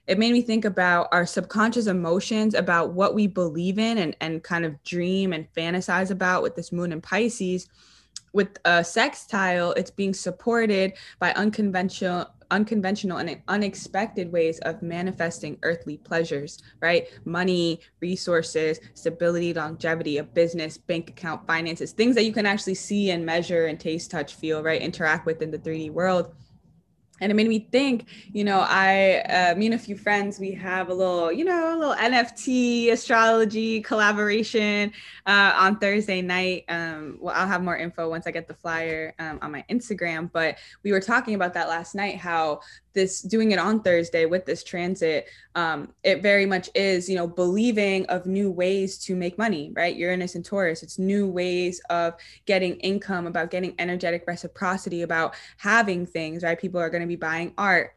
it 0.08 0.20
made 0.20 0.34
me 0.34 0.42
think 0.42 0.66
about 0.66 1.08
our 1.12 1.26
subconscious 1.26 1.88
emotions, 1.88 2.54
about 2.54 2.94
what 2.94 3.16
we 3.16 3.28
believe 3.28 3.80
in 3.80 3.98
and, 3.98 4.16
and 4.22 4.44
kind 4.44 4.66
of 4.66 4.82
dream 4.84 5.34
and 5.34 5.52
fantasize 5.54 6.12
about 6.12 6.44
with 6.44 6.56
this 6.56 6.72
moon 6.72 6.92
in 6.92 7.02
Pisces. 7.02 7.68
With 8.36 8.58
a 8.66 8.84
sextile, 8.84 9.72
it's 9.78 9.92
being 9.92 10.14
supported 10.14 10.92
by 11.20 11.32
unconventional 11.32 12.28
unconventional 12.52 13.18
and 13.18 13.42
unexpected 13.48 14.30
ways 14.30 14.60
of 14.60 14.82
manifesting 14.82 15.58
earthly 15.64 15.96
pleasures, 15.96 16.62
right? 16.82 17.08
Money, 17.24 17.80
resources, 18.02 18.82
stability, 18.94 19.54
longevity, 19.54 20.18
a 20.18 20.24
business, 20.24 20.78
bank 20.78 21.10
account, 21.10 21.48
finances, 21.48 21.94
things 21.94 22.14
that 22.16 22.26
you 22.26 22.34
can 22.34 22.46
actually 22.46 22.76
see 22.76 23.12
and 23.12 23.26
measure 23.26 23.68
and 23.68 23.80
taste, 23.80 24.12
touch, 24.12 24.36
feel, 24.36 24.62
right? 24.62 24.82
Interact 24.82 25.26
with 25.26 25.42
in 25.42 25.50
the 25.50 25.58
3D 25.58 25.92
world 25.92 26.36
and 27.22 27.32
it 27.32 27.36
made 27.36 27.48
me 27.48 27.68
think 27.72 28.06
you 28.34 28.44
know 28.44 28.66
i 28.68 29.22
uh, 29.30 29.56
me 29.56 29.68
and 29.68 29.76
a 29.76 29.78
few 29.78 29.96
friends 29.96 30.40
we 30.40 30.52
have 30.52 30.90
a 30.90 30.94
little 30.94 31.32
you 31.32 31.46
know 31.46 31.76
a 31.76 31.78
little 31.78 31.96
nft 31.96 32.92
astrology 32.92 33.82
collaboration 33.82 34.92
uh, 35.26 35.54
on 35.56 35.78
thursday 35.80 36.22
night. 36.22 36.64
Um, 36.70 37.18
well 37.22 37.36
i'll 37.36 37.48
have 37.48 37.64
more 37.64 37.78
info 37.78 38.10
once 38.10 38.28
i 38.28 38.32
get 38.32 38.48
the 38.48 38.54
flyer 38.54 39.14
um, 39.20 39.40
on 39.42 39.52
my 39.52 39.64
instagram 39.70 40.32
but 40.32 40.58
we 40.84 40.92
were 40.92 41.02
talking 41.02 41.36
about 41.36 41.54
that 41.54 41.68
last 41.70 41.96
night 41.96 42.18
how 42.18 42.62
this 42.96 43.22
doing 43.22 43.52
it 43.52 43.60
on 43.60 43.82
thursday 43.82 44.26
with 44.26 44.46
this 44.46 44.64
transit 44.64 45.28
um, 45.54 45.94
it 46.04 46.22
very 46.24 46.46
much 46.46 46.70
is 46.74 47.08
you 47.08 47.16
know 47.16 47.28
believing 47.28 48.06
of 48.08 48.26
new 48.26 48.50
ways 48.52 48.98
to 48.98 49.16
make 49.16 49.38
money 49.38 49.72
right? 49.76 49.96
Uranus 49.96 50.36
and 50.36 50.44
taurus 50.44 50.84
it's 50.84 50.98
new 50.98 51.28
ways 51.28 51.82
of 51.90 52.16
getting 52.46 52.76
income 52.78 53.28
about 53.28 53.52
getting 53.52 53.76
energetic 53.80 54.24
reciprocity 54.28 55.04
about 55.04 55.36
having 55.58 56.06
things 56.06 56.44
right? 56.44 56.60
People 56.60 56.80
are 56.80 56.90
going 56.90 57.02
to 57.02 57.08
be 57.08 57.16
buying 57.16 57.54
art. 57.58 57.96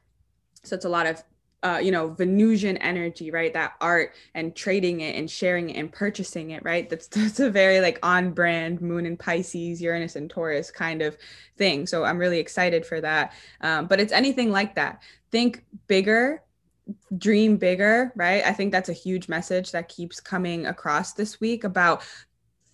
So 0.64 0.76
it's 0.76 0.84
a 0.84 0.88
lot 0.88 1.06
of 1.06 1.22
uh, 1.62 1.80
you 1.82 1.90
know 1.90 2.10
venusian 2.10 2.76
energy 2.78 3.30
right? 3.30 3.52
That 3.52 3.74
art 3.80 4.14
and 4.34 4.54
trading 4.54 5.00
it 5.00 5.16
and 5.16 5.30
sharing 5.30 5.70
it 5.70 5.76
and 5.76 5.90
purchasing 5.90 6.50
it 6.50 6.64
right? 6.64 6.88
That's 6.88 7.06
that's 7.08 7.40
a 7.40 7.50
very 7.50 7.80
like 7.80 7.98
on 8.02 8.32
brand 8.32 8.80
moon 8.80 9.06
and 9.06 9.18
pisces 9.18 9.82
uranus 9.82 10.16
and 10.16 10.30
taurus 10.30 10.70
kind 10.70 11.02
of 11.02 11.16
thing. 11.56 11.86
So 11.86 12.04
i'm 12.04 12.18
really 12.18 12.38
excited 12.38 12.86
for 12.86 13.00
that. 13.00 13.32
Um, 13.60 13.86
but 13.86 14.00
it's 14.00 14.12
anything 14.12 14.50
like 14.50 14.74
that. 14.76 15.02
Think 15.30 15.64
bigger 15.88 16.42
dream 17.18 17.56
bigger 17.56 18.12
right? 18.16 18.42
I 18.44 18.52
think 18.52 18.72
that's 18.72 18.88
a 18.88 18.94
huge 18.94 19.28
message 19.28 19.72
that 19.72 19.88
keeps 19.88 20.20
coming 20.20 20.66
across 20.66 21.12
this 21.12 21.40
week 21.40 21.64
about 21.64 22.02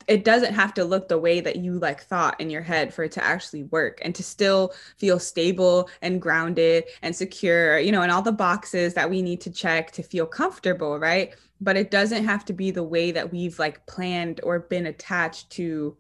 it 0.06 0.24
doesn't 0.24 0.54
have 0.54 0.74
to 0.74 0.84
look 0.84 1.08
the 1.08 1.18
way 1.18 1.40
that 1.40 1.56
you 1.56 1.78
like 1.78 2.02
thought 2.02 2.40
in 2.40 2.50
your 2.50 2.62
head 2.62 2.92
for 2.92 3.04
it 3.04 3.12
to 3.12 3.24
actually 3.24 3.64
work 3.64 4.00
and 4.02 4.14
to 4.14 4.22
still 4.22 4.72
feel 4.96 5.18
stable 5.18 5.88
and 6.02 6.20
grounded 6.20 6.84
and 7.02 7.14
secure, 7.14 7.78
you 7.78 7.92
know, 7.92 8.02
and 8.02 8.12
all 8.12 8.22
the 8.22 8.32
boxes 8.32 8.94
that 8.94 9.08
we 9.08 9.22
need 9.22 9.40
to 9.40 9.50
check 9.50 9.90
to 9.92 10.02
feel 10.02 10.26
comfortable, 10.26 10.98
right? 10.98 11.34
But 11.60 11.76
it 11.76 11.90
doesn't 11.90 12.24
have 12.24 12.44
to 12.46 12.52
be 12.52 12.70
the 12.70 12.82
way 12.82 13.12
that 13.12 13.32
we've 13.32 13.58
like 13.58 13.86
planned 13.86 14.40
or 14.42 14.60
been 14.60 14.86
attached 14.86 15.50
to 15.50 15.96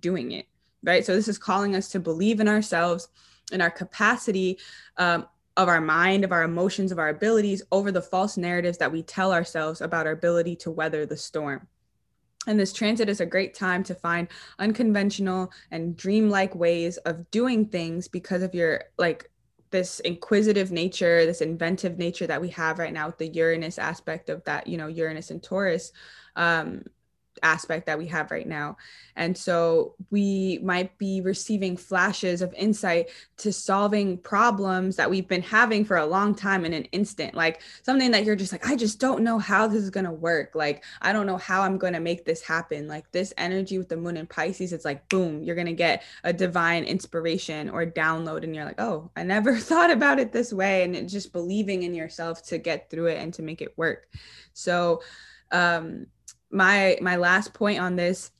doing 0.00 0.32
it, 0.32 0.46
right? 0.82 1.04
So 1.04 1.14
this 1.14 1.28
is 1.28 1.38
calling 1.38 1.76
us 1.76 1.88
to 1.90 2.00
believe 2.00 2.40
in 2.40 2.48
ourselves 2.48 3.08
and 3.52 3.62
our 3.62 3.70
capacity 3.70 4.58
um, 4.96 5.26
of 5.56 5.68
our 5.68 5.80
mind, 5.80 6.24
of 6.24 6.32
our 6.32 6.42
emotions, 6.42 6.90
of 6.90 6.98
our 6.98 7.10
abilities 7.10 7.62
over 7.70 7.92
the 7.92 8.02
false 8.02 8.36
narratives 8.36 8.78
that 8.78 8.90
we 8.90 9.02
tell 9.02 9.32
ourselves 9.32 9.80
about 9.80 10.06
our 10.06 10.12
ability 10.12 10.56
to 10.56 10.70
weather 10.70 11.06
the 11.06 11.16
storm. 11.16 11.68
And 12.46 12.58
this 12.58 12.72
transit 12.72 13.08
is 13.08 13.20
a 13.20 13.26
great 13.26 13.54
time 13.54 13.82
to 13.84 13.94
find 13.94 14.28
unconventional 14.58 15.50
and 15.70 15.96
dreamlike 15.96 16.54
ways 16.54 16.96
of 16.98 17.30
doing 17.30 17.66
things 17.66 18.08
because 18.08 18.42
of 18.42 18.54
your 18.54 18.84
like 18.98 19.30
this 19.70 19.98
inquisitive 20.00 20.70
nature, 20.70 21.26
this 21.26 21.40
inventive 21.40 21.98
nature 21.98 22.26
that 22.26 22.40
we 22.40 22.48
have 22.50 22.78
right 22.78 22.92
now 22.92 23.06
with 23.06 23.18
the 23.18 23.28
Uranus 23.28 23.78
aspect 23.78 24.30
of 24.30 24.44
that, 24.44 24.66
you 24.66 24.76
know, 24.76 24.86
Uranus 24.86 25.30
and 25.30 25.42
Taurus. 25.42 25.92
Um, 26.36 26.84
aspect 27.44 27.86
that 27.86 27.98
we 27.98 28.06
have 28.06 28.30
right 28.30 28.48
now. 28.48 28.76
And 29.16 29.36
so 29.36 29.94
we 30.10 30.58
might 30.62 30.96
be 30.98 31.20
receiving 31.20 31.76
flashes 31.76 32.42
of 32.42 32.52
insight 32.54 33.10
to 33.36 33.52
solving 33.52 34.18
problems 34.18 34.96
that 34.96 35.08
we've 35.08 35.28
been 35.28 35.42
having 35.42 35.84
for 35.84 35.98
a 35.98 36.06
long 36.06 36.34
time 36.34 36.64
in 36.64 36.72
an 36.72 36.84
instant, 36.86 37.34
like 37.34 37.60
something 37.82 38.10
that 38.10 38.24
you're 38.24 38.34
just 38.34 38.50
like, 38.50 38.66
I 38.66 38.74
just 38.74 38.98
don't 38.98 39.22
know 39.22 39.38
how 39.38 39.68
this 39.68 39.84
is 39.84 39.90
going 39.90 40.06
to 40.06 40.10
work. 40.10 40.54
Like, 40.54 40.82
I 41.00 41.12
don't 41.12 41.26
know 41.26 41.36
how 41.36 41.62
I'm 41.62 41.78
going 41.78 41.92
to 41.92 42.00
make 42.00 42.24
this 42.24 42.42
happen. 42.42 42.88
Like, 42.88 43.10
this 43.12 43.32
energy 43.38 43.78
with 43.78 43.88
the 43.88 43.96
moon 43.96 44.16
in 44.16 44.26
Pisces, 44.26 44.72
it's 44.72 44.84
like, 44.84 45.08
boom, 45.08 45.44
you're 45.44 45.54
going 45.54 45.66
to 45.66 45.72
get 45.72 46.02
a 46.24 46.32
divine 46.32 46.84
inspiration 46.84 47.68
or 47.70 47.86
download. 47.86 48.42
And 48.42 48.54
you're 48.54 48.64
like, 48.64 48.80
oh, 48.80 49.10
I 49.16 49.22
never 49.22 49.56
thought 49.58 49.90
about 49.90 50.18
it 50.18 50.32
this 50.32 50.52
way. 50.52 50.82
And 50.82 51.08
just 51.08 51.32
believing 51.32 51.84
in 51.84 51.94
yourself 51.94 52.42
to 52.44 52.58
get 52.58 52.90
through 52.90 53.06
it 53.06 53.18
and 53.18 53.32
to 53.34 53.42
make 53.42 53.60
it 53.62 53.76
work. 53.76 54.08
So, 54.54 55.02
um, 55.52 56.06
my 56.54 56.96
my 57.02 57.16
last 57.16 57.52
point 57.52 57.80
on 57.80 57.96
this 57.96 58.30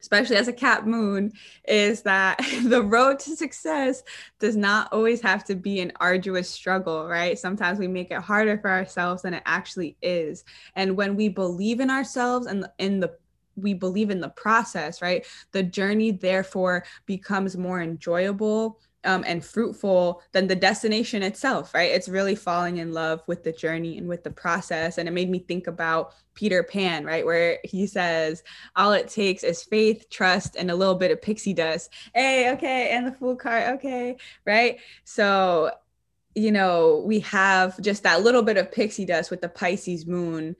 especially 0.00 0.36
as 0.36 0.46
a 0.46 0.52
cap 0.52 0.84
moon 0.84 1.32
is 1.66 2.02
that 2.02 2.38
the 2.64 2.82
road 2.82 3.18
to 3.18 3.34
success 3.34 4.02
does 4.38 4.56
not 4.56 4.92
always 4.92 5.20
have 5.20 5.42
to 5.44 5.54
be 5.54 5.80
an 5.80 5.92
arduous 6.00 6.48
struggle 6.48 7.08
right? 7.08 7.38
Sometimes 7.38 7.78
we 7.78 7.88
make 7.88 8.10
it 8.10 8.20
harder 8.20 8.58
for 8.58 8.70
ourselves 8.70 9.22
than 9.22 9.34
it 9.34 9.42
actually 9.46 9.96
is. 10.02 10.44
And 10.74 10.96
when 10.96 11.16
we 11.16 11.28
believe 11.28 11.80
in 11.80 11.90
ourselves 11.90 12.46
and 12.46 12.66
in 12.78 13.00
the 13.00 13.16
we 13.56 13.72
believe 13.72 14.10
in 14.10 14.20
the 14.20 14.28
process 14.28 15.00
right? 15.00 15.24
The 15.52 15.62
journey 15.62 16.10
therefore 16.10 16.84
becomes 17.06 17.56
more 17.56 17.80
enjoyable 17.80 18.78
um, 19.06 19.24
and 19.26 19.44
fruitful 19.44 20.22
than 20.32 20.46
the 20.46 20.56
destination 20.56 21.22
itself, 21.22 21.72
right? 21.72 21.92
It's 21.92 22.08
really 22.08 22.34
falling 22.34 22.78
in 22.78 22.92
love 22.92 23.22
with 23.26 23.44
the 23.44 23.52
journey 23.52 23.96
and 23.96 24.08
with 24.08 24.24
the 24.24 24.30
process. 24.30 24.98
And 24.98 25.08
it 25.08 25.12
made 25.12 25.30
me 25.30 25.38
think 25.38 25.66
about 25.66 26.14
Peter 26.34 26.62
Pan, 26.62 27.04
right? 27.04 27.24
Where 27.24 27.58
he 27.64 27.86
says, 27.86 28.42
all 28.74 28.92
it 28.92 29.08
takes 29.08 29.42
is 29.42 29.62
faith, 29.62 30.10
trust, 30.10 30.56
and 30.56 30.70
a 30.70 30.76
little 30.76 30.96
bit 30.96 31.10
of 31.10 31.22
pixie 31.22 31.54
dust. 31.54 31.92
Hey, 32.14 32.52
okay. 32.52 32.90
And 32.90 33.06
the 33.06 33.12
Fool 33.12 33.36
card, 33.36 33.76
okay. 33.76 34.16
Right. 34.44 34.78
So, 35.04 35.70
you 36.34 36.52
know, 36.52 37.02
we 37.06 37.20
have 37.20 37.80
just 37.80 38.02
that 38.02 38.22
little 38.22 38.42
bit 38.42 38.58
of 38.58 38.70
pixie 38.70 39.06
dust 39.06 39.30
with 39.30 39.40
the 39.40 39.48
Pisces 39.48 40.06
moon 40.06 40.56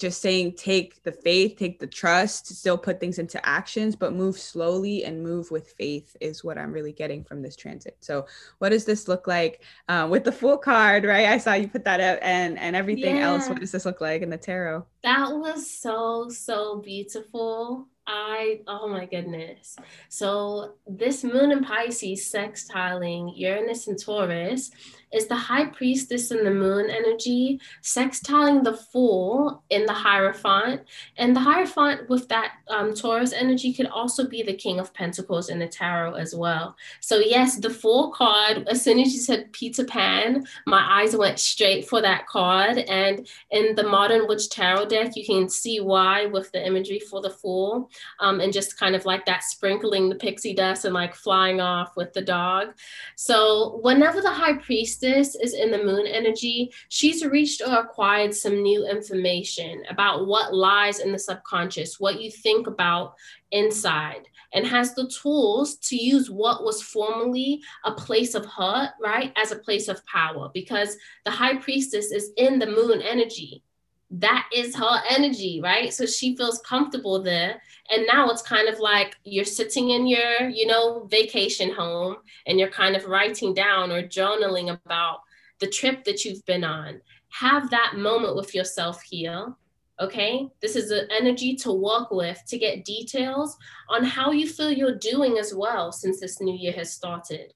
just 0.00 0.20
saying 0.20 0.54
take 0.54 1.02
the 1.02 1.12
faith, 1.12 1.56
take 1.56 1.78
the 1.78 1.86
trust, 1.86 2.46
still 2.48 2.78
put 2.78 2.98
things 2.98 3.18
into 3.18 3.44
actions, 3.46 3.94
but 3.94 4.14
move 4.14 4.36
slowly 4.38 5.04
and 5.04 5.22
move 5.22 5.50
with 5.50 5.72
faith 5.72 6.16
is 6.20 6.42
what 6.42 6.58
I'm 6.58 6.72
really 6.72 6.92
getting 6.92 7.22
from 7.22 7.42
this 7.42 7.54
transit. 7.54 7.96
So, 8.00 8.26
what 8.58 8.70
does 8.70 8.84
this 8.84 9.06
look 9.06 9.26
like 9.26 9.62
uh, 9.88 10.08
with 10.10 10.24
the 10.24 10.32
Fool 10.32 10.56
card? 10.56 11.04
Right, 11.04 11.26
I 11.26 11.38
saw 11.38 11.52
you 11.52 11.68
put 11.68 11.84
that 11.84 12.00
up, 12.00 12.18
and 12.22 12.58
and 12.58 12.74
everything 12.74 13.16
yeah. 13.16 13.28
else. 13.28 13.48
What 13.48 13.60
does 13.60 13.72
this 13.72 13.84
look 13.84 14.00
like 14.00 14.22
in 14.22 14.30
the 14.30 14.38
tarot? 14.38 14.84
That 15.04 15.30
was 15.30 15.70
so 15.70 16.28
so 16.30 16.80
beautiful. 16.80 17.86
I 18.06 18.60
oh 18.66 18.88
my 18.88 19.06
goodness. 19.06 19.76
So 20.08 20.74
this 20.86 21.22
moon 21.22 21.52
in 21.52 21.62
Pisces 21.62 22.32
sextiling 22.32 23.32
Uranus 23.36 23.86
and 23.86 24.02
Taurus 24.02 24.70
is 25.12 25.26
the 25.26 25.36
high 25.36 25.66
priestess 25.66 26.30
in 26.30 26.44
the 26.44 26.50
moon 26.50 26.88
energy 26.88 27.60
sextiling 27.82 28.62
the 28.62 28.76
fool 28.76 29.62
in 29.70 29.84
the 29.86 29.92
hierophant. 29.92 30.82
And 31.16 31.34
the 31.34 31.40
hierophant 31.40 32.08
with 32.08 32.28
that 32.28 32.52
um, 32.68 32.94
taurus 32.94 33.32
energy 33.32 33.72
could 33.72 33.86
also 33.86 34.28
be 34.28 34.42
the 34.42 34.54
king 34.54 34.78
of 34.78 34.94
pentacles 34.94 35.48
in 35.48 35.58
the 35.58 35.66
tarot 35.66 36.14
as 36.14 36.34
well. 36.34 36.76
So 37.00 37.18
yes 37.18 37.56
the 37.56 37.70
fool 37.70 38.10
card 38.12 38.68
as 38.68 38.82
soon 38.82 39.00
as 39.00 39.12
you 39.12 39.20
said 39.20 39.52
peter 39.52 39.84
pan 39.84 40.44
my 40.66 41.02
eyes 41.02 41.16
went 41.16 41.38
straight 41.38 41.88
for 41.88 42.00
that 42.02 42.26
card. 42.26 42.78
And 42.78 43.26
in 43.50 43.74
the 43.74 43.84
modern 43.84 44.28
witch 44.28 44.48
tarot 44.50 44.86
deck 44.86 45.16
you 45.16 45.24
can 45.24 45.48
see 45.48 45.80
why 45.80 46.26
with 46.26 46.52
the 46.52 46.64
imagery 46.64 47.00
for 47.00 47.20
the 47.20 47.30
fool 47.30 47.90
um, 48.20 48.40
and 48.40 48.52
just 48.52 48.78
kind 48.78 48.94
of 48.94 49.04
like 49.04 49.26
that 49.26 49.42
sprinkling 49.42 50.08
the 50.08 50.14
pixie 50.14 50.54
dust 50.54 50.84
and 50.84 50.94
like 50.94 51.14
flying 51.14 51.60
off 51.60 51.96
with 51.96 52.12
the 52.12 52.22
dog. 52.22 52.68
So 53.16 53.80
whenever 53.82 54.20
the 54.20 54.30
high 54.30 54.56
priest 54.56 54.99
priestess 55.00 55.34
is 55.34 55.54
in 55.54 55.70
the 55.70 55.82
moon 55.82 56.06
energy, 56.06 56.70
she's 56.88 57.24
reached 57.24 57.62
or 57.66 57.74
acquired 57.74 58.34
some 58.34 58.62
new 58.62 58.86
information 58.86 59.82
about 59.88 60.26
what 60.26 60.54
lies 60.54 61.00
in 61.00 61.12
the 61.12 61.18
subconscious, 61.18 61.98
what 61.98 62.20
you 62.20 62.30
think 62.30 62.66
about 62.66 63.14
inside, 63.50 64.28
and 64.52 64.66
has 64.66 64.94
the 64.94 65.08
tools 65.08 65.76
to 65.76 65.96
use 65.96 66.30
what 66.30 66.64
was 66.64 66.82
formerly 66.82 67.62
a 67.84 67.92
place 67.92 68.34
of 68.34 68.44
hurt, 68.44 68.90
right, 69.00 69.32
as 69.36 69.52
a 69.52 69.56
place 69.56 69.88
of 69.88 70.04
power, 70.06 70.50
because 70.52 70.96
the 71.24 71.30
high 71.30 71.56
priestess 71.56 72.12
is 72.12 72.30
in 72.36 72.58
the 72.58 72.66
moon 72.66 73.00
energy 73.00 73.62
that 74.10 74.48
is 74.52 74.74
her 74.74 75.02
energy, 75.08 75.60
right? 75.62 75.92
So 75.92 76.04
she 76.04 76.36
feels 76.36 76.60
comfortable 76.60 77.22
there. 77.22 77.62
And 77.90 78.06
now 78.06 78.28
it's 78.28 78.42
kind 78.42 78.68
of 78.68 78.80
like 78.80 79.16
you're 79.24 79.44
sitting 79.44 79.90
in 79.90 80.06
your, 80.06 80.48
you 80.48 80.66
know, 80.66 81.06
vacation 81.10 81.72
home 81.72 82.16
and 82.46 82.58
you're 82.58 82.70
kind 82.70 82.96
of 82.96 83.06
writing 83.06 83.54
down 83.54 83.92
or 83.92 84.02
journaling 84.02 84.72
about 84.72 85.20
the 85.60 85.68
trip 85.68 86.04
that 86.04 86.24
you've 86.24 86.44
been 86.44 86.64
on. 86.64 87.00
Have 87.28 87.70
that 87.70 87.94
moment 87.96 88.34
with 88.34 88.54
yourself 88.54 89.00
here. 89.02 89.54
Okay. 90.00 90.48
This 90.60 90.74
is 90.74 90.90
an 90.90 91.06
energy 91.10 91.54
to 91.56 91.72
work 91.72 92.10
with 92.10 92.42
to 92.48 92.58
get 92.58 92.84
details 92.84 93.56
on 93.88 94.02
how 94.02 94.32
you 94.32 94.48
feel 94.48 94.72
you're 94.72 94.98
doing 94.98 95.38
as 95.38 95.54
well 95.54 95.92
since 95.92 96.18
this 96.18 96.40
new 96.40 96.54
year 96.54 96.72
has 96.72 96.92
started 96.92 97.52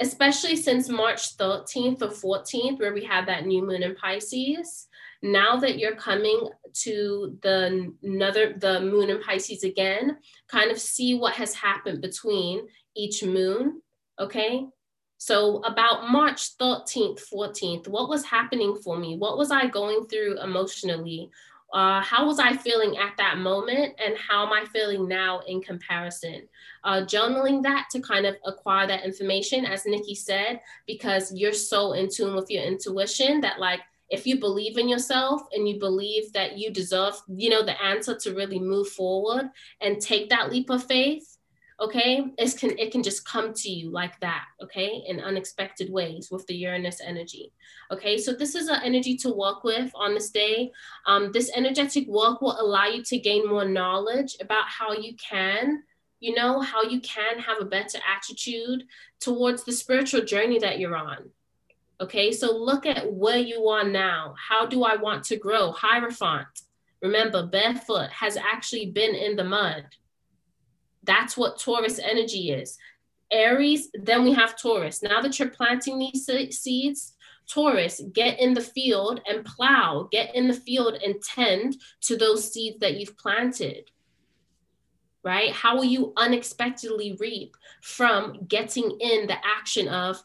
especially 0.00 0.56
since 0.56 0.88
March 0.88 1.36
13th 1.36 2.02
or 2.02 2.08
14th, 2.08 2.80
where 2.80 2.92
we 2.92 3.04
have 3.04 3.26
that 3.26 3.46
new 3.46 3.64
moon 3.64 3.84
in 3.84 3.94
Pisces 3.94 4.88
now 5.22 5.56
that 5.56 5.78
you're 5.78 5.94
coming 5.94 6.48
to 6.72 7.38
the 7.42 7.92
another 8.02 8.54
the 8.58 8.80
moon 8.80 9.10
in 9.10 9.20
pisces 9.22 9.62
again 9.62 10.16
kind 10.48 10.70
of 10.70 10.78
see 10.78 11.14
what 11.14 11.34
has 11.34 11.54
happened 11.54 12.00
between 12.00 12.66
each 12.96 13.22
moon 13.22 13.80
okay? 14.18 14.66
So 15.18 15.58
about 15.58 16.10
march 16.10 16.56
13th 16.58 17.22
14th 17.32 17.88
what 17.88 18.08
was 18.08 18.24
happening 18.24 18.76
for 18.82 18.98
me? 18.98 19.16
What 19.16 19.38
was 19.38 19.50
i 19.50 19.66
going 19.66 20.06
through 20.06 20.40
emotionally? 20.40 21.30
Uh, 21.72 22.02
how 22.02 22.26
was 22.26 22.38
I 22.38 22.54
feeling 22.54 22.98
at 22.98 23.14
that 23.16 23.38
moment 23.38 23.94
and 24.04 24.14
how 24.18 24.44
am 24.44 24.52
I 24.52 24.66
feeling 24.66 25.08
now 25.08 25.40
in 25.46 25.62
comparison? 25.62 26.46
Uh, 26.84 27.00
journaling 27.00 27.62
that 27.62 27.88
to 27.92 28.00
kind 28.00 28.26
of 28.26 28.36
acquire 28.44 28.86
that 28.86 29.06
information, 29.06 29.64
as 29.64 29.86
Nikki 29.86 30.14
said, 30.14 30.60
because 30.86 31.32
you're 31.34 31.54
so 31.54 31.94
in 31.94 32.10
tune 32.10 32.34
with 32.34 32.50
your 32.50 32.62
intuition 32.62 33.40
that, 33.40 33.58
like, 33.58 33.80
if 34.12 34.26
you 34.26 34.38
believe 34.38 34.76
in 34.76 34.88
yourself 34.88 35.42
and 35.52 35.66
you 35.66 35.78
believe 35.78 36.32
that 36.34 36.58
you 36.58 36.70
deserve, 36.70 37.14
you 37.28 37.48
know, 37.48 37.62
the 37.64 37.82
answer 37.82 38.14
to 38.18 38.34
really 38.34 38.60
move 38.60 38.88
forward 38.88 39.48
and 39.80 40.00
take 40.00 40.28
that 40.28 40.52
leap 40.52 40.68
of 40.68 40.84
faith, 40.84 41.38
okay, 41.80 42.26
it 42.36 42.56
can 42.58 42.78
it 42.78 42.92
can 42.92 43.02
just 43.02 43.24
come 43.24 43.54
to 43.54 43.70
you 43.70 43.90
like 43.90 44.20
that, 44.20 44.44
okay, 44.62 45.02
in 45.08 45.18
unexpected 45.18 45.90
ways 45.90 46.28
with 46.30 46.46
the 46.46 46.54
Uranus 46.54 47.00
energy. 47.00 47.52
Okay, 47.90 48.18
so 48.18 48.34
this 48.34 48.54
is 48.54 48.68
an 48.68 48.80
energy 48.84 49.16
to 49.16 49.32
work 49.32 49.64
with 49.64 49.90
on 49.94 50.12
this 50.12 50.30
day. 50.30 50.70
Um, 51.06 51.32
this 51.32 51.50
energetic 51.56 52.06
work 52.06 52.42
will 52.42 52.60
allow 52.60 52.86
you 52.86 53.02
to 53.04 53.18
gain 53.18 53.48
more 53.48 53.64
knowledge 53.64 54.36
about 54.40 54.68
how 54.68 54.92
you 54.92 55.16
can 55.16 55.82
you 56.20 56.32
know 56.36 56.60
how 56.60 56.82
you 56.84 57.00
can 57.00 57.40
have 57.40 57.60
a 57.60 57.64
better 57.64 57.98
attitude 58.06 58.84
towards 59.18 59.64
the 59.64 59.72
spiritual 59.72 60.24
journey 60.24 60.58
that 60.60 60.78
you're 60.78 60.96
on 60.96 61.30
Okay, 62.02 62.32
so 62.32 62.52
look 62.56 62.84
at 62.84 63.12
where 63.12 63.38
you 63.38 63.68
are 63.68 63.84
now. 63.84 64.34
How 64.36 64.66
do 64.66 64.82
I 64.82 64.96
want 64.96 65.22
to 65.24 65.36
grow? 65.36 65.70
Hierophant. 65.70 66.48
Remember, 67.00 67.46
barefoot 67.46 68.10
has 68.10 68.36
actually 68.36 68.86
been 68.90 69.14
in 69.14 69.36
the 69.36 69.44
mud. 69.44 69.86
That's 71.04 71.36
what 71.36 71.60
Taurus 71.60 72.00
energy 72.00 72.50
is. 72.50 72.76
Aries, 73.30 73.88
then 73.94 74.24
we 74.24 74.32
have 74.32 74.60
Taurus. 74.60 75.02
Now 75.02 75.20
that 75.20 75.38
you're 75.38 75.48
planting 75.48 75.98
these 75.98 76.26
seeds, 76.50 77.14
Taurus, 77.48 78.00
get 78.12 78.38
in 78.40 78.52
the 78.54 78.60
field 78.60 79.20
and 79.28 79.44
plow, 79.44 80.08
get 80.10 80.34
in 80.34 80.48
the 80.48 80.54
field 80.54 80.94
and 81.04 81.22
tend 81.22 81.76
to 82.02 82.16
those 82.16 82.52
seeds 82.52 82.78
that 82.80 82.96
you've 82.96 83.16
planted. 83.16 83.90
right? 85.24 85.52
How 85.52 85.76
will 85.76 85.84
you 85.84 86.12
unexpectedly 86.16 87.16
reap 87.20 87.56
from 87.82 88.44
getting 88.48 88.90
in 89.00 89.26
the 89.26 89.36
action 89.44 89.88
of, 89.88 90.22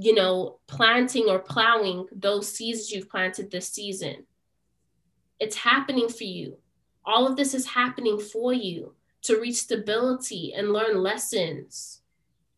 you 0.00 0.14
know, 0.14 0.60
planting 0.68 1.28
or 1.28 1.40
plowing 1.40 2.06
those 2.12 2.50
seeds 2.50 2.92
you've 2.92 3.10
planted 3.10 3.50
this 3.50 3.68
season? 3.68 4.24
It's 5.40 5.56
happening 5.56 6.08
for 6.08 6.24
you. 6.24 6.56
All 7.04 7.26
of 7.26 7.36
this 7.36 7.52
is 7.52 7.66
happening 7.66 8.20
for 8.20 8.52
you 8.52 8.94
to 9.22 9.40
reach 9.40 9.56
stability 9.56 10.54
and 10.54 10.72
learn 10.72 11.02
lessons, 11.02 12.02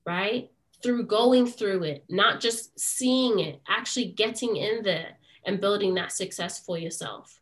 right? 0.04 0.50
Through 0.82 1.06
going 1.06 1.46
through 1.46 1.84
it, 1.84 2.04
not 2.10 2.40
just 2.40 2.78
seeing 2.78 3.38
it, 3.38 3.62
actually 3.66 4.06
getting 4.06 4.56
in 4.56 4.82
there 4.82 5.12
and 5.46 5.60
building 5.60 5.94
that 5.94 6.12
success 6.12 6.62
for 6.62 6.76
yourself. 6.76 7.40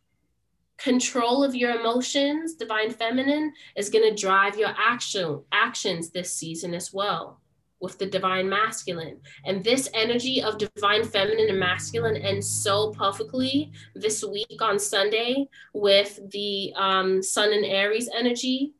Control 0.77 1.43
of 1.43 1.55
your 1.55 1.77
emotions, 1.77 2.55
divine 2.55 2.89
feminine, 2.89 3.51
is 3.75 3.89
going 3.89 4.09
to 4.09 4.21
drive 4.21 4.57
your 4.57 4.73
action 4.77 5.41
actions 5.51 6.09
this 6.09 6.31
season 6.31 6.73
as 6.73 6.93
well 6.93 7.41
with 7.79 7.97
the 7.97 8.05
divine 8.05 8.49
masculine. 8.49 9.19
And 9.45 9.63
this 9.63 9.89
energy 9.93 10.41
of 10.41 10.57
divine 10.57 11.03
feminine 11.03 11.49
and 11.49 11.59
masculine 11.59 12.17
ends 12.17 12.47
so 12.47 12.91
perfectly 12.91 13.71
this 13.95 14.23
week 14.23 14.61
on 14.61 14.79
Sunday 14.79 15.47
with 15.73 16.19
the 16.31 16.73
um, 16.75 17.23
Sun 17.23 17.53
and 17.53 17.65
Aries 17.65 18.09
energy. 18.13 18.73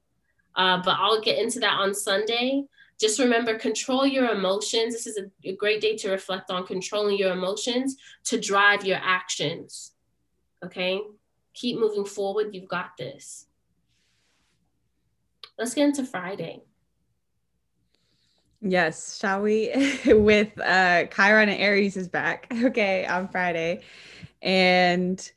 Uh, 0.56 0.82
but 0.84 0.98
I'll 1.00 1.22
get 1.22 1.40
into 1.40 1.60
that 1.60 1.80
on 1.80 1.94
Sunday. 1.94 2.66
Just 3.00 3.20
remember, 3.20 3.58
control 3.58 4.06
your 4.06 4.30
emotions. 4.30 4.94
This 4.94 5.08
is 5.08 5.18
a, 5.18 5.50
a 5.50 5.56
great 5.56 5.80
day 5.80 5.96
to 5.98 6.12
reflect 6.12 6.52
on 6.52 6.66
controlling 6.66 7.18
your 7.18 7.32
emotions 7.32 7.96
to 8.26 8.40
drive 8.40 8.84
your 8.84 9.00
actions. 9.02 9.94
Okay? 10.66 11.00
Keep 11.54 11.80
moving 11.80 12.04
forward. 12.04 12.54
You've 12.54 12.68
got 12.68 12.98
this. 12.98 13.46
Let's 15.58 15.74
get 15.74 15.86
into 15.86 16.04
Friday. 16.04 16.62
Yes, 18.62 19.18
shall 19.18 19.42
we? 19.42 19.72
With 20.06 20.60
uh 20.60 21.06
Chiron 21.06 21.50
and 21.50 21.60
Aries 21.62 21.96
is 21.98 22.08
back. 22.08 22.48
Okay, 22.70 23.06
on 23.06 23.28
Friday. 23.30 23.82
And 24.42 25.32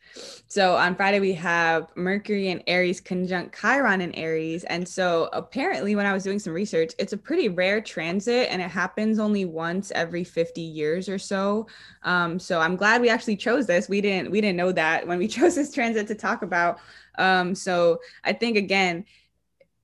so 0.48 0.76
on 0.76 0.94
Friday 0.96 1.20
we 1.20 1.32
have 1.34 1.88
Mercury 1.96 2.50
and 2.50 2.62
Aries 2.66 3.00
conjunct 3.00 3.58
Chiron 3.58 4.00
and 4.00 4.14
Aries. 4.16 4.64
And 4.64 4.86
so 4.88 5.28
apparently 5.32 5.96
when 5.96 6.06
I 6.06 6.12
was 6.12 6.24
doing 6.24 6.38
some 6.38 6.52
research, 6.52 6.92
it's 6.98 7.12
a 7.12 7.16
pretty 7.16 7.48
rare 7.48 7.80
transit 7.80 8.48
and 8.50 8.62
it 8.62 8.70
happens 8.70 9.18
only 9.18 9.44
once 9.44 9.92
every 9.94 10.24
50 10.24 10.60
years 10.60 11.08
or 11.08 11.18
so. 11.18 11.66
Um, 12.04 12.38
so 12.38 12.60
I'm 12.60 12.76
glad 12.76 13.00
we 13.00 13.08
actually 13.08 13.36
chose 13.36 13.66
this. 13.66 13.88
We 13.88 14.00
didn't 14.00 14.30
we 14.30 14.40
didn't 14.40 14.56
know 14.56 14.72
that 14.72 15.06
when 15.06 15.18
we 15.18 15.28
chose 15.36 15.54
this 15.54 15.72
transit 15.72 16.06
to 16.08 16.14
talk 16.14 16.42
about. 16.42 16.78
Um, 17.18 17.54
so 17.54 18.00
I 18.24 18.32
think 18.32 18.56
again, 18.56 19.04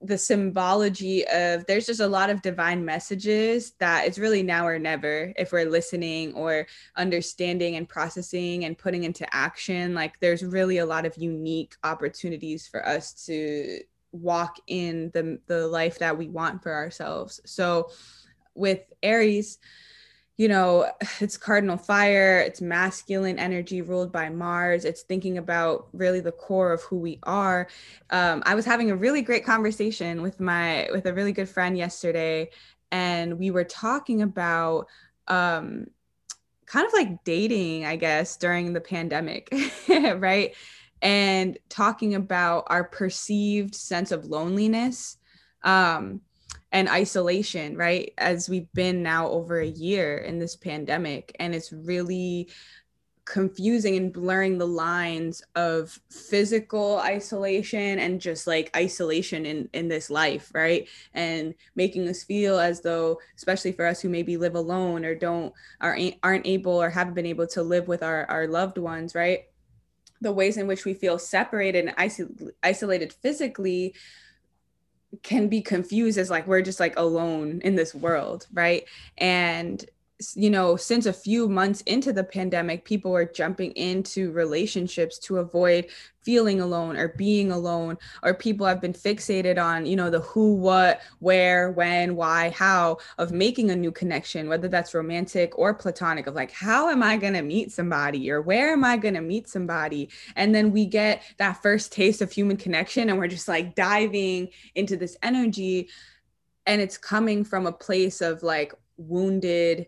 the 0.00 0.18
symbology 0.18 1.26
of 1.26 1.66
there's 1.66 1.86
just 1.86 2.00
a 2.00 2.06
lot 2.06 2.30
of 2.30 2.40
divine 2.40 2.84
messages 2.84 3.72
that 3.78 4.06
it's 4.06 4.18
really 4.18 4.44
now 4.44 4.66
or 4.66 4.78
never 4.78 5.32
if 5.36 5.50
we're 5.50 5.68
listening 5.68 6.32
or 6.34 6.66
understanding 6.96 7.74
and 7.74 7.88
processing 7.88 8.64
and 8.64 8.78
putting 8.78 9.02
into 9.02 9.26
action. 9.34 9.94
Like 9.94 10.20
there's 10.20 10.44
really 10.44 10.78
a 10.78 10.86
lot 10.86 11.04
of 11.04 11.16
unique 11.16 11.74
opportunities 11.82 12.68
for 12.68 12.86
us 12.86 13.12
to 13.26 13.80
walk 14.12 14.56
in 14.68 15.10
the 15.14 15.40
the 15.46 15.66
life 15.66 15.98
that 15.98 16.16
we 16.16 16.28
want 16.28 16.62
for 16.62 16.72
ourselves. 16.72 17.40
So 17.44 17.90
with 18.54 18.80
aries 19.02 19.58
you 20.38 20.48
know, 20.48 20.90
it's 21.20 21.36
cardinal 21.36 21.76
fire, 21.76 22.38
it's 22.38 22.62
masculine 22.62 23.38
energy 23.38 23.82
ruled 23.82 24.10
by 24.10 24.30
Mars, 24.30 24.86
it's 24.86 25.02
thinking 25.02 25.36
about 25.36 25.88
really 25.92 26.20
the 26.20 26.32
core 26.32 26.72
of 26.72 26.80
who 26.82 26.96
we 26.96 27.18
are. 27.24 27.68
Um, 28.08 28.42
I 28.46 28.54
was 28.54 28.64
having 28.64 28.90
a 28.90 28.96
really 28.96 29.20
great 29.20 29.44
conversation 29.44 30.22
with 30.22 30.40
my 30.40 30.88
with 30.92 31.04
a 31.04 31.12
really 31.12 31.32
good 31.32 31.48
friend 31.48 31.76
yesterday, 31.76 32.48
and 32.90 33.38
we 33.38 33.50
were 33.50 33.64
talking 33.64 34.22
about 34.22 34.86
um, 35.26 35.88
kind 36.64 36.86
of 36.86 36.92
like 36.94 37.24
dating, 37.24 37.84
I 37.84 37.96
guess, 37.96 38.36
during 38.38 38.72
the 38.72 38.80
pandemic, 38.80 39.52
right? 39.88 40.54
And 41.02 41.58
talking 41.68 42.14
about 42.14 42.64
our 42.68 42.84
perceived 42.84 43.74
sense 43.74 44.10
of 44.10 44.24
loneliness. 44.24 45.16
Um, 45.62 46.22
and 46.72 46.88
isolation, 46.88 47.76
right? 47.76 48.12
As 48.18 48.48
we've 48.48 48.72
been 48.72 49.02
now 49.02 49.28
over 49.28 49.58
a 49.58 49.66
year 49.66 50.18
in 50.18 50.38
this 50.38 50.56
pandemic, 50.56 51.34
and 51.38 51.54
it's 51.54 51.72
really 51.72 52.48
confusing 53.28 53.96
and 53.96 54.12
blurring 54.12 54.56
the 54.56 54.66
lines 54.66 55.42
of 55.54 56.00
physical 56.10 56.98
isolation 57.00 57.98
and 57.98 58.22
just 58.22 58.46
like 58.46 58.74
isolation 58.74 59.44
in 59.44 59.68
in 59.74 59.86
this 59.86 60.08
life 60.08 60.50
right 60.54 60.88
and 61.12 61.54
making 61.74 62.08
us 62.08 62.24
feel 62.24 62.58
as 62.58 62.80
though 62.80 63.20
especially 63.36 63.70
for 63.70 63.84
us 63.84 64.00
who 64.00 64.08
maybe 64.08 64.38
live 64.38 64.54
alone 64.54 65.04
or 65.04 65.14
don't 65.14 65.52
aren't, 65.78 66.14
aren't 66.22 66.46
able 66.46 66.72
or 66.72 66.88
haven't 66.88 67.12
been 67.12 67.26
able 67.26 67.46
to 67.46 67.62
live 67.62 67.86
with 67.86 68.02
our 68.02 68.24
our 68.30 68.46
loved 68.46 68.78
ones 68.78 69.14
right 69.14 69.40
the 70.22 70.32
ways 70.32 70.56
in 70.56 70.66
which 70.66 70.86
we 70.86 70.94
feel 70.94 71.18
separated 71.18 71.84
and 71.84 71.96
isol- 71.98 72.50
isolated 72.62 73.12
physically 73.12 73.94
can 75.22 75.48
be 75.48 75.60
confused 75.60 76.18
as 76.18 76.30
like 76.30 76.46
we're 76.46 76.62
just 76.62 76.80
like 76.80 76.96
alone 76.96 77.60
in 77.64 77.76
this 77.76 77.94
world, 77.94 78.46
right? 78.52 78.84
And 79.16 79.84
you 80.34 80.50
know, 80.50 80.74
since 80.74 81.06
a 81.06 81.12
few 81.12 81.48
months 81.48 81.80
into 81.82 82.12
the 82.12 82.24
pandemic, 82.24 82.84
people 82.84 83.12
were 83.12 83.24
jumping 83.24 83.70
into 83.72 84.32
relationships 84.32 85.16
to 85.20 85.38
avoid 85.38 85.86
feeling 86.22 86.60
alone 86.60 86.96
or 86.96 87.08
being 87.16 87.52
alone, 87.52 87.96
or 88.24 88.34
people 88.34 88.66
have 88.66 88.80
been 88.80 88.92
fixated 88.92 89.62
on, 89.62 89.86
you 89.86 89.94
know, 89.94 90.10
the 90.10 90.20
who, 90.20 90.56
what, 90.56 91.00
where, 91.20 91.70
when, 91.70 92.16
why, 92.16 92.50
how 92.50 92.98
of 93.16 93.30
making 93.30 93.70
a 93.70 93.76
new 93.76 93.92
connection, 93.92 94.48
whether 94.48 94.66
that's 94.66 94.92
romantic 94.92 95.56
or 95.56 95.72
platonic, 95.72 96.26
of 96.26 96.34
like, 96.34 96.50
how 96.50 96.90
am 96.90 97.02
I 97.02 97.16
going 97.16 97.34
to 97.34 97.42
meet 97.42 97.70
somebody 97.70 98.28
or 98.30 98.42
where 98.42 98.72
am 98.72 98.84
I 98.84 98.96
going 98.96 99.14
to 99.14 99.20
meet 99.20 99.48
somebody? 99.48 100.10
And 100.34 100.52
then 100.52 100.72
we 100.72 100.84
get 100.84 101.22
that 101.38 101.62
first 101.62 101.92
taste 101.92 102.20
of 102.20 102.32
human 102.32 102.56
connection 102.56 103.08
and 103.08 103.18
we're 103.18 103.28
just 103.28 103.48
like 103.48 103.76
diving 103.76 104.48
into 104.74 104.96
this 104.96 105.16
energy. 105.22 105.88
And 106.66 106.80
it's 106.80 106.98
coming 106.98 107.44
from 107.44 107.66
a 107.66 107.72
place 107.72 108.20
of 108.20 108.42
like 108.42 108.74
wounded 108.96 109.86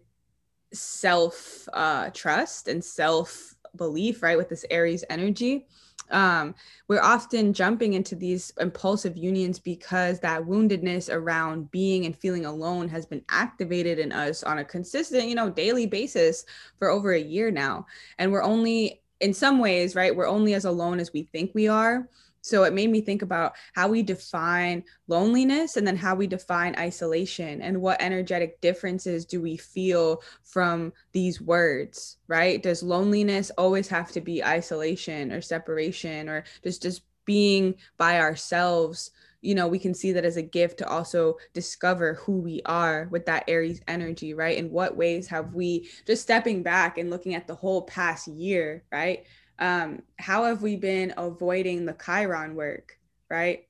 self 0.73 1.68
uh, 1.73 2.11
trust 2.11 2.68
and 2.68 2.85
self 2.85 3.55
belief, 3.77 4.23
right? 4.23 4.37
With 4.37 4.49
this 4.49 4.64
Aries 4.71 5.05
energy. 5.11 5.66
Um, 6.11 6.55
we're 6.89 7.01
often 7.01 7.53
jumping 7.53 7.95
into 7.95 8.16
these 8.16 8.53
impulsive 8.59 9.16
unions 9.16 9.59
because 9.59 10.18
that 10.21 10.43
woundedness 10.43 11.12
around 11.12 11.71
being 11.71 12.05
and 12.05 12.16
feeling 12.16 12.47
alone 12.47 12.89
has 12.89 13.07
been 13.07 13.23
activated 13.29 13.99
in 13.99 14.12
us 14.12 14.43
on 14.43 14.59
a 14.59 14.64
consistent, 14.64 15.29
you 15.29 15.35
know, 15.35 15.51
daily 15.51 15.87
basis 15.87 16.45
for 16.79 16.89
over 16.89 17.12
a 17.12 17.21
year 17.21 17.51
now. 17.51 17.87
And 18.18 18.33
we're 18.33 18.43
only, 18.43 19.03
in 19.21 19.33
some 19.33 19.59
ways, 19.59 19.95
right, 19.95 20.14
we're 20.14 20.27
only 20.27 20.55
as 20.55 20.64
alone 20.64 20.99
as 20.99 21.12
we 21.12 21.25
think 21.25 21.53
we 21.55 21.68
are. 21.68 22.09
So 22.43 22.64
it 22.64 22.72
made 22.72 22.91
me 22.91 23.01
think 23.01 23.22
about 23.22 23.55
how 23.74 23.88
we 23.88 24.03
define 24.03 24.84
loneliness 25.09 25.76
and 25.76 25.86
then 25.86 25.97
how 25.97 26.14
we 26.14 26.26
define 26.26 26.74
isolation 26.78 27.61
and 27.61 27.80
what 27.80 28.01
energetic 28.01 28.61
differences 28.61 29.24
do 29.24 29.41
we 29.41 29.57
feel 29.57 30.22
from 30.43 30.93
these 31.12 31.41
words, 31.41 32.16
right? 32.28 32.62
Does 32.62 32.82
loneliness 32.82 33.51
always 33.59 33.88
have 33.88 34.11
to 34.12 34.20
be 34.20 34.45
isolation 34.45 35.32
or 35.32 35.41
separation 35.41 36.28
or 36.28 36.45
just 36.62 36.82
just 36.82 37.03
being 37.24 37.74
by 37.99 38.20
ourselves? 38.20 39.11
You 39.43 39.55
know, 39.55 39.68
we 39.68 39.78
can 39.78 39.95
see 39.95 40.12
that 40.12 40.24
as 40.24 40.36
a 40.36 40.43
gift 40.43 40.78
to 40.78 40.88
also 40.88 41.36
discover 41.55 42.14
who 42.14 42.41
we 42.41 42.61
are 42.66 43.09
with 43.11 43.24
that 43.26 43.45
Aries 43.49 43.80
energy, 43.88 44.34
right? 44.34 44.59
In 44.59 44.70
what 44.70 44.97
ways 44.97 45.28
have 45.28 45.55
we 45.55 45.88
just 46.07 46.22
stepping 46.22 46.62
back 46.62 46.99
and 46.99 47.09
looking 47.09 47.34
at 47.34 47.47
the 47.47 47.55
whole 47.55 47.82
past 47.82 48.28
year, 48.28 48.84
right? 48.93 49.24
Um, 49.61 50.02
how 50.18 50.44
have 50.44 50.62
we 50.62 50.76
been 50.76 51.14
avoiding 51.16 51.84
the 51.84 51.96
Chiron 52.04 52.54
work, 52.54 52.98
right? 53.28 53.66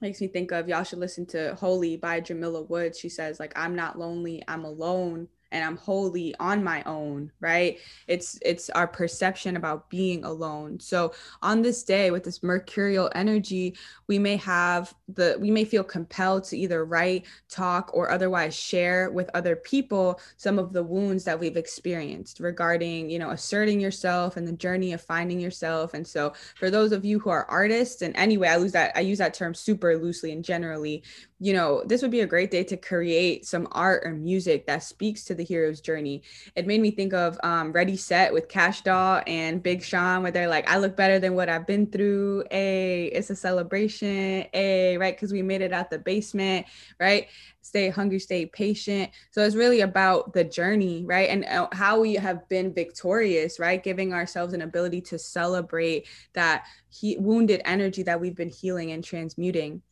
Makes 0.00 0.20
me 0.20 0.28
think 0.28 0.52
of 0.52 0.68
y'all 0.68 0.84
should 0.84 0.98
listen 0.98 1.26
to 1.26 1.54
Holy 1.54 1.96
by 1.96 2.20
Jamila 2.20 2.62
Woods. 2.62 2.98
She 2.98 3.08
says, 3.08 3.40
like, 3.40 3.52
I'm 3.56 3.74
not 3.74 3.98
lonely, 3.98 4.42
I'm 4.46 4.64
alone 4.64 5.28
and 5.52 5.64
I'm 5.64 5.76
holy 5.76 6.34
on 6.40 6.62
my 6.64 6.82
own, 6.84 7.30
right? 7.40 7.78
It's 8.08 8.38
it's 8.42 8.70
our 8.70 8.86
perception 8.86 9.56
about 9.56 9.88
being 9.90 10.24
alone. 10.24 10.80
So 10.80 11.14
on 11.42 11.62
this 11.62 11.82
day 11.82 12.10
with 12.10 12.24
this 12.24 12.42
mercurial 12.42 13.10
energy, 13.14 13.76
we 14.08 14.18
may 14.18 14.36
have 14.36 14.94
the 15.08 15.36
we 15.40 15.50
may 15.50 15.64
feel 15.64 15.84
compelled 15.84 16.44
to 16.44 16.58
either 16.58 16.84
write, 16.84 17.26
talk 17.48 17.90
or 17.94 18.10
otherwise 18.10 18.54
share 18.54 19.10
with 19.10 19.30
other 19.34 19.56
people 19.56 20.20
some 20.36 20.58
of 20.58 20.72
the 20.72 20.82
wounds 20.82 21.24
that 21.24 21.38
we've 21.38 21.56
experienced 21.56 22.40
regarding, 22.40 23.08
you 23.08 23.18
know, 23.18 23.30
asserting 23.30 23.80
yourself 23.80 24.36
and 24.36 24.46
the 24.46 24.52
journey 24.52 24.92
of 24.92 25.00
finding 25.00 25.40
yourself. 25.40 25.94
And 25.94 26.06
so 26.06 26.32
for 26.56 26.70
those 26.70 26.92
of 26.92 27.04
you 27.04 27.18
who 27.18 27.30
are 27.30 27.46
artists 27.48 28.02
and 28.02 28.16
anyway, 28.16 28.48
I 28.48 28.56
use 28.56 28.72
that 28.72 28.92
I 28.96 29.00
use 29.00 29.18
that 29.18 29.34
term 29.34 29.54
super 29.54 29.96
loosely 29.96 30.32
and 30.32 30.44
generally, 30.44 31.02
you 31.38 31.52
know, 31.52 31.82
this 31.84 32.00
would 32.00 32.10
be 32.10 32.20
a 32.20 32.26
great 32.26 32.50
day 32.50 32.64
to 32.64 32.76
create 32.78 33.44
some 33.44 33.68
art 33.72 34.04
or 34.06 34.12
music 34.12 34.66
that 34.66 34.82
speaks 34.82 35.24
to 35.24 35.34
the 35.34 35.44
hero's 35.44 35.82
journey. 35.82 36.22
It 36.54 36.66
made 36.66 36.80
me 36.80 36.90
think 36.90 37.12
of 37.12 37.38
um, 37.42 37.72
Ready 37.72 37.96
Set 37.96 38.32
with 38.32 38.48
Kash 38.48 38.80
Doll 38.80 39.22
and 39.26 39.62
Big 39.62 39.82
Sean, 39.82 40.22
where 40.22 40.32
they're 40.32 40.48
like, 40.48 40.66
I 40.68 40.78
look 40.78 40.96
better 40.96 41.18
than 41.18 41.34
what 41.34 41.50
I've 41.50 41.66
been 41.66 41.86
through. 41.90 42.44
A, 42.50 43.06
it's 43.06 43.28
a 43.28 43.36
celebration. 43.36 44.46
A, 44.54 44.96
right? 44.96 45.14
Because 45.14 45.30
we 45.30 45.42
made 45.42 45.60
it 45.60 45.74
out 45.74 45.90
the 45.90 45.98
basement, 45.98 46.66
right? 46.98 47.28
Stay 47.60 47.90
hungry, 47.90 48.18
stay 48.18 48.46
patient. 48.46 49.10
So 49.30 49.42
it's 49.42 49.56
really 49.56 49.82
about 49.82 50.32
the 50.32 50.44
journey, 50.44 51.04
right? 51.04 51.28
And 51.28 51.44
uh, 51.44 51.68
how 51.72 52.00
we 52.00 52.14
have 52.14 52.48
been 52.48 52.72
victorious, 52.72 53.58
right? 53.58 53.82
Giving 53.82 54.14
ourselves 54.14 54.54
an 54.54 54.62
ability 54.62 55.02
to 55.02 55.18
celebrate 55.18 56.06
that 56.32 56.64
he- 56.88 57.18
wounded 57.18 57.60
energy 57.66 58.04
that 58.04 58.20
we've 58.20 58.36
been 58.36 58.48
healing 58.48 58.92
and 58.92 59.04
transmuting. 59.04 59.82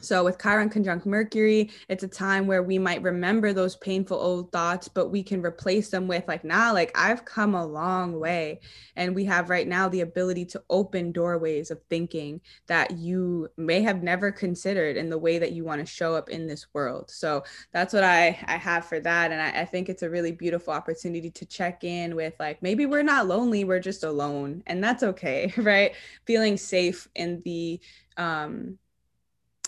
So, 0.00 0.22
with 0.22 0.40
Chiron 0.40 0.70
conjunct 0.70 1.06
Mercury, 1.06 1.70
it's 1.88 2.04
a 2.04 2.08
time 2.08 2.46
where 2.46 2.62
we 2.62 2.78
might 2.78 3.02
remember 3.02 3.52
those 3.52 3.74
painful 3.74 4.16
old 4.16 4.52
thoughts, 4.52 4.86
but 4.86 5.08
we 5.08 5.24
can 5.24 5.42
replace 5.44 5.88
them 5.88 6.06
with, 6.06 6.22
like, 6.28 6.44
now, 6.44 6.66
nah, 6.66 6.72
like, 6.72 6.96
I've 6.96 7.24
come 7.24 7.56
a 7.56 7.66
long 7.66 8.20
way. 8.20 8.60
And 8.94 9.12
we 9.12 9.24
have 9.24 9.50
right 9.50 9.66
now 9.66 9.88
the 9.88 10.02
ability 10.02 10.44
to 10.46 10.62
open 10.70 11.10
doorways 11.10 11.72
of 11.72 11.82
thinking 11.90 12.40
that 12.68 12.92
you 12.92 13.48
may 13.56 13.82
have 13.82 14.04
never 14.04 14.30
considered 14.30 14.96
in 14.96 15.10
the 15.10 15.18
way 15.18 15.36
that 15.40 15.50
you 15.50 15.64
want 15.64 15.80
to 15.80 15.92
show 15.92 16.14
up 16.14 16.28
in 16.28 16.46
this 16.46 16.68
world. 16.72 17.10
So, 17.10 17.42
that's 17.72 17.92
what 17.92 18.04
I, 18.04 18.38
I 18.46 18.56
have 18.56 18.84
for 18.84 19.00
that. 19.00 19.32
And 19.32 19.42
I, 19.42 19.62
I 19.62 19.64
think 19.64 19.88
it's 19.88 20.04
a 20.04 20.10
really 20.10 20.30
beautiful 20.30 20.72
opportunity 20.72 21.30
to 21.32 21.44
check 21.44 21.82
in 21.82 22.14
with, 22.14 22.34
like, 22.38 22.62
maybe 22.62 22.86
we're 22.86 23.02
not 23.02 23.26
lonely, 23.26 23.64
we're 23.64 23.80
just 23.80 24.04
alone. 24.04 24.62
And 24.68 24.82
that's 24.82 25.02
okay, 25.02 25.52
right? 25.56 25.92
Feeling 26.24 26.56
safe 26.56 27.08
in 27.16 27.42
the, 27.44 27.80
um, 28.16 28.78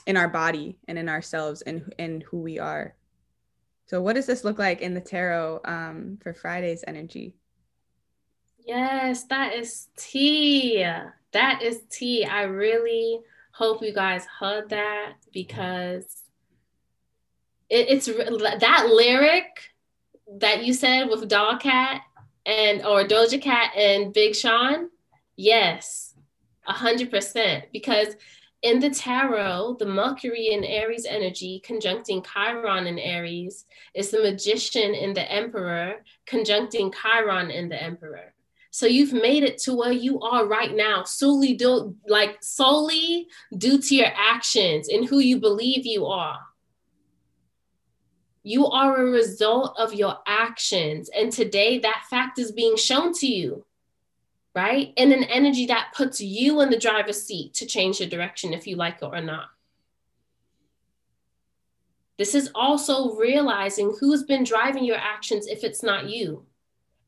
in 0.06 0.16
our 0.16 0.28
body 0.28 0.78
and 0.88 0.98
in 0.98 1.08
ourselves 1.08 1.62
and 1.62 1.92
and 1.98 2.22
who 2.24 2.40
we 2.40 2.58
are. 2.58 2.94
So 3.86 4.00
what 4.00 4.14
does 4.14 4.26
this 4.26 4.44
look 4.44 4.58
like 4.58 4.82
in 4.82 4.94
the 4.94 5.00
tarot 5.00 5.60
um, 5.64 6.18
for 6.22 6.32
Friday's 6.32 6.84
energy? 6.86 7.34
Yes, 8.64 9.24
that 9.24 9.54
is 9.54 9.88
tea. 9.96 10.86
That 11.32 11.62
is 11.62 11.80
tea. 11.90 12.24
I 12.24 12.42
really 12.42 13.20
hope 13.52 13.82
you 13.82 13.92
guys 13.92 14.24
heard 14.26 14.68
that 14.70 15.14
because 15.32 16.22
it, 17.68 17.88
it's 17.88 18.06
that 18.06 18.86
lyric 18.92 19.46
that 20.38 20.64
you 20.64 20.72
said 20.72 21.06
with 21.06 21.28
Dollcat 21.28 22.00
and 22.46 22.84
or 22.84 23.04
Doja 23.04 23.40
Cat 23.40 23.72
and 23.76 24.12
Big 24.12 24.36
Sean. 24.36 24.90
Yes, 25.36 26.14
a 26.66 26.72
hundred 26.72 27.10
percent. 27.10 27.64
Because 27.72 28.14
in 28.62 28.78
the 28.78 28.90
tarot, 28.90 29.76
the 29.78 29.86
Mercury 29.86 30.48
in 30.48 30.64
Aries 30.64 31.06
energy 31.06 31.62
conjuncting 31.64 32.22
Chiron 32.22 32.86
in 32.86 32.98
Aries 32.98 33.64
is 33.94 34.10
the 34.10 34.20
magician 34.20 34.94
in 34.94 35.14
the 35.14 35.30
Emperor 35.32 36.04
conjuncting 36.26 36.92
Chiron 36.92 37.50
in 37.50 37.68
the 37.68 37.82
Emperor. 37.82 38.34
So 38.70 38.86
you've 38.86 39.14
made 39.14 39.42
it 39.42 39.58
to 39.62 39.74
where 39.74 39.92
you 39.92 40.20
are 40.20 40.46
right 40.46 40.74
now, 40.74 41.04
solely 41.04 41.54
do 41.54 41.96
like 42.06 42.38
solely 42.42 43.26
due 43.56 43.80
to 43.80 43.96
your 43.96 44.12
actions 44.14 44.88
and 44.88 45.08
who 45.08 45.18
you 45.18 45.40
believe 45.40 45.86
you 45.86 46.06
are. 46.06 46.38
You 48.42 48.66
are 48.66 48.96
a 48.96 49.10
result 49.10 49.74
of 49.78 49.94
your 49.94 50.18
actions. 50.26 51.10
And 51.16 51.32
today 51.32 51.78
that 51.80 52.04
fact 52.08 52.38
is 52.38 52.52
being 52.52 52.76
shown 52.76 53.12
to 53.14 53.26
you 53.26 53.64
right? 54.54 54.92
And 54.96 55.12
an 55.12 55.24
energy 55.24 55.66
that 55.66 55.92
puts 55.94 56.20
you 56.20 56.60
in 56.60 56.70
the 56.70 56.78
driver's 56.78 57.22
seat 57.22 57.54
to 57.54 57.66
change 57.66 57.98
the 57.98 58.06
direction 58.06 58.52
if 58.52 58.66
you 58.66 58.76
like 58.76 58.96
it 59.02 59.04
or 59.04 59.20
not. 59.20 59.46
This 62.18 62.34
is 62.34 62.50
also 62.54 63.14
realizing 63.16 63.96
who's 63.98 64.24
been 64.24 64.44
driving 64.44 64.84
your 64.84 64.98
actions 64.98 65.46
if 65.46 65.64
it's 65.64 65.82
not 65.82 66.08
you. 66.08 66.44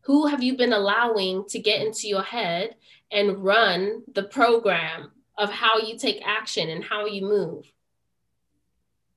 Who 0.03 0.27
have 0.27 0.43
you 0.43 0.57
been 0.57 0.73
allowing 0.73 1.45
to 1.49 1.59
get 1.59 1.83
into 1.83 2.09
your 2.09 2.23
head 2.23 2.77
and 3.11 3.45
run 3.45 4.05
the 4.15 4.23
program 4.23 5.11
of 5.37 5.51
how 5.51 5.79
you 5.79 5.99
take 5.99 6.23
action 6.25 6.71
and 6.71 6.83
how 6.83 7.07
you 7.07 7.23
move? 7.23 7.71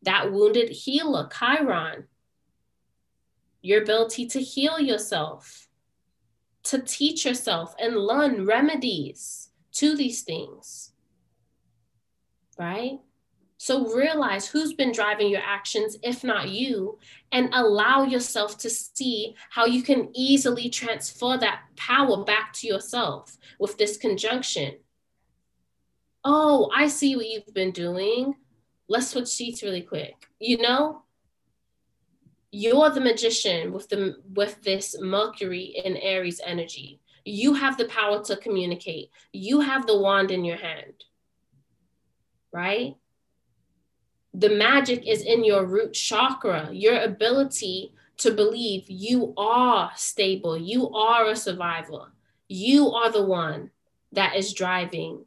That 0.02 0.32
wounded 0.32 0.70
healer, 0.70 1.30
Chiron, 1.30 2.06
your 3.62 3.82
ability 3.82 4.28
to 4.28 4.42
heal 4.42 4.80
yourself 4.80 5.65
to 6.66 6.82
teach 6.82 7.26
yourself 7.26 7.76
and 7.80 7.98
learn 7.98 8.46
remedies 8.46 9.50
to 9.74 9.96
these 9.96 10.22
things. 10.22 10.92
Right? 12.58 13.00
So 13.58 13.94
realize 13.96 14.48
who's 14.48 14.74
been 14.74 14.92
driving 14.92 15.30
your 15.30 15.42
actions, 15.42 15.98
if 16.04 16.24
not 16.24 16.50
you, 16.50 17.00
and 17.32 17.50
allow 17.54 18.04
yourself 18.04 18.58
to 18.60 18.70
see 18.70 19.36
how 19.50 19.66
you 19.66 19.82
can 19.82 20.10
easily 20.14 20.70
transfer 20.70 21.38
that 21.38 21.62
power 21.76 22.24
back 22.24 22.54
to 22.54 22.68
yourself 22.68 23.38
with 23.60 23.78
this 23.78 23.98
conjunction. 23.98 24.76
Oh, 26.24 26.70
I 26.76 26.88
see 26.88 27.16
what 27.16 27.28
you've 27.28 27.54
been 27.54 27.72
doing. 27.72 28.36
Let's 28.88 29.10
switch 29.10 29.28
seats 29.28 29.64
really 29.64 29.82
quick. 29.82 30.28
You 30.40 30.58
know, 30.58 31.05
you're 32.64 32.90
the 32.90 33.02
magician 33.02 33.74
with 33.74 33.88
the 33.90 34.16
with 34.34 34.62
this 34.64 34.96
mercury 35.00 35.76
in 35.84 35.98
aries 35.98 36.42
energy. 36.46 37.00
You 37.26 37.54
have 37.54 37.78
the 37.78 37.86
power 37.86 38.24
to 38.26 38.38
communicate. 38.38 39.10
You 39.34 39.60
have 39.62 39.88
the 39.88 39.98
wand 39.98 40.30
in 40.32 40.46
your 40.46 40.58
hand 40.58 41.06
right? 42.56 42.96
The 44.34 44.50
magic 44.50 45.06
is 45.06 45.22
in 45.22 45.44
your 45.44 45.66
root 45.66 45.94
chakra. 45.94 46.70
Your 46.72 47.02
ability 47.04 47.94
to 48.18 48.32
believe 48.32 48.86
you 48.88 49.34
are 49.38 49.92
stable. 49.98 50.58
You 50.58 50.90
are 50.92 51.30
a 51.30 51.36
survivor. 51.36 52.14
You 52.48 52.92
are 52.92 53.12
the 53.12 53.26
one 53.26 53.72
that 54.14 54.38
is 54.38 54.54
driving. 54.54 55.26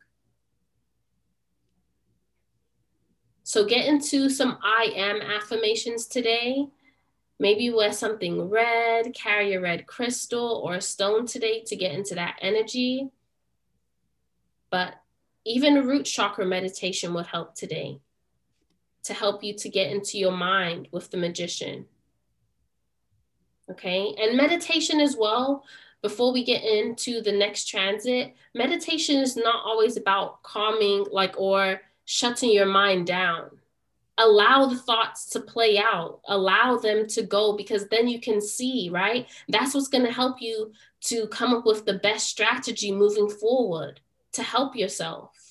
So 3.42 3.64
get 3.64 3.86
into 3.86 4.28
some 4.28 4.58
i 4.62 4.92
am 4.94 5.22
affirmations 5.22 6.06
today 6.06 6.68
Maybe 7.40 7.70
wear 7.70 7.92
something 7.92 8.48
red, 8.48 9.14
carry 9.14 9.54
a 9.54 9.60
red 9.60 9.86
crystal 9.86 10.60
or 10.64 10.74
a 10.74 10.80
stone 10.80 11.26
today 11.26 11.62
to 11.66 11.76
get 11.76 11.92
into 11.92 12.16
that 12.16 12.36
energy. 12.40 13.10
But 14.70 14.94
even 15.44 15.86
root 15.86 16.04
chakra 16.04 16.44
meditation 16.44 17.14
would 17.14 17.26
help 17.26 17.54
today 17.54 18.00
to 19.04 19.14
help 19.14 19.44
you 19.44 19.54
to 19.54 19.68
get 19.68 19.90
into 19.90 20.18
your 20.18 20.32
mind 20.32 20.88
with 20.90 21.10
the 21.10 21.16
magician. 21.16 21.86
Okay, 23.70 24.14
and 24.18 24.36
meditation 24.36 25.00
as 25.00 25.16
well. 25.16 25.64
Before 26.02 26.32
we 26.32 26.44
get 26.44 26.62
into 26.62 27.20
the 27.22 27.32
next 27.32 27.66
transit, 27.66 28.34
meditation 28.54 29.16
is 29.16 29.36
not 29.36 29.64
always 29.64 29.96
about 29.96 30.42
calming, 30.42 31.06
like, 31.10 31.34
or 31.38 31.80
shutting 32.04 32.50
your 32.50 32.66
mind 32.66 33.06
down 33.06 33.50
allow 34.18 34.66
the 34.66 34.78
thoughts 34.78 35.30
to 35.30 35.40
play 35.40 35.78
out 35.78 36.20
allow 36.28 36.76
them 36.76 37.06
to 37.06 37.22
go 37.22 37.56
because 37.56 37.88
then 37.88 38.08
you 38.08 38.20
can 38.20 38.40
see 38.40 38.90
right? 38.92 39.26
That's 39.48 39.74
what's 39.74 39.88
going 39.88 40.04
to 40.04 40.12
help 40.12 40.40
you 40.40 40.72
to 41.02 41.26
come 41.28 41.54
up 41.54 41.64
with 41.64 41.84
the 41.84 41.94
best 41.94 42.28
strategy 42.28 42.92
moving 42.92 43.28
forward 43.28 44.00
to 44.32 44.42
help 44.42 44.76
yourself 44.76 45.48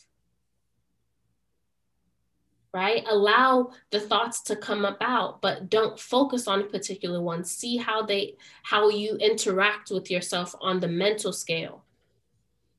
right? 2.73 3.03
Allow 3.09 3.71
the 3.89 3.99
thoughts 3.99 4.41
to 4.43 4.55
come 4.55 4.85
about 4.85 5.41
but 5.41 5.69
don't 5.69 5.99
focus 5.99 6.47
on 6.47 6.61
a 6.61 6.65
particular 6.65 7.21
one. 7.21 7.43
See 7.43 7.77
how 7.77 8.03
they 8.03 8.35
how 8.61 8.89
you 8.89 9.15
interact 9.15 9.89
with 9.89 10.11
yourself 10.11 10.53
on 10.61 10.79
the 10.79 10.87
mental 10.87 11.33
scale 11.33 11.83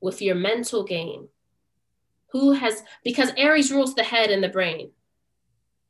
with 0.00 0.22
your 0.22 0.36
mental 0.36 0.84
game. 0.84 1.28
Who 2.32 2.52
has 2.52 2.82
because 3.02 3.32
aries 3.36 3.72
rules 3.72 3.94
the 3.94 4.04
head 4.04 4.30
and 4.30 4.44
the 4.44 4.48
brain 4.48 4.90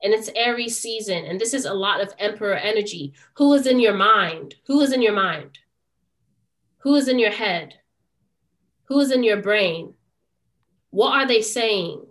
and 0.02 0.12
it's 0.12 0.30
Aries 0.34 0.78
season, 0.78 1.24
and 1.24 1.40
this 1.40 1.54
is 1.54 1.64
a 1.64 1.74
lot 1.74 2.00
of 2.00 2.14
Emperor 2.18 2.54
energy. 2.54 3.14
Who 3.34 3.52
is 3.54 3.66
in 3.66 3.80
your 3.80 3.94
mind? 3.94 4.54
Who 4.66 4.80
is 4.80 4.92
in 4.92 5.02
your 5.02 5.12
mind? 5.12 5.58
Who 6.78 6.94
is 6.94 7.08
in 7.08 7.18
your 7.18 7.32
head? 7.32 7.74
Who 8.84 9.00
is 9.00 9.10
in 9.10 9.22
your 9.22 9.42
brain? 9.42 9.94
What 10.90 11.14
are 11.14 11.26
they 11.26 11.42
saying? 11.42 12.06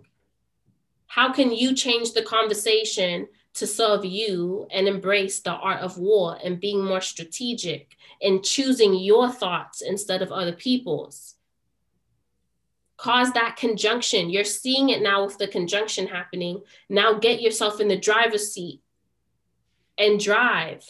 How 1.06 1.32
can 1.32 1.52
you 1.52 1.74
change 1.74 2.12
the 2.12 2.22
conversation 2.22 3.26
to 3.54 3.66
serve 3.66 4.04
you 4.04 4.68
and 4.70 4.86
embrace 4.86 5.40
the 5.40 5.52
art 5.52 5.80
of 5.80 5.98
war 5.98 6.38
and 6.44 6.60
being 6.60 6.84
more 6.84 7.00
strategic 7.00 7.96
and 8.22 8.44
choosing 8.44 8.94
your 8.94 9.30
thoughts 9.30 9.80
instead 9.80 10.22
of 10.22 10.30
other 10.30 10.52
people's? 10.52 11.37
Cause 12.98 13.32
that 13.32 13.56
conjunction. 13.56 14.28
You're 14.28 14.44
seeing 14.44 14.90
it 14.90 15.00
now 15.00 15.24
with 15.24 15.38
the 15.38 15.48
conjunction 15.48 16.06
happening. 16.06 16.60
Now 16.90 17.14
get 17.14 17.40
yourself 17.40 17.80
in 17.80 17.88
the 17.88 17.96
driver's 17.96 18.52
seat 18.52 18.82
and 19.96 20.20
drive, 20.20 20.84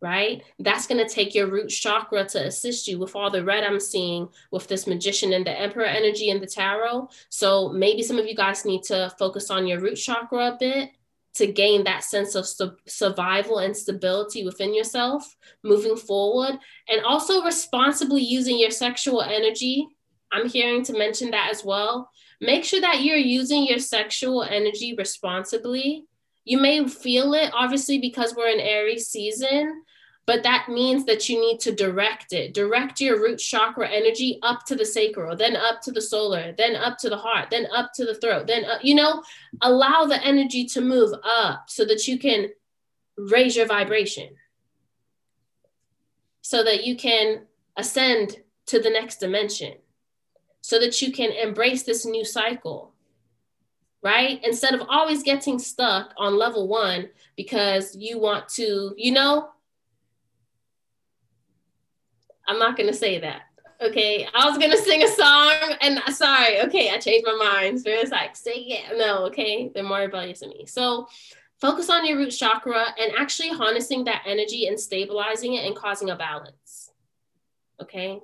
right? 0.00 0.42
That's 0.58 0.86
going 0.86 1.04
to 1.04 1.12
take 1.12 1.34
your 1.34 1.50
root 1.50 1.68
chakra 1.68 2.26
to 2.26 2.46
assist 2.46 2.86
you 2.86 2.98
with 2.98 3.16
all 3.16 3.30
the 3.30 3.42
red 3.42 3.64
I'm 3.64 3.80
seeing 3.80 4.28
with 4.50 4.68
this 4.68 4.86
magician 4.86 5.32
and 5.32 5.44
the 5.44 5.58
emperor 5.58 5.86
energy 5.86 6.28
in 6.28 6.40
the 6.40 6.46
tarot. 6.46 7.08
So 7.30 7.70
maybe 7.70 8.02
some 8.02 8.18
of 8.18 8.26
you 8.26 8.36
guys 8.36 8.66
need 8.66 8.82
to 8.84 9.12
focus 9.18 9.50
on 9.50 9.66
your 9.66 9.80
root 9.80 9.96
chakra 9.96 10.52
a 10.52 10.56
bit 10.60 10.90
to 11.34 11.46
gain 11.46 11.82
that 11.84 12.04
sense 12.04 12.34
of 12.34 12.46
su- 12.46 12.76
survival 12.86 13.58
and 13.58 13.76
stability 13.76 14.44
within 14.44 14.74
yourself 14.74 15.36
moving 15.62 15.96
forward 15.96 16.58
and 16.88 17.04
also 17.04 17.42
responsibly 17.42 18.22
using 18.22 18.58
your 18.58 18.70
sexual 18.70 19.20
energy 19.20 19.88
i'm 20.34 20.48
hearing 20.48 20.82
to 20.84 20.98
mention 20.98 21.30
that 21.30 21.50
as 21.50 21.64
well. 21.64 22.10
Make 22.40 22.64
sure 22.64 22.80
that 22.80 23.02
you're 23.02 23.16
using 23.16 23.64
your 23.64 23.78
sexual 23.78 24.42
energy 24.42 24.94
responsibly. 24.98 26.04
You 26.44 26.58
may 26.58 26.86
feel 26.86 27.32
it 27.34 27.50
obviously 27.54 27.98
because 27.98 28.34
we're 28.34 28.48
in 28.48 28.60
aries 28.60 29.08
season 29.08 29.82
but 30.26 30.42
that 30.42 30.70
means 30.70 31.04
that 31.04 31.28
you 31.28 31.38
need 31.38 31.60
to 31.60 31.74
direct 31.74 32.32
it. 32.32 32.54
Direct 32.54 32.98
your 32.98 33.20
root 33.20 33.38
chakra 33.38 33.86
energy 33.86 34.38
up 34.42 34.64
to 34.66 34.74
the 34.74 34.84
sacral 34.84 35.36
then 35.36 35.56
up 35.56 35.80
to 35.82 35.92
the 35.92 36.00
solar 36.00 36.52
then 36.56 36.76
up 36.76 36.98
to 36.98 37.08
the 37.08 37.16
heart 37.16 37.48
then 37.50 37.66
up 37.74 37.92
to 37.94 38.04
the 38.04 38.14
throat 38.14 38.46
then 38.46 38.64
up, 38.64 38.84
you 38.84 38.94
know 38.94 39.22
allow 39.62 40.04
the 40.04 40.22
energy 40.24 40.64
to 40.66 40.80
move 40.80 41.12
up 41.24 41.64
so 41.68 41.84
that 41.84 42.06
you 42.08 42.18
can 42.18 42.48
raise 43.16 43.56
your 43.56 43.66
vibration. 43.66 44.30
So 46.42 46.62
that 46.64 46.84
you 46.84 46.96
can 46.96 47.46
ascend 47.76 48.36
to 48.66 48.80
the 48.80 48.90
next 48.90 49.18
dimension 49.20 49.74
so 50.64 50.78
that 50.78 51.02
you 51.02 51.12
can 51.12 51.30
embrace 51.30 51.82
this 51.82 52.06
new 52.06 52.24
cycle 52.24 52.94
right 54.02 54.40
instead 54.42 54.72
of 54.72 54.80
always 54.88 55.22
getting 55.22 55.58
stuck 55.58 56.14
on 56.16 56.38
level 56.38 56.66
1 56.68 57.10
because 57.36 57.94
you 57.94 58.18
want 58.18 58.48
to 58.48 58.94
you 58.96 59.12
know 59.12 59.50
I'm 62.46 62.58
not 62.58 62.76
gonna 62.76 62.92
say 62.92 63.18
that. 63.20 63.42
Okay, 63.80 64.26
I 64.34 64.48
was 64.48 64.58
gonna 64.58 64.76
sing 64.76 65.02
a 65.02 65.08
song, 65.08 65.76
and 65.80 65.98
sorry. 66.14 66.60
Okay, 66.62 66.90
I 66.90 66.98
changed 66.98 67.26
my 67.26 67.36
mind. 67.52 67.82
It's 67.84 68.10
like, 68.10 68.36
say 68.36 68.52
it. 68.52 68.98
No, 68.98 69.24
okay, 69.26 69.70
they're 69.74 69.82
more 69.82 70.00
rebellious 70.00 70.40
than 70.40 70.50
me. 70.50 70.66
So 70.66 71.08
focus 71.58 71.88
on 71.88 72.06
your 72.06 72.18
root 72.18 72.30
chakra 72.30 72.84
and 73.00 73.12
actually 73.18 73.48
harnessing 73.48 74.04
that 74.04 74.22
energy 74.26 74.66
and 74.66 74.78
stabilizing 74.78 75.54
it 75.54 75.66
and 75.66 75.74
causing 75.74 76.10
a 76.10 76.16
balance. 76.16 76.90
Okay. 77.80 78.20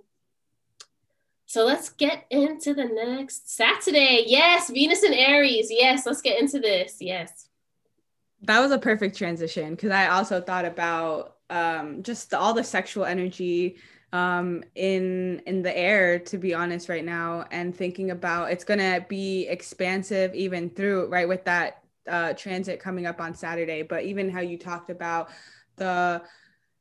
So 1.50 1.64
let's 1.64 1.88
get 1.88 2.26
into 2.30 2.74
the 2.74 2.84
next 2.84 3.50
Saturday. 3.50 4.22
Yes, 4.28 4.70
Venus 4.70 5.02
and 5.02 5.12
Aries. 5.12 5.66
Yes, 5.68 6.06
let's 6.06 6.20
get 6.20 6.40
into 6.40 6.60
this. 6.60 6.98
Yes. 7.00 7.48
That 8.42 8.60
was 8.60 8.70
a 8.70 8.78
perfect 8.78 9.18
transition 9.18 9.74
because 9.74 9.90
I 9.90 10.06
also 10.10 10.40
thought 10.40 10.64
about 10.64 11.38
um, 11.50 12.04
just 12.04 12.34
all 12.34 12.54
the 12.54 12.62
sexual 12.62 13.04
energy 13.04 13.78
um, 14.12 14.62
in 14.76 15.42
in 15.44 15.62
the 15.62 15.76
air 15.76 16.20
to 16.20 16.38
be 16.38 16.54
honest 16.54 16.88
right 16.88 17.04
now 17.04 17.44
and 17.50 17.74
thinking 17.74 18.12
about 18.12 18.52
it's 18.52 18.64
to 18.78 19.04
be 19.08 19.48
expansive 19.48 20.32
even 20.36 20.70
through 20.70 21.08
right 21.08 21.26
with 21.26 21.44
that 21.46 21.82
uh, 22.08 22.32
transit 22.34 22.78
coming 22.78 23.06
up 23.06 23.20
on 23.20 23.34
saturday 23.34 23.82
but 23.82 24.02
even 24.02 24.28
how 24.28 24.40
you 24.40 24.58
talked 24.58 24.90
about 24.90 25.30
the 25.76 26.20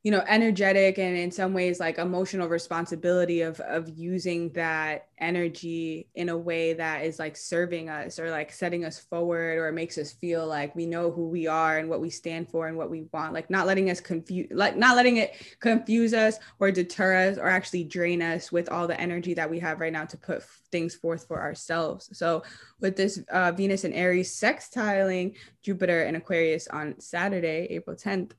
you 0.02 0.10
know 0.10 0.24
energetic 0.26 0.98
and 0.98 1.16
in 1.16 1.30
some 1.30 1.52
ways 1.52 1.78
like 1.78 1.98
emotional 1.98 2.48
responsibility 2.48 3.42
of 3.42 3.60
of 3.60 3.88
using 3.90 4.50
that 4.52 5.08
energy 5.18 6.08
in 6.14 6.30
a 6.30 6.36
way 6.36 6.72
that 6.72 7.04
is 7.04 7.18
like 7.18 7.36
serving 7.36 7.90
us 7.90 8.18
or 8.18 8.30
like 8.30 8.50
setting 8.50 8.84
us 8.84 8.98
forward 8.98 9.58
or 9.58 9.70
makes 9.70 9.98
us 9.98 10.12
feel 10.12 10.46
like 10.46 10.74
we 10.74 10.86
know 10.86 11.10
who 11.10 11.28
we 11.28 11.46
are 11.46 11.78
and 11.78 11.88
what 11.88 12.00
we 12.00 12.08
stand 12.08 12.48
for 12.48 12.66
and 12.66 12.76
what 12.76 12.88
we 12.88 13.02
want. 13.12 13.34
Like 13.34 13.50
not 13.50 13.66
letting 13.66 13.90
us 13.90 14.00
confuse 14.00 14.48
like 14.50 14.76
not 14.76 14.96
letting 14.96 15.18
it 15.18 15.34
confuse 15.60 16.14
us 16.14 16.38
or 16.58 16.70
deter 16.70 17.28
us 17.28 17.36
or 17.36 17.48
actually 17.48 17.84
drain 17.84 18.22
us 18.22 18.50
with 18.50 18.70
all 18.70 18.86
the 18.86 18.98
energy 18.98 19.34
that 19.34 19.50
we 19.50 19.58
have 19.58 19.80
right 19.80 19.92
now 19.92 20.06
to 20.06 20.16
put 20.16 20.42
things 20.72 20.94
forth 20.94 21.26
for 21.26 21.40
ourselves. 21.42 22.08
So 22.16 22.42
with 22.80 22.96
this 22.96 23.22
uh, 23.30 23.52
venus 23.52 23.84
and 23.84 23.94
aries 23.94 24.32
sextiling 24.34 25.34
jupiter 25.62 26.04
and 26.04 26.16
aquarius 26.16 26.66
on 26.68 26.98
saturday 26.98 27.66
april 27.70 27.94
10th 27.94 28.32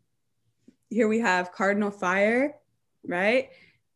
here 0.92 1.08
we 1.08 1.20
have 1.20 1.54
cardinal 1.54 1.90
fire, 1.90 2.56
right? 3.08 3.50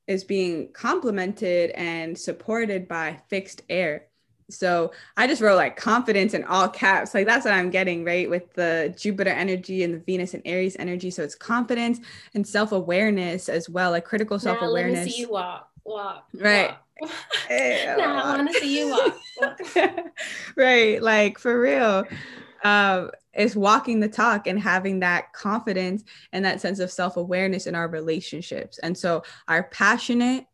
Is 0.07 0.23
being 0.23 0.71
complemented 0.71 1.71
and 1.71 2.17
supported 2.17 2.87
by 2.87 3.19
fixed 3.29 3.61
air. 3.69 4.07
So 4.49 4.91
I 5.17 5.27
just 5.27 5.41
wrote 5.41 5.57
like 5.57 5.75
confidence 5.75 6.33
in 6.33 6.43
all 6.43 6.69
caps. 6.69 7.13
Like 7.13 7.25
that's 7.25 7.45
what 7.45 7.53
I'm 7.53 7.69
getting, 7.69 8.05
right? 8.05 8.29
With 8.29 8.53
the 8.53 8.95
Jupiter 8.97 9.31
energy 9.31 9.83
and 9.83 9.93
the 9.93 9.99
Venus 9.99 10.33
and 10.33 10.43
Aries 10.45 10.75
energy. 10.79 11.11
So 11.11 11.23
it's 11.23 11.35
confidence 11.35 11.99
and 12.33 12.47
self-awareness 12.47 13.49
as 13.49 13.69
well, 13.69 13.91
like 13.91 14.05
critical 14.05 14.39
self-awareness. 14.39 14.97
Let 14.97 15.05
me 15.05 15.11
see 15.11 15.21
you 15.21 15.31
walk. 15.31 15.69
Walk. 15.83 16.27
Right. 16.33 16.75
Walk. 17.01 17.11
now 17.49 18.23
I 18.23 18.37
want 18.37 18.53
to 18.53 18.59
see 18.59 18.79
you 18.79 18.89
walk. 18.89 19.17
walk. 19.75 19.97
right. 20.55 21.01
Like 21.01 21.39
for 21.39 21.59
real. 21.59 22.05
Um, 22.63 23.11
is 23.35 23.55
walking 23.55 23.99
the 23.99 24.07
talk 24.07 24.47
and 24.47 24.59
having 24.59 24.99
that 24.99 25.33
confidence 25.33 26.03
and 26.33 26.43
that 26.45 26.61
sense 26.61 26.79
of 26.79 26.91
self-awareness 26.91 27.67
in 27.67 27.75
our 27.75 27.87
relationships. 27.87 28.77
And 28.79 28.97
so 28.97 29.23
our 29.47 29.63
passionate 29.63 30.45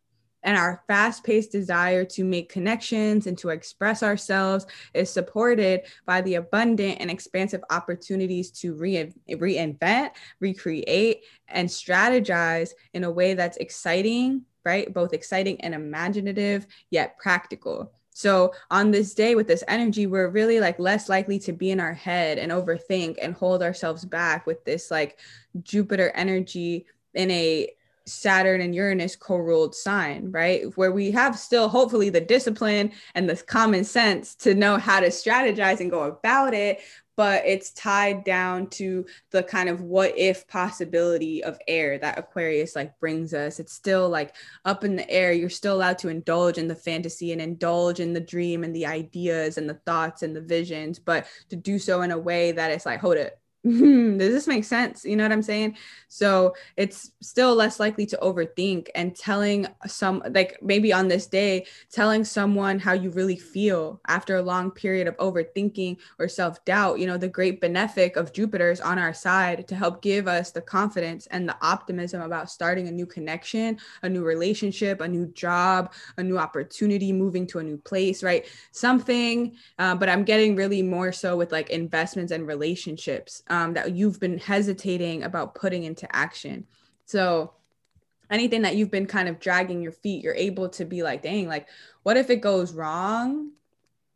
and 0.44 0.58
our 0.58 0.84
fast-paced 0.88 1.52
desire 1.52 2.04
to 2.04 2.24
make 2.24 2.52
connections 2.52 3.28
and 3.28 3.38
to 3.38 3.50
express 3.50 4.02
ourselves 4.02 4.66
is 4.94 5.10
supported 5.10 5.82
by 6.06 6.22
the 6.22 6.36
abundant 6.36 6.98
and 7.00 7.12
expansive 7.12 7.64
opportunities 7.70 8.50
to 8.50 8.74
re- 8.74 9.14
reinvent 9.30 10.12
recreate 10.40 11.24
and 11.48 11.70
strategize 11.70 12.72
in 12.94 13.04
a 13.04 13.12
way 13.12 13.36
that's 13.36 13.58
exciting 13.58 14.44
right? 14.66 14.94
Both 14.94 15.14
exciting 15.14 15.60
and 15.62 15.74
imaginative 15.74 16.68
yet 16.90 17.18
practical 17.18 17.94
so 18.14 18.54
on 18.70 18.92
this 18.92 19.14
day 19.14 19.36
with 19.36 19.48
this 19.48 19.64
energy, 19.68 20.06
we're 20.06 20.30
really 20.30 20.60
like 20.60 20.80
less 20.80 21.10
likely 21.10 21.40
to 21.40 21.54
be 21.54 21.72
in 21.72 21.80
our 21.80 21.94
head 21.94 22.38
and 22.38 22.52
overthink 22.52 23.18
and 23.22 23.34
hold 23.34 23.64
ourselves 23.64 24.06
back 24.06 24.46
with 24.46 24.64
this 24.66 24.92
like 24.92 25.20
Jupiter 25.64 26.12
energy 26.14 26.86
in 27.14 27.32
a 27.32 27.70
Saturn 28.12 28.62
and 28.62 28.76
Uranus 28.76 29.16
co-ruled 29.16 29.76
sign, 29.76 30.32
right? 30.32 30.66
Where 30.78 30.92
we 30.92 31.12
have 31.12 31.38
still 31.38 31.70
hopefully 31.70 32.10
the 32.10 32.22
discipline 32.22 32.92
and 33.16 33.30
the 33.30 33.36
common 33.36 33.84
sense 33.84 34.36
to 34.36 34.54
know 34.54 34.78
how 34.78 35.00
to 35.00 35.08
strategize 35.08 35.80
and 35.80 35.90
go 35.90 36.04
about 36.04 36.54
it, 36.54 36.80
but 37.18 37.44
it's 37.46 37.72
tied 37.72 38.24
down 38.24 38.68
to 38.68 39.06
the 39.32 39.44
kind 39.44 39.70
of 39.70 39.82
what 39.82 40.18
if 40.18 40.48
possibility 40.48 41.44
of 41.44 41.60
air 41.68 41.98
that 41.98 42.18
Aquarius 42.18 42.76
like 42.76 42.98
brings 43.00 43.34
us. 43.34 43.60
It's 43.60 43.74
still 43.74 44.10
like 44.10 44.36
up 44.66 44.84
in 44.84 44.96
the 44.96 45.10
air. 45.10 45.32
You're 45.32 45.50
still 45.50 45.76
allowed 45.76 45.98
to 46.00 46.08
indulge 46.08 46.58
in 46.58 46.68
the 46.68 46.76
fantasy 46.76 47.32
and 47.32 47.42
indulge 47.42 48.00
in 48.00 48.14
the 48.14 48.20
dream 48.20 48.64
and 48.64 48.76
the 48.76 48.86
ideas 48.86 49.58
and 49.58 49.70
the 49.70 49.82
thoughts 49.86 50.24
and 50.24 50.36
the 50.36 50.42
visions, 50.42 51.00
but 51.00 51.28
to 51.50 51.56
do 51.56 51.80
so 51.80 52.02
in 52.02 52.12
a 52.12 52.18
way 52.18 52.54
that 52.54 52.72
it's 52.72 52.86
like, 52.86 53.00
hold 53.00 53.18
it, 53.18 53.38
does 53.68 54.18
this 54.18 54.48
make 54.48 54.64
sense? 54.64 55.06
You 55.06 55.16
know 55.16 55.24
what 55.24 55.32
I'm 55.32 55.44
saying? 55.44 55.78
So 56.08 56.56
it's 56.78 57.12
still 57.22 57.54
less 57.54 57.80
likely 57.80 58.08
to 58.08 58.18
overthink 58.18 58.88
and 58.96 59.16
telling 59.16 59.68
some, 59.86 60.24
like 60.34 60.58
maybe 60.64 60.92
on 60.92 61.08
this 61.08 61.28
day, 61.28 61.68
telling 61.92 62.26
someone 62.26 62.80
how 62.80 62.94
you 62.94 63.12
really 63.12 63.36
feel 63.36 64.02
after 64.08 64.38
a 64.38 64.42
long 64.42 64.72
period 64.72 65.08
of 65.08 65.16
overthinking 65.18 65.98
or 66.18 66.28
self 66.28 66.66
doubt. 66.66 66.98
You 66.98 67.06
know, 67.06 67.18
the 67.18 67.28
great 67.28 67.62
benefic 67.62 68.16
of 68.16 68.34
Jupiter 68.34 68.72
is 68.72 68.82
on 68.82 68.98
our 68.98 69.14
side 69.14 69.68
to 69.68 69.76
help 69.76 70.02
give 70.02 70.28
us 70.28 70.50
the 70.50 70.62
confidence 70.62 71.28
and 71.28 71.48
the 71.48 71.56
optimism 71.62 72.24
about 72.24 72.50
starting 72.50 72.88
a 72.88 72.92
new 72.92 73.06
connection, 73.06 73.78
a 74.02 74.10
new 74.10 74.24
relationship, 74.24 75.02
a 75.02 75.08
new 75.08 75.28
job, 75.34 75.94
a 76.18 76.24
new 76.24 76.40
opportunity, 76.40 77.14
moving 77.14 77.46
to 77.46 77.60
a 77.60 77.64
new 77.64 77.78
place, 77.78 78.24
right? 78.24 78.48
Something, 78.72 79.56
uh, 79.78 79.94
but 79.94 80.10
I'm 80.10 80.24
getting 80.24 80.56
really 80.56 80.82
more 80.82 81.12
so 81.12 81.38
with 81.38 81.52
like 81.52 81.70
investments 81.70 82.32
and 82.32 82.48
relationships 82.48 83.44
um, 83.52 83.74
that 83.74 83.92
you've 83.92 84.20
been 84.20 84.38
hesitating 84.38 85.24
about 85.24 85.56
putting 85.56 85.84
into 85.84 86.14
action. 86.16 86.66
So, 87.06 87.54
anything 88.30 88.62
that 88.62 88.78
you've 88.78 88.90
been 88.90 89.06
kind 89.06 89.28
of 89.28 89.42
dragging 89.42 89.82
your 89.82 89.92
feet, 89.92 90.24
you're 90.24 90.34
able 90.34 90.70
to 90.70 90.86
be 90.86 91.04
like, 91.04 91.22
dang, 91.22 91.50
like, 91.50 91.68
what 92.04 92.16
if 92.16 92.30
it 92.30 92.38
goes 92.38 92.74
wrong? 92.74 93.52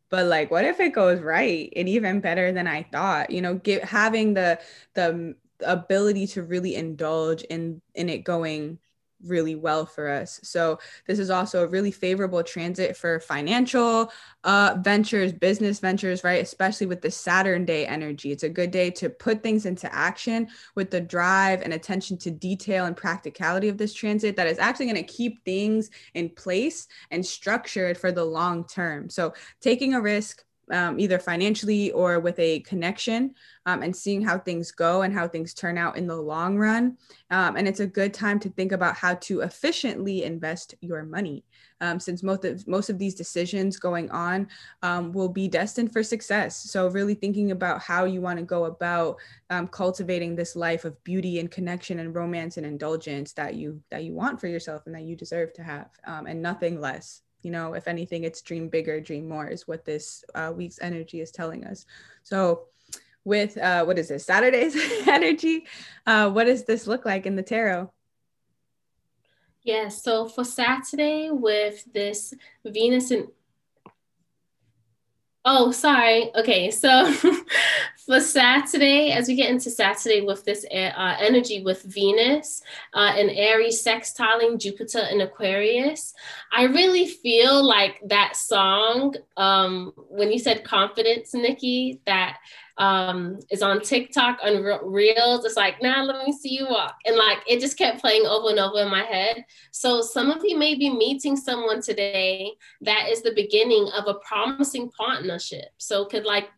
But 0.08 0.26
like, 0.26 0.50
what 0.50 0.64
if 0.64 0.80
it 0.80 0.94
goes 0.94 1.20
right 1.20 1.70
and 1.76 1.88
even 1.88 2.20
better 2.20 2.50
than 2.50 2.66
I 2.66 2.84
thought? 2.84 3.30
You 3.30 3.42
know, 3.42 3.56
get 3.56 3.84
having 3.84 4.32
the 4.34 4.58
the 4.94 5.34
ability 5.60 6.28
to 6.28 6.42
really 6.42 6.74
indulge 6.74 7.42
in 7.42 7.82
in 7.94 8.08
it 8.08 8.24
going 8.24 8.78
really 9.26 9.54
well 9.54 9.86
for 9.86 10.08
us. 10.08 10.40
So 10.42 10.78
this 11.06 11.18
is 11.18 11.30
also 11.30 11.62
a 11.62 11.66
really 11.66 11.90
favorable 11.90 12.42
transit 12.42 12.96
for 12.96 13.20
financial 13.20 14.10
uh, 14.44 14.76
ventures, 14.80 15.32
business 15.32 15.80
ventures, 15.80 16.24
right? 16.24 16.42
Especially 16.42 16.86
with 16.86 17.02
the 17.02 17.10
Saturn 17.10 17.64
day 17.64 17.86
energy. 17.86 18.32
It's 18.32 18.42
a 18.42 18.48
good 18.48 18.70
day 18.70 18.90
to 18.92 19.10
put 19.10 19.42
things 19.42 19.66
into 19.66 19.92
action 19.94 20.48
with 20.74 20.90
the 20.90 21.00
drive 21.00 21.62
and 21.62 21.72
attention 21.72 22.16
to 22.18 22.30
detail 22.30 22.86
and 22.86 22.96
practicality 22.96 23.68
of 23.68 23.78
this 23.78 23.92
transit 23.92 24.36
that 24.36 24.46
is 24.46 24.58
actually 24.58 24.86
going 24.86 24.96
to 24.96 25.02
keep 25.02 25.44
things 25.44 25.90
in 26.14 26.30
place 26.30 26.88
and 27.10 27.24
structured 27.24 27.98
for 27.98 28.12
the 28.12 28.24
long 28.24 28.66
term. 28.66 29.10
So 29.10 29.34
taking 29.60 29.94
a 29.94 30.00
risk, 30.00 30.44
um, 30.70 30.98
either 30.98 31.18
financially 31.18 31.92
or 31.92 32.20
with 32.20 32.38
a 32.38 32.60
connection 32.60 33.34
um, 33.66 33.82
and 33.82 33.94
seeing 33.94 34.22
how 34.22 34.38
things 34.38 34.70
go 34.70 35.02
and 35.02 35.14
how 35.14 35.28
things 35.28 35.54
turn 35.54 35.78
out 35.78 35.96
in 35.96 36.06
the 36.06 36.16
long 36.16 36.56
run. 36.56 36.96
Um, 37.30 37.56
and 37.56 37.66
it's 37.68 37.80
a 37.80 37.86
good 37.86 38.14
time 38.14 38.38
to 38.40 38.48
think 38.48 38.72
about 38.72 38.96
how 38.96 39.14
to 39.14 39.40
efficiently 39.40 40.24
invest 40.24 40.74
your 40.80 41.02
money. 41.02 41.44
Um, 41.82 42.00
since 42.00 42.22
most 42.22 42.44
of 42.46 42.66
most 42.66 42.88
of 42.88 42.98
these 42.98 43.14
decisions 43.14 43.78
going 43.78 44.10
on 44.10 44.48
um, 44.82 45.12
will 45.12 45.28
be 45.28 45.46
destined 45.46 45.92
for 45.92 46.02
success. 46.02 46.56
So 46.56 46.88
really 46.88 47.14
thinking 47.14 47.50
about 47.50 47.82
how 47.82 48.06
you 48.06 48.22
want 48.22 48.38
to 48.38 48.44
go 48.44 48.64
about 48.64 49.18
um, 49.50 49.68
cultivating 49.68 50.34
this 50.34 50.56
life 50.56 50.86
of 50.86 51.02
beauty 51.04 51.38
and 51.38 51.50
connection 51.50 51.98
and 51.98 52.14
romance 52.14 52.56
and 52.56 52.64
indulgence 52.64 53.34
that 53.34 53.56
you 53.56 53.82
that 53.90 54.04
you 54.04 54.14
want 54.14 54.40
for 54.40 54.46
yourself 54.46 54.86
and 54.86 54.94
that 54.94 55.02
you 55.02 55.16
deserve 55.16 55.52
to 55.54 55.62
have, 55.62 55.90
and 56.06 56.40
nothing 56.40 56.80
less 56.80 57.20
you 57.46 57.52
know 57.52 57.74
if 57.74 57.86
anything 57.86 58.24
it's 58.24 58.42
dream 58.42 58.68
bigger 58.68 59.00
dream 59.00 59.28
more 59.28 59.46
is 59.46 59.68
what 59.68 59.84
this 59.84 60.24
uh, 60.34 60.52
week's 60.52 60.80
energy 60.82 61.20
is 61.20 61.30
telling 61.30 61.64
us 61.64 61.86
so 62.24 62.64
with 63.24 63.56
uh, 63.58 63.84
what 63.84 64.00
is 64.00 64.08
this 64.08 64.26
saturday's 64.26 64.76
energy 65.06 65.64
uh, 66.08 66.28
what 66.28 66.44
does 66.44 66.64
this 66.64 66.88
look 66.88 67.04
like 67.06 67.24
in 67.24 67.36
the 67.36 67.42
tarot 67.44 67.88
yeah 69.62 69.86
so 69.86 70.26
for 70.26 70.42
saturday 70.42 71.30
with 71.30 71.84
this 71.92 72.34
venus 72.64 73.12
and 73.12 73.28
Oh, 75.48 75.70
sorry. 75.70 76.34
Okay, 76.34 76.72
so 76.72 77.14
for 78.06 78.20
Saturday, 78.20 79.10
as 79.10 79.26
we 79.26 79.34
get 79.34 79.50
into 79.50 79.68
Saturday 79.68 80.20
with 80.20 80.44
this 80.44 80.64
uh, 80.72 81.16
energy 81.18 81.62
with 81.64 81.82
Venus 81.82 82.62
uh, 82.94 83.12
and 83.16 83.30
Aries 83.30 83.82
sextiling 83.82 84.60
Jupiter 84.60 85.00
and 85.00 85.22
Aquarius, 85.22 86.14
I 86.52 86.64
really 86.64 87.08
feel 87.08 87.64
like 87.66 88.00
that 88.06 88.36
song, 88.36 89.16
um, 89.36 89.92
when 89.96 90.30
you 90.30 90.38
said 90.38 90.62
confidence, 90.62 91.34
Nikki, 91.34 92.00
that 92.06 92.38
um, 92.78 93.40
is 93.50 93.62
on 93.62 93.80
TikTok 93.80 94.38
on 94.44 94.62
Reels. 94.62 95.44
It's 95.44 95.56
like, 95.56 95.82
now 95.82 96.04
nah, 96.04 96.12
let 96.12 96.26
me 96.26 96.32
see 96.32 96.50
you 96.50 96.66
walk. 96.68 96.94
And 97.06 97.16
like, 97.16 97.38
it 97.48 97.58
just 97.58 97.76
kept 97.76 98.00
playing 98.00 98.26
over 98.26 98.50
and 98.50 98.60
over 98.60 98.82
in 98.82 98.90
my 98.90 99.02
head. 99.02 99.44
So 99.72 100.00
some 100.00 100.30
of 100.30 100.44
you 100.44 100.56
may 100.56 100.76
be 100.76 100.90
meeting 100.90 101.36
someone 101.36 101.82
today 101.82 102.52
that 102.82 103.08
is 103.10 103.22
the 103.22 103.34
beginning 103.34 103.88
of 103.96 104.06
a 104.06 104.14
promising 104.20 104.90
partnership. 104.90 105.70
So 105.78 106.04
could 106.04 106.24
like 106.24 106.50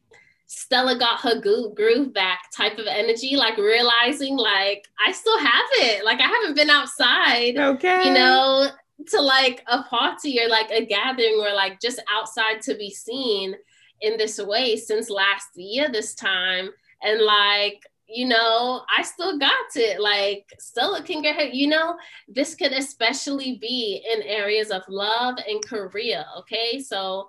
Stella 0.49 0.99
got 0.99 1.21
her 1.21 1.41
groove 1.41 2.13
back 2.15 2.51
type 2.57 2.79
of 2.79 2.87
energy, 2.87 3.37
like 3.37 3.59
realizing 3.59 4.37
like 4.37 4.89
I 5.07 5.13
still 5.13 5.39
have 5.39 5.67
it. 5.73 6.05
Like 6.05 6.21
I 6.21 6.27
haven't 6.27 6.57
been 6.57 6.71
outside. 6.71 7.57
Okay. 7.57 8.09
You 8.09 8.15
know, 8.15 8.69
to 9.09 9.21
like 9.21 9.63
a 9.69 9.83
party 9.85 10.41
or 10.41 10.49
like 10.49 10.71
a 10.71 10.85
gathering 10.85 11.39
or 11.39 11.55
like 11.55 11.81
just 11.81 12.03
outside 12.13 12.63
to 12.63 12.75
be 12.77 12.91
seen 12.91 13.55
in 14.01 14.17
this 14.17 14.39
way 14.39 14.77
since 14.77 15.11
last 15.11 15.49
year 15.57 15.89
this 15.91 16.15
time 16.15 16.71
and 17.03 17.21
like 17.21 17.83
you 18.09 18.27
know 18.27 18.83
i 18.97 19.03
still 19.03 19.39
got 19.39 19.53
it 19.75 20.01
like 20.01 20.47
stella 20.59 21.03
can 21.03 21.21
get 21.21 21.37
her 21.37 21.43
you 21.43 21.67
know 21.67 21.97
this 22.29 22.55
could 22.55 22.73
especially 22.73 23.59
be 23.61 24.05
in 24.13 24.23
areas 24.23 24.71
of 24.71 24.83
love 24.89 25.37
and 25.49 25.67
career 25.67 26.25
okay 26.37 26.81
so 26.81 27.29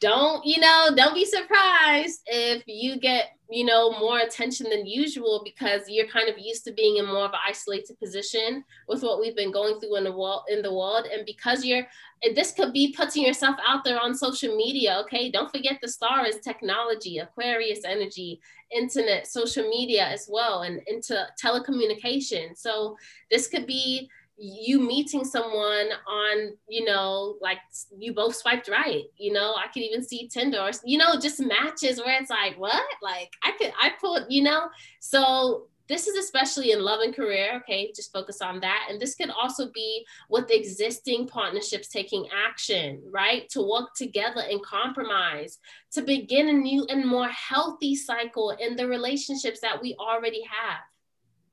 don't 0.00 0.44
you 0.44 0.60
know 0.60 0.90
don't 0.96 1.14
be 1.14 1.24
surprised 1.24 2.20
if 2.26 2.62
you 2.66 2.98
get 2.98 3.38
you 3.50 3.64
know 3.64 3.98
more 3.98 4.18
attention 4.18 4.68
than 4.68 4.86
usual 4.86 5.40
because 5.42 5.88
you're 5.88 6.06
kind 6.06 6.28
of 6.28 6.38
used 6.38 6.64
to 6.64 6.72
being 6.72 6.98
in 6.98 7.06
more 7.06 7.24
of 7.24 7.32
an 7.32 7.38
isolated 7.46 7.98
position 7.98 8.62
with 8.88 9.02
what 9.02 9.20
we've 9.20 9.36
been 9.36 9.50
going 9.50 9.80
through 9.80 9.96
in 9.96 10.04
the 10.04 10.12
world 10.12 10.42
in 10.50 10.60
the 10.60 10.72
world. 10.72 11.06
And 11.06 11.24
because 11.24 11.64
you're 11.64 11.86
this 12.34 12.52
could 12.52 12.72
be 12.72 12.92
putting 12.96 13.24
yourself 13.24 13.56
out 13.66 13.84
there 13.84 13.98
on 14.00 14.14
social 14.14 14.54
media 14.54 14.98
okay? 15.00 15.30
Don't 15.30 15.50
forget 15.50 15.78
the 15.80 15.88
star 15.88 16.26
is 16.26 16.40
technology 16.40 17.18
aquarius 17.18 17.80
energy 17.84 18.40
internet 18.70 19.26
social 19.26 19.66
media 19.68 20.06
as 20.06 20.28
well 20.30 20.62
and 20.62 20.80
into 20.86 21.26
telecommunication. 21.42 22.56
So 22.56 22.96
this 23.30 23.48
could 23.48 23.66
be 23.66 24.10
you 24.38 24.78
meeting 24.80 25.24
someone 25.24 25.88
on, 26.06 26.56
you 26.68 26.84
know, 26.84 27.36
like 27.40 27.58
you 27.96 28.12
both 28.12 28.36
swiped 28.36 28.68
right, 28.68 29.04
you 29.16 29.32
know, 29.32 29.54
I 29.54 29.66
could 29.72 29.82
even 29.82 30.02
see 30.02 30.28
Tinder 30.28 30.60
or, 30.60 30.70
you 30.84 30.96
know, 30.96 31.18
just 31.18 31.40
matches 31.40 31.98
where 31.98 32.20
it's 32.20 32.30
like, 32.30 32.58
what? 32.58 32.84
Like 33.02 33.32
I 33.42 33.52
could, 33.58 33.72
I 33.80 33.90
put, 34.00 34.30
you 34.30 34.42
know, 34.42 34.68
so 35.00 35.66
this 35.88 36.06
is 36.06 36.16
especially 36.16 36.72
in 36.72 36.82
love 36.82 37.00
and 37.00 37.16
career. 37.16 37.56
Okay, 37.56 37.90
just 37.96 38.12
focus 38.12 38.42
on 38.42 38.60
that. 38.60 38.86
And 38.88 39.00
this 39.00 39.14
can 39.14 39.30
also 39.30 39.70
be 39.72 40.06
with 40.28 40.50
existing 40.50 41.26
partnerships 41.26 41.88
taking 41.88 42.28
action, 42.46 43.02
right? 43.10 43.48
To 43.50 43.62
work 43.62 43.94
together 43.96 44.42
and 44.48 44.62
compromise, 44.62 45.58
to 45.92 46.02
begin 46.02 46.48
a 46.48 46.52
new 46.52 46.86
and 46.90 47.06
more 47.06 47.28
healthy 47.28 47.96
cycle 47.96 48.50
in 48.50 48.76
the 48.76 48.86
relationships 48.86 49.60
that 49.60 49.80
we 49.80 49.96
already 49.98 50.42
have. 50.42 50.80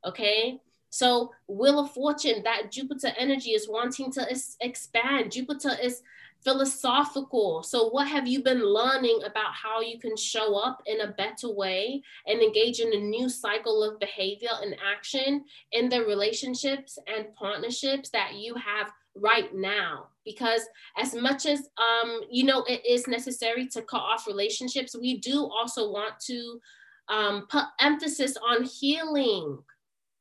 Okay, 0.06 0.60
so, 0.96 1.34
Wheel 1.50 1.80
of 1.80 1.92
Fortune, 1.92 2.42
that 2.46 2.72
Jupiter 2.72 3.12
energy 3.18 3.50
is 3.50 3.68
wanting 3.68 4.14
to 4.14 4.32
es- 4.32 4.56
expand. 4.62 5.30
Jupiter 5.30 5.72
is 5.84 6.02
philosophical. 6.42 7.64
So, 7.64 7.90
what 7.90 8.08
have 8.08 8.26
you 8.26 8.42
been 8.42 8.64
learning 8.64 9.20
about 9.26 9.52
how 9.54 9.82
you 9.82 10.00
can 10.00 10.16
show 10.16 10.56
up 10.56 10.82
in 10.86 11.02
a 11.02 11.12
better 11.12 11.52
way 11.52 12.02
and 12.28 12.42
engage 12.42 12.80
in 12.80 12.94
a 12.94 12.98
new 12.98 13.28
cycle 13.28 13.84
of 13.84 14.00
behavior 14.00 14.52
and 14.62 14.74
action 14.90 15.44
in 15.74 15.90
the 15.90 16.00
relationships 16.06 16.98
and 17.14 17.36
partnerships 17.36 18.10
that 18.12 18.36
you 18.36 18.56
have 18.56 18.90
right 19.16 19.54
now? 19.54 20.08
Because 20.24 20.62
as 20.98 21.14
much 21.14 21.46
as 21.46 21.68
um, 21.78 22.22
you 22.32 22.46
know 22.46 22.64
it 22.70 22.86
is 22.86 23.06
necessary 23.06 23.68
to 23.68 23.82
cut 23.82 24.00
off 24.00 24.28
relationships, 24.28 24.96
we 24.96 25.18
do 25.18 25.44
also 25.44 25.92
want 25.92 26.22
to 26.28 26.62
um, 27.10 27.48
put 27.50 27.66
emphasis 27.82 28.38
on 28.38 28.64
healing, 28.64 29.60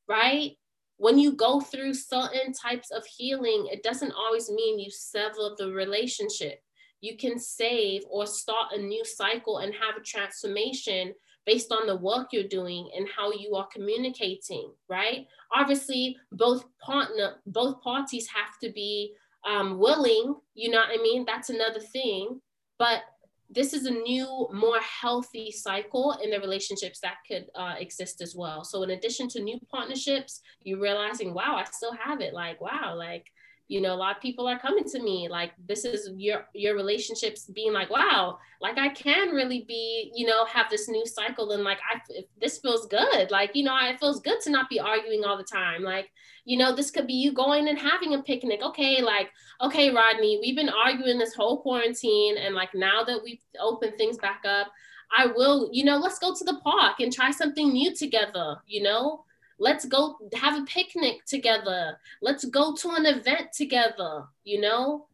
right? 0.09 0.57
When 0.97 1.18
you 1.18 1.32
go 1.32 1.61
through 1.61 1.95
certain 1.95 2.53
types 2.53 2.90
of 2.90 3.05
healing, 3.05 3.68
it 3.70 3.82
doesn't 3.82 4.12
always 4.12 4.51
mean 4.51 4.78
you 4.78 4.90
sever 4.90 5.51
the 5.59 5.72
relationship. 5.72 6.61
You 7.01 7.16
can 7.16 7.38
save 7.38 8.03
or 8.09 8.26
start 8.26 8.72
a 8.72 8.78
new 8.78 9.05
cycle 9.05 9.59
and 9.59 9.74
have 9.74 9.97
a 9.97 10.05
transformation 10.05 11.12
based 11.47 11.72
on 11.72 11.86
the 11.86 11.97
work 11.97 12.28
you're 12.32 12.49
doing 12.49 12.88
and 12.97 13.07
how 13.14 13.32
you 13.32 13.55
are 13.55 13.68
communicating, 13.72 14.72
right? 14.88 15.26
Obviously, 15.55 16.16
both 16.32 16.64
partner, 16.80 17.34
both 17.47 17.82
parties 17.82 18.26
have 18.34 18.59
to 18.62 18.72
be 18.72 19.12
um, 19.47 19.78
willing, 19.78 20.34
you 20.55 20.70
know 20.70 20.78
what 20.78 20.99
I 20.99 21.03
mean? 21.03 21.24
That's 21.26 21.51
another 21.51 21.80
thing. 21.80 22.40
But 22.78 23.03
this 23.51 23.72
is 23.72 23.86
a 23.86 23.90
new, 23.90 24.49
more 24.53 24.80
healthy 24.80 25.51
cycle 25.53 26.16
in 26.22 26.30
the 26.30 26.40
relationships 26.40 27.01
that 27.01 27.16
could 27.28 27.47
uh, 27.55 27.74
exist 27.78 28.20
as 28.20 28.34
well. 28.36 28.64
So, 28.64 28.82
in 28.82 28.90
addition 28.90 29.28
to 29.28 29.42
new 29.42 29.59
partnerships, 29.70 30.40
you're 30.62 30.80
realizing, 30.80 31.34
wow, 31.34 31.57
I 31.57 31.64
still 31.64 31.95
have 31.95 32.20
it. 32.20 32.34
Like, 32.34 32.61
wow, 32.61 32.95
like 32.97 33.30
you 33.69 33.81
know 33.81 33.95
a 33.95 33.97
lot 33.97 34.17
of 34.17 34.23
people 34.23 34.47
are 34.47 34.59
coming 34.59 34.85
to 34.85 35.03
me 35.03 35.27
like 35.29 35.53
this 35.67 35.85
is 35.85 36.11
your 36.17 36.47
your 36.55 36.75
relationships 36.75 37.51
being 37.55 37.73
like 37.73 37.91
wow 37.91 38.39
like 38.61 38.77
i 38.79 38.89
can 38.91 39.31
really 39.31 39.65
be 39.67 40.12
you 40.15 40.27
know 40.27 40.45
have 40.45 40.69
this 40.71 40.89
new 40.89 41.07
cycle 41.07 41.53
and 41.53 41.65
like 41.65 41.79
i 41.91 41.99
this 42.41 42.59
feels 42.59 42.87
good 42.87 43.31
like 43.31 43.51
you 43.55 43.65
know 43.65 43.77
it 43.83 43.99
feels 43.99 44.21
good 44.21 44.41
to 44.41 44.51
not 44.51 44.69
be 44.69 44.79
arguing 44.79 45.25
all 45.25 45.37
the 45.37 45.45
time 45.45 45.83
like 45.83 46.11
you 46.45 46.59
know 46.59 46.75
this 46.75 46.91
could 46.91 47.07
be 47.07 47.15
you 47.15 47.33
going 47.33 47.69
and 47.69 47.79
having 47.79 48.15
a 48.15 48.23
picnic. 48.23 48.61
Okay 48.62 49.01
like 49.01 49.31
okay 49.61 49.91
rodney 49.91 50.39
we've 50.41 50.57
been 50.57 50.69
arguing 50.69 51.19
this 51.19 51.35
whole 51.35 51.62
quarantine 51.62 52.37
and 52.37 52.55
like 52.55 52.75
now 52.75 53.03
that 53.03 53.23
we've 53.23 53.41
opened 53.59 53.97
things 53.97 54.19
back 54.19 54.43
up 54.45 54.71
i 55.17 55.27
will 55.27 55.71
you 55.73 55.85
know 55.85 55.97
let's 55.97 56.19
go 56.19 56.35
to 56.35 56.45
the 56.45 56.61
park 56.62 57.01
and 57.01 57.12
try 57.12 57.31
something 57.31 57.73
new 57.73 57.95
together 57.95 58.57
you 58.67 58.83
know 58.83 59.25
Let's 59.59 59.85
go 59.85 60.19
have 60.35 60.61
a 60.61 60.65
picnic 60.65 61.25
together. 61.27 61.99
Let's 62.21 62.45
go 62.45 62.75
to 62.75 62.91
an 62.91 63.07
event 63.07 63.53
together, 63.53 64.25
you 64.45 64.61
know? 64.61 65.07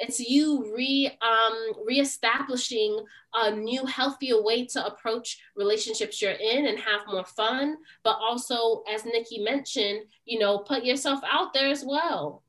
It's 0.00 0.20
you 0.20 0.72
re 0.76 1.10
um 1.22 1.72
reestablishing 1.84 3.04
a 3.34 3.50
new 3.50 3.84
healthier 3.84 4.42
way 4.42 4.64
to 4.66 4.86
approach 4.86 5.38
relationships 5.56 6.22
you're 6.22 6.32
in 6.32 6.66
and 6.66 6.78
have 6.78 7.02
more 7.08 7.24
fun, 7.24 7.76
but 8.04 8.16
also 8.20 8.82
as 8.92 9.04
Nikki 9.04 9.40
mentioned, 9.40 10.02
you 10.24 10.38
know, 10.38 10.58
put 10.58 10.84
yourself 10.84 11.20
out 11.28 11.52
there 11.52 11.68
as 11.68 11.84
well. 11.84 12.42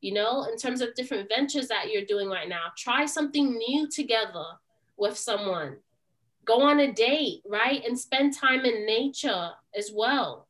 You 0.00 0.14
know, 0.14 0.44
in 0.44 0.56
terms 0.56 0.80
of 0.82 0.94
different 0.94 1.28
ventures 1.28 1.68
that 1.68 1.90
you're 1.90 2.04
doing 2.04 2.28
right 2.28 2.48
now, 2.48 2.64
try 2.76 3.06
something 3.06 3.56
new 3.56 3.88
together 3.88 4.44
with 4.96 5.16
someone. 5.16 5.76
Go 6.44 6.62
on 6.62 6.80
a 6.80 6.92
date, 6.92 7.42
right? 7.46 7.84
And 7.84 7.98
spend 7.98 8.34
time 8.34 8.64
in 8.64 8.86
nature 8.86 9.50
as 9.74 9.90
well 9.92 10.45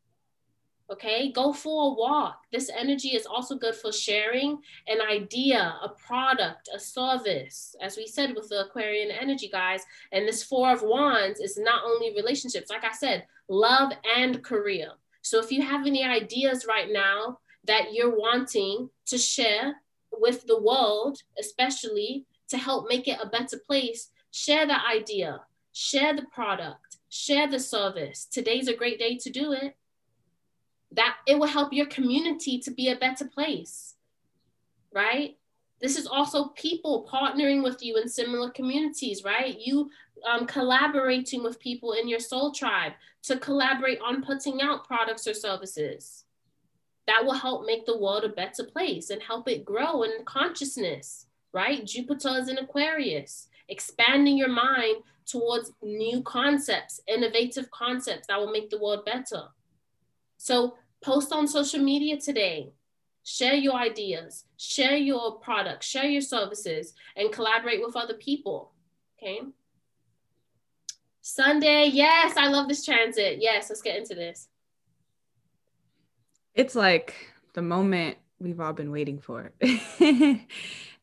Okay, 0.89 1.33
go 1.33 1.53
for 1.53 1.91
a 1.91 1.95
walk. 1.95 2.43
This 2.53 2.71
energy 2.71 3.09
is 3.09 3.27
also 3.27 3.57
good 3.57 3.75
for 3.75 3.91
sharing 3.91 4.59
an 4.87 4.99
idea, 5.01 5.75
a 5.83 5.89
product, 5.89 6.69
a 6.73 6.79
service. 6.79 7.75
As 7.81 7.97
we 7.97 8.07
said 8.07 8.37
with 8.37 8.49
the 8.49 8.67
Aquarian 8.67 9.11
energy, 9.11 9.49
guys. 9.49 9.83
And 10.13 10.29
this 10.29 10.45
Four 10.45 10.71
of 10.71 10.83
Wands 10.83 11.41
is 11.41 11.59
not 11.59 11.83
only 11.85 12.15
relationships, 12.15 12.71
like 12.71 12.85
I 12.85 12.93
said, 12.93 13.27
love 13.49 13.93
and 14.17 14.45
career. 14.45 14.91
So 15.23 15.41
if 15.41 15.51
you 15.51 15.61
have 15.63 15.87
any 15.87 16.05
ideas 16.05 16.67
right 16.69 16.93
now 16.93 17.41
that 17.65 17.93
you're 17.93 18.17
wanting 18.17 18.89
to 19.07 19.19
share 19.19 19.83
with 20.13 20.47
the 20.47 20.61
world, 20.61 21.21
especially 21.37 22.27
to 22.49 22.59
help 22.59 22.89
make 22.89 23.09
it 23.09 23.19
a 23.21 23.29
better 23.29 23.59
place, 23.59 24.11
share 24.31 24.67
the 24.67 24.79
idea, 24.87 25.41
share 25.73 26.15
the 26.15 26.27
product, 26.33 26.99
share 27.09 27.49
the 27.51 27.59
service. 27.59 28.25
Today's 28.25 28.69
a 28.69 28.77
great 28.77 29.01
day 29.01 29.17
to 29.17 29.31
do 29.31 29.53
it. 29.53 29.77
That 30.93 31.17
it 31.27 31.39
will 31.39 31.49
help 31.49 31.73
your 31.73 31.87
community 31.87 32.59
to 32.61 32.71
be 32.71 32.89
a 32.89 32.97
better 32.97 33.27
place, 33.27 33.95
right? 34.93 35.37
This 35.81 35.99
is 35.99 36.07
also 36.07 36.49
people 36.49 37.09
partnering 37.11 37.63
with 37.63 37.83
you 37.83 37.97
in 37.99 38.09
similar 38.09 38.51
communities, 38.51 39.25
right? 39.25 39.59
You 39.59 39.91
um, 40.29 40.47
collaborating 40.47 41.43
with 41.43 41.61
people 41.61 41.93
in 41.93 42.09
your 42.09 42.21
soul 42.21 42.53
tribe 42.53 42.93
to 43.25 43.37
collaborate 43.39 44.01
on 44.01 44.23
putting 44.23 44.63
out 44.63 44.87
products 44.87 45.27
or 45.27 45.35
services. 45.35 46.25
That 47.07 47.25
will 47.25 47.35
help 47.35 47.67
make 47.67 47.87
the 47.87 47.99
world 47.99 48.25
a 48.25 48.29
better 48.29 48.65
place 48.65 49.11
and 49.11 49.23
help 49.23 49.49
it 49.49 49.65
grow 49.65 50.03
in 50.03 50.25
consciousness, 50.25 51.27
right? 51.53 51.85
Jupiter 51.85 52.31
is 52.39 52.49
in 52.49 52.59
Aquarius, 52.59 53.49
expanding 53.69 54.37
your 54.37 54.49
mind 54.49 55.03
towards 55.27 55.73
new 55.83 56.23
concepts, 56.23 57.01
innovative 57.07 57.71
concepts 57.71 58.29
that 58.29 58.39
will 58.39 58.51
make 58.51 58.71
the 58.71 58.79
world 58.79 59.05
better. 59.05 59.43
So, 60.37 60.77
post 61.03 61.33
on 61.33 61.47
social 61.47 61.81
media 61.81 62.19
today, 62.19 62.73
share 63.25 63.55
your 63.55 63.75
ideas, 63.75 64.45
share 64.57 64.97
your 64.97 65.39
products, 65.39 65.87
share 65.87 66.07
your 66.07 66.23
services, 66.23 66.95
and 67.17 67.33
collaborate 67.33 67.85
with 67.85 67.97
other 67.97 68.15
people. 68.15 68.73
Okay. 69.19 69.41
Sunday, 71.23 71.91
yes, 71.93 72.37
I 72.37 72.49
love 72.49 72.69
this 72.69 72.85
transit. 72.85 73.39
Yes, 73.41 73.69
let's 73.69 73.83
get 73.83 73.99
into 73.99 74.15
this. 74.15 74.49
It's 76.55 76.77
like 76.77 77.15
the 77.55 77.63
moment 77.63 78.17
we've 78.39 78.61
all 78.61 78.73
been 78.73 78.93
waiting 78.93 79.19
for. 79.19 79.53
and 79.61 80.39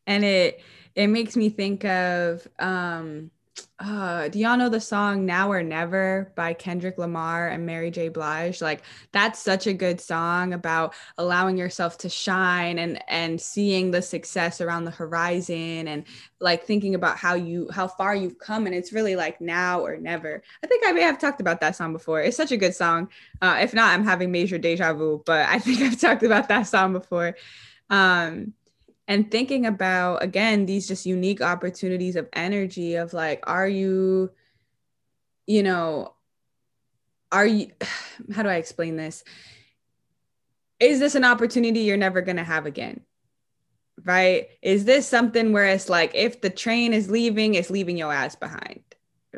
it 0.08 0.62
it 0.96 1.08
makes 1.08 1.36
me 1.36 1.50
think 1.50 1.84
of 1.84 2.48
um 2.60 3.32
uh, 3.80 4.30
do 4.30 4.40
y'all 4.40 4.58
know 4.58 4.70
the 4.70 4.80
song 4.80 5.26
Now 5.26 5.52
or 5.52 5.62
Never 5.62 6.32
by 6.36 6.54
Kendrick 6.54 6.98
Lamar 6.98 7.50
and 7.50 7.66
Mary 7.66 7.92
J. 7.92 8.08
Blige? 8.08 8.62
Like 8.62 8.82
that's 9.12 9.40
such 9.40 9.68
a 9.68 9.74
good 9.74 10.00
song 10.00 10.54
about 10.54 10.94
allowing 11.18 11.58
yourself 11.58 11.98
to 12.00 12.10
shine 12.10 12.80
and 12.80 13.04
and 13.10 13.42
seeing 13.42 13.92
the 13.92 14.02
success 14.02 14.62
around 14.62 14.86
the 14.86 14.92
horizon 14.92 15.88
and 15.88 16.06
like 16.40 16.64
thinking 16.64 16.96
about 16.96 17.18
how 17.18 17.36
you 17.36 17.68
how 17.72 17.88
far 17.88 18.16
you've 18.16 18.40
come 18.40 18.66
and 18.68 18.76
it's 18.76 18.94
really 18.94 19.16
like 19.16 19.42
now 19.42 19.82
or 19.82 19.98
never. 19.98 20.42
I 20.64 20.68
think 20.68 20.84
I 20.88 20.92
may 20.94 21.02
have 21.02 21.20
talked 21.20 21.42
about 21.42 21.60
that 21.62 21.76
song 21.76 21.94
before. 21.94 22.22
It's 22.22 22.38
such 22.38 22.52
a 22.52 22.58
good 22.58 22.76
song. 22.76 23.10
Uh, 23.42 23.60
if 23.62 23.74
not, 23.74 23.94
I'm 23.94 24.06
having 24.06 24.32
major 24.32 24.58
deja 24.58 24.94
vu, 24.94 25.22
but 25.26 25.48
I 25.50 25.60
think 25.60 25.82
I've 25.82 26.00
talked 26.00 26.24
about 26.24 26.48
that 26.48 26.64
song 26.64 26.94
before. 26.94 27.36
Um, 27.90 28.54
and 29.08 29.30
thinking 29.30 29.66
about 29.66 30.24
again 30.24 30.66
these 30.66 30.88
just 30.88 31.06
unique 31.06 31.42
opportunities 31.42 32.16
of 32.16 32.30
energy 32.34 32.96
of 32.96 33.14
like 33.14 33.44
are 33.44 33.68
you 33.68 34.32
you 35.46 35.64
know 35.64 36.14
are 37.32 37.46
you 37.46 37.72
how 38.34 38.44
do 38.44 38.50
i 38.50 38.56
explain 38.56 38.96
this? 38.96 39.24
Is 40.80 41.00
this 41.00 41.16
an 41.16 41.24
opportunity 41.24 41.82
you're 41.82 41.98
never 41.98 42.22
going 42.22 42.38
to 42.38 42.44
have 42.44 42.66
again? 42.66 43.02
Right? 44.04 44.50
Is 44.62 44.84
this 44.84 45.08
something 45.08 45.54
where 45.54 45.66
it's 45.66 45.88
like 45.88 46.12
if 46.14 46.42
the 46.42 46.50
train 46.50 46.94
is 46.94 47.10
leaving 47.10 47.56
it's 47.56 47.70
leaving 47.70 47.98
your 47.98 48.12
ass 48.12 48.36
behind 48.36 48.84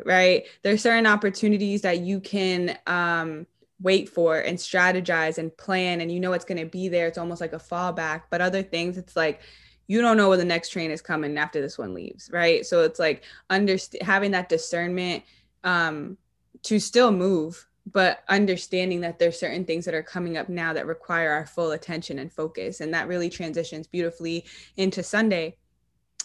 right? 0.04 0.44
There's 0.62 0.82
certain 0.82 1.06
opportunities 1.06 1.82
that 1.82 2.00
you 2.00 2.20
can 2.20 2.78
um 2.86 3.46
wait 3.80 4.08
for 4.08 4.38
and 4.38 4.58
strategize 4.58 5.38
and 5.38 5.56
plan 5.56 6.00
and 6.00 6.10
you 6.10 6.20
know 6.20 6.32
it's 6.32 6.44
going 6.44 6.58
to 6.58 6.66
be 6.66 6.88
there. 6.88 7.06
It's 7.06 7.18
almost 7.18 7.40
like 7.40 7.52
a 7.52 7.58
fallback 7.58 8.22
but 8.30 8.40
other 8.40 8.62
things 8.62 8.98
it's 8.98 9.16
like 9.16 9.40
you 9.88 10.00
don't 10.00 10.16
know 10.16 10.30
when 10.30 10.38
the 10.38 10.44
next 10.44 10.70
train 10.70 10.90
is 10.90 11.00
coming 11.00 11.38
after 11.38 11.60
this 11.60 11.78
one 11.78 11.94
leaves 11.94 12.30
right? 12.32 12.64
So 12.64 12.82
it's 12.82 12.98
like 12.98 13.24
underst- 13.50 14.00
having 14.02 14.32
that 14.32 14.48
discernment 14.48 15.24
um 15.64 16.16
to 16.62 16.78
still 16.78 17.10
move 17.10 17.66
but 17.92 18.24
understanding 18.28 19.00
that 19.00 19.18
there's 19.18 19.38
certain 19.38 19.64
things 19.64 19.84
that 19.84 19.94
are 19.94 20.02
coming 20.02 20.36
up 20.36 20.48
now 20.48 20.72
that 20.72 20.86
require 20.86 21.30
our 21.30 21.46
full 21.46 21.70
attention 21.70 22.18
and 22.18 22.32
focus 22.32 22.80
and 22.80 22.92
that 22.92 23.06
really 23.06 23.30
transitions 23.30 23.86
beautifully 23.86 24.44
into 24.76 25.02
sunday 25.02 25.56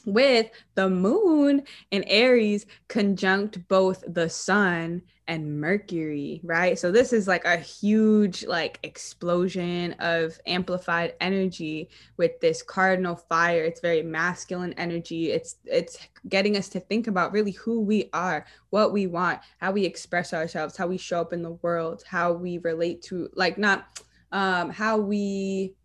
with 0.05 0.49
the 0.75 0.89
moon 0.89 1.63
and 1.91 2.03
Aries 2.07 2.65
conjunct 2.87 3.67
both 3.67 4.03
the 4.07 4.29
sun 4.29 5.01
and 5.27 5.61
Mercury, 5.61 6.41
right? 6.43 6.77
So 6.77 6.91
this 6.91 7.13
is 7.13 7.27
like 7.27 7.45
a 7.45 7.57
huge 7.57 8.45
like 8.45 8.79
explosion 8.83 9.93
of 9.99 10.39
amplified 10.45 11.13
energy 11.21 11.89
with 12.17 12.39
this 12.41 12.61
cardinal 12.61 13.15
fire. 13.15 13.63
It's 13.63 13.79
very 13.79 14.03
masculine 14.03 14.73
energy. 14.73 15.31
It's 15.31 15.55
it's 15.65 15.99
getting 16.27 16.57
us 16.57 16.69
to 16.69 16.79
think 16.79 17.07
about 17.07 17.31
really 17.31 17.51
who 17.51 17.79
we 17.79 18.09
are, 18.13 18.45
what 18.71 18.91
we 18.91 19.07
want, 19.07 19.39
how 19.59 19.71
we 19.71 19.85
express 19.85 20.33
ourselves, 20.33 20.75
how 20.75 20.87
we 20.87 20.97
show 20.97 21.21
up 21.21 21.33
in 21.33 21.41
the 21.41 21.57
world, 21.61 22.03
how 22.07 22.33
we 22.33 22.57
relate 22.59 23.01
to 23.03 23.29
like 23.35 23.57
not 23.57 24.03
um 24.31 24.69
how 24.69 24.97
we 24.97 25.75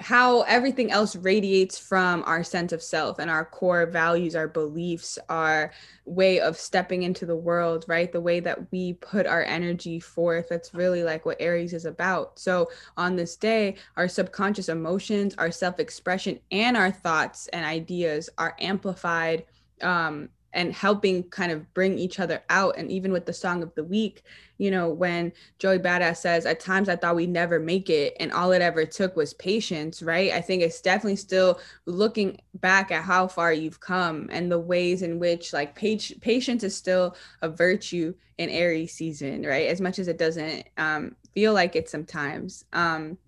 how 0.00 0.42
everything 0.42 0.92
else 0.92 1.16
radiates 1.16 1.76
from 1.76 2.22
our 2.24 2.44
sense 2.44 2.72
of 2.72 2.82
self 2.82 3.18
and 3.18 3.28
our 3.28 3.44
core 3.44 3.84
values, 3.84 4.36
our 4.36 4.46
beliefs, 4.46 5.18
our 5.28 5.72
way 6.04 6.38
of 6.38 6.56
stepping 6.56 7.02
into 7.02 7.26
the 7.26 7.36
world, 7.36 7.84
right? 7.88 8.12
The 8.12 8.20
way 8.20 8.38
that 8.40 8.70
we 8.70 8.92
put 8.94 9.26
our 9.26 9.42
energy 9.42 9.98
forth. 9.98 10.48
That's 10.48 10.72
really 10.72 11.02
like 11.02 11.26
what 11.26 11.40
Aries 11.40 11.72
is 11.72 11.84
about. 11.84 12.38
So, 12.38 12.70
on 12.96 13.16
this 13.16 13.34
day, 13.34 13.76
our 13.96 14.06
subconscious 14.06 14.68
emotions, 14.68 15.34
our 15.36 15.50
self 15.50 15.80
expression, 15.80 16.38
and 16.52 16.76
our 16.76 16.92
thoughts 16.92 17.48
and 17.48 17.66
ideas 17.66 18.30
are 18.38 18.54
amplified 18.60 19.44
um, 19.82 20.28
and 20.52 20.72
helping 20.72 21.22
kind 21.24 21.52
of 21.52 21.72
bring 21.74 21.98
each 21.98 22.18
other 22.20 22.42
out. 22.48 22.76
And 22.78 22.90
even 22.90 23.12
with 23.12 23.26
the 23.26 23.32
song 23.32 23.62
of 23.62 23.74
the 23.74 23.84
week, 23.84 24.22
you 24.56 24.70
know, 24.70 24.88
when 24.88 25.32
Joey 25.58 25.78
Badass 25.78 26.18
says, 26.18 26.46
At 26.46 26.60
times 26.60 26.88
I 26.88 26.96
thought 26.96 27.16
we'd 27.16 27.30
never 27.30 27.60
make 27.60 27.90
it, 27.90 28.16
and 28.18 28.32
all 28.32 28.52
it 28.52 28.62
ever 28.62 28.84
took 28.84 29.16
was 29.16 29.34
patience, 29.34 30.02
right? 30.02 30.32
I 30.32 30.40
think 30.40 30.62
it's 30.62 30.80
definitely 30.80 31.16
still 31.16 31.60
looking 31.86 32.40
back 32.54 32.90
at 32.90 33.04
how 33.04 33.28
far 33.28 33.52
you've 33.52 33.80
come 33.80 34.28
and 34.32 34.50
the 34.50 34.58
ways 34.58 35.02
in 35.02 35.18
which, 35.18 35.52
like, 35.52 35.74
patience 35.74 36.64
is 36.64 36.74
still 36.76 37.16
a 37.42 37.48
virtue 37.48 38.14
in 38.38 38.50
Aries 38.50 38.94
season, 38.94 39.42
right? 39.42 39.68
As 39.68 39.80
much 39.80 39.98
as 39.98 40.08
it 40.08 40.18
doesn't 40.18 40.64
um, 40.76 41.14
feel 41.34 41.52
like 41.52 41.76
it 41.76 41.88
sometimes. 41.88 42.64
Um, 42.72 43.18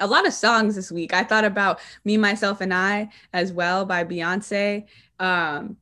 a 0.00 0.06
lot 0.06 0.26
of 0.26 0.32
songs 0.32 0.74
this 0.74 0.90
week. 0.90 1.12
I 1.12 1.24
thought 1.24 1.44
about 1.44 1.80
Me, 2.04 2.16
Myself, 2.16 2.60
and 2.60 2.72
I 2.72 3.10
as 3.32 3.52
well 3.52 3.84
by 3.84 4.04
Beyonce. 4.04 4.86
Um, 5.18 5.76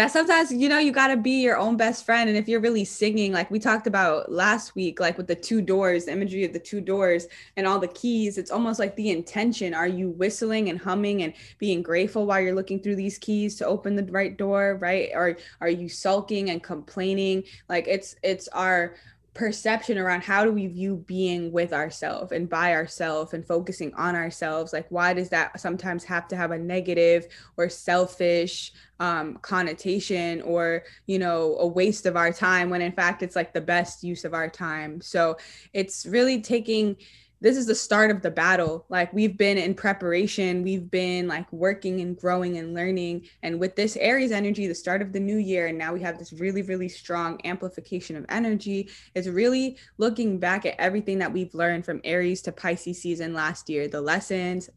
that 0.00 0.10
sometimes 0.10 0.50
you 0.50 0.66
know 0.66 0.78
you 0.78 0.92
got 0.92 1.08
to 1.08 1.16
be 1.18 1.42
your 1.42 1.58
own 1.58 1.76
best 1.76 2.06
friend. 2.06 2.30
And 2.30 2.38
if 2.38 2.48
you're 2.48 2.60
really 2.60 2.86
singing 2.86 3.34
like 3.34 3.50
we 3.50 3.58
talked 3.58 3.86
about 3.86 4.32
last 4.32 4.74
week 4.74 4.98
like 4.98 5.18
with 5.18 5.26
the 5.26 5.34
two 5.34 5.60
doors 5.60 6.06
the 6.06 6.12
imagery 6.12 6.42
of 6.42 6.54
the 6.54 6.58
two 6.58 6.80
doors 6.80 7.26
and 7.58 7.66
all 7.66 7.78
the 7.78 7.88
keys 7.88 8.38
it's 8.38 8.50
almost 8.50 8.78
like 8.78 8.96
the 8.96 9.10
intention. 9.10 9.74
Are 9.74 9.86
you 9.86 10.08
whistling 10.08 10.70
and 10.70 10.78
humming 10.80 11.22
and 11.22 11.34
being 11.58 11.82
grateful 11.82 12.24
while 12.24 12.40
you're 12.40 12.54
looking 12.54 12.80
through 12.80 12.96
these 12.96 13.18
keys 13.18 13.56
to 13.56 13.66
open 13.66 13.94
the 13.94 14.04
right 14.04 14.38
door 14.38 14.78
right? 14.80 15.10
Or 15.14 15.36
are 15.60 15.68
you 15.68 15.90
sulking 15.90 16.48
and 16.48 16.62
complaining? 16.62 17.44
Like 17.68 17.86
it's 17.86 18.16
it's 18.22 18.48
our 18.48 18.94
perception 19.32 19.96
around 19.96 20.22
how 20.22 20.44
do 20.44 20.50
we 20.50 20.66
view 20.66 20.96
being 21.06 21.52
with 21.52 21.72
ourselves 21.72 22.32
and 22.32 22.48
by 22.48 22.74
ourselves 22.74 23.32
and 23.32 23.46
focusing 23.46 23.94
on 23.94 24.16
ourselves? 24.16 24.72
Like 24.72 24.86
why 24.90 25.14
does 25.14 25.28
that 25.28 25.58
sometimes 25.60 26.02
have 26.04 26.26
to 26.28 26.36
have 26.36 26.50
a 26.50 26.58
negative 26.58 27.28
or 27.56 27.68
selfish 27.68 28.72
um, 28.98 29.38
connotation 29.40 30.42
or 30.42 30.82
you 31.06 31.18
know 31.18 31.56
a 31.58 31.66
waste 31.66 32.06
of 32.06 32.16
our 32.16 32.32
time 32.32 32.68
when 32.70 32.82
in 32.82 32.92
fact 32.92 33.22
it's 33.22 33.36
like 33.36 33.54
the 33.54 33.60
best 33.60 34.02
use 34.02 34.24
of 34.24 34.34
our 34.34 34.48
time? 34.48 35.00
So 35.00 35.36
it's 35.72 36.06
really 36.06 36.40
taking 36.40 36.96
this 37.40 37.56
is 37.56 37.66
the 37.66 37.74
start 37.74 38.10
of 38.10 38.20
the 38.20 38.30
battle. 38.30 38.84
Like 38.90 39.12
we've 39.12 39.36
been 39.36 39.56
in 39.56 39.74
preparation, 39.74 40.62
we've 40.62 40.90
been 40.90 41.26
like 41.26 41.50
working 41.52 42.00
and 42.00 42.16
growing 42.16 42.58
and 42.58 42.74
learning. 42.74 43.26
And 43.42 43.58
with 43.58 43.76
this 43.76 43.96
Aries 43.96 44.30
energy, 44.30 44.66
the 44.66 44.74
start 44.74 45.00
of 45.00 45.12
the 45.12 45.20
new 45.20 45.38
year, 45.38 45.68
and 45.68 45.78
now 45.78 45.94
we 45.94 46.02
have 46.02 46.18
this 46.18 46.34
really, 46.34 46.62
really 46.62 46.88
strong 46.88 47.40
amplification 47.44 48.16
of 48.16 48.26
energy. 48.28 48.90
It's 49.14 49.26
really 49.26 49.78
looking 49.96 50.38
back 50.38 50.66
at 50.66 50.78
everything 50.78 51.18
that 51.20 51.32
we've 51.32 51.54
learned 51.54 51.86
from 51.86 52.02
Aries 52.04 52.42
to 52.42 52.52
Pisces 52.52 53.00
season 53.00 53.32
last 53.32 53.70
year, 53.70 53.88
the 53.88 54.02
lessons, 54.02 54.68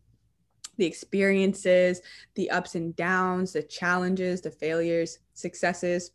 the 0.78 0.86
experiences, 0.86 2.02
the 2.36 2.50
ups 2.50 2.76
and 2.76 2.96
downs, 2.96 3.54
the 3.54 3.64
challenges, 3.64 4.42
the 4.42 4.52
failures, 4.52 5.20
successes, 5.34 6.12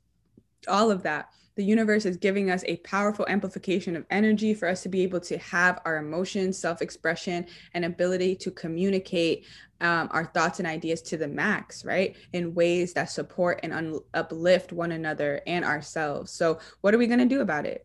all 0.66 0.90
of 0.90 1.02
that 1.02 1.28
the 1.58 1.64
universe 1.64 2.06
is 2.06 2.16
giving 2.16 2.52
us 2.52 2.62
a 2.68 2.76
powerful 2.76 3.26
amplification 3.28 3.96
of 3.96 4.06
energy 4.10 4.54
for 4.54 4.68
us 4.68 4.80
to 4.84 4.88
be 4.88 5.02
able 5.02 5.18
to 5.18 5.36
have 5.38 5.80
our 5.84 5.96
emotions, 5.96 6.56
self 6.56 6.80
expression, 6.80 7.44
and 7.74 7.84
ability 7.84 8.36
to 8.36 8.52
communicate 8.52 9.44
um, 9.80 10.08
our 10.12 10.26
thoughts 10.26 10.60
and 10.60 10.68
ideas 10.68 11.02
to 11.02 11.16
the 11.16 11.26
max, 11.26 11.84
right? 11.84 12.14
In 12.32 12.54
ways 12.54 12.92
that 12.92 13.10
support 13.10 13.58
and 13.64 13.72
un- 13.72 13.98
uplift 14.14 14.72
one 14.72 14.92
another 14.92 15.40
and 15.48 15.64
ourselves. 15.64 16.30
So, 16.30 16.60
what 16.82 16.94
are 16.94 16.98
we 16.98 17.08
going 17.08 17.18
to 17.18 17.24
do 17.24 17.40
about 17.40 17.66
it? 17.66 17.84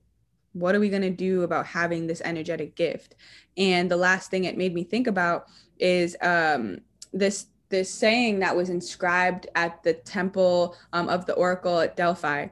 What 0.51 0.75
are 0.75 0.79
we 0.79 0.89
going 0.89 1.01
to 1.01 1.09
do 1.09 1.41
about 1.41 1.65
having 1.65 2.05
this 2.05 2.21
energetic 2.23 2.75
gift? 2.75 3.15
And 3.57 3.89
the 3.89 3.97
last 3.97 4.29
thing 4.29 4.43
it 4.43 4.55
made 4.55 4.75
me 4.75 4.83
think 4.83 5.07
about 5.07 5.47
is 5.79 6.15
um, 6.21 6.77
this 7.11 7.47
this 7.69 7.91
saying 7.91 8.37
that 8.41 8.55
was 8.55 8.69
inscribed 8.69 9.47
at 9.55 9.81
the 9.81 9.95
temple 9.95 10.75
um, 10.93 11.09
of 11.09 11.25
the 11.25 11.33
oracle 11.33 11.79
at 11.79 11.97
Delphi. 11.97 12.49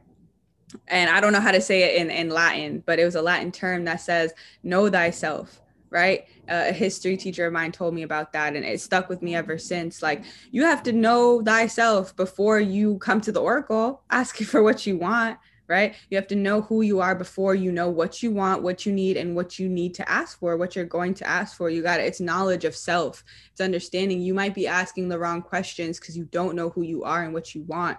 And 0.87 1.09
I 1.09 1.19
don't 1.19 1.33
know 1.33 1.41
how 1.41 1.51
to 1.51 1.61
say 1.61 1.83
it 1.83 2.01
in, 2.01 2.09
in 2.09 2.29
Latin, 2.29 2.83
but 2.85 2.99
it 2.99 3.05
was 3.05 3.15
a 3.15 3.21
Latin 3.21 3.51
term 3.51 3.85
that 3.85 4.01
says, 4.01 4.33
Know 4.63 4.89
thyself 4.89 5.61
right? 5.91 6.25
Uh, 6.49 6.67
a 6.69 6.71
history 6.71 7.17
teacher 7.17 7.45
of 7.45 7.53
mine 7.53 7.71
told 7.71 7.93
me 7.93 8.01
about 8.01 8.33
that, 8.33 8.55
and 8.55 8.65
it 8.65 8.81
stuck 8.81 9.09
with 9.09 9.21
me 9.21 9.35
ever 9.35 9.57
since. 9.57 10.01
Like, 10.01 10.23
you 10.49 10.63
have 10.63 10.81
to 10.83 10.93
know 10.93 11.43
thyself 11.43 12.15
before 12.15 12.59
you 12.59 12.97
come 12.97 13.21
to 13.21 13.31
the 13.31 13.41
oracle 13.41 14.01
asking 14.09 14.47
for 14.47 14.63
what 14.63 14.87
you 14.87 14.97
want, 14.97 15.37
right? 15.67 15.95
You 16.09 16.17
have 16.17 16.27
to 16.27 16.35
know 16.35 16.61
who 16.61 16.81
you 16.81 17.01
are 17.01 17.13
before 17.13 17.55
you 17.55 17.71
know 17.71 17.89
what 17.89 18.23
you 18.23 18.31
want, 18.31 18.63
what 18.63 18.85
you 18.85 18.93
need, 18.93 19.17
and 19.17 19.35
what 19.35 19.59
you 19.59 19.67
need 19.69 19.93
to 19.95 20.09
ask 20.09 20.39
for, 20.39 20.57
what 20.57 20.75
you're 20.75 20.85
going 20.85 21.13
to 21.15 21.27
ask 21.27 21.57
for. 21.57 21.69
You 21.69 21.83
got 21.83 21.99
it. 21.99 22.05
It's 22.05 22.21
knowledge 22.21 22.65
of 22.65 22.75
self, 22.75 23.23
it's 23.51 23.61
understanding 23.61 24.21
you 24.21 24.33
might 24.33 24.55
be 24.55 24.67
asking 24.67 25.09
the 25.09 25.19
wrong 25.19 25.41
questions 25.41 25.99
because 25.99 26.17
you 26.17 26.23
don't 26.25 26.55
know 26.55 26.69
who 26.69 26.83
you 26.83 27.03
are 27.03 27.23
and 27.23 27.33
what 27.33 27.53
you 27.53 27.63
want 27.63 27.97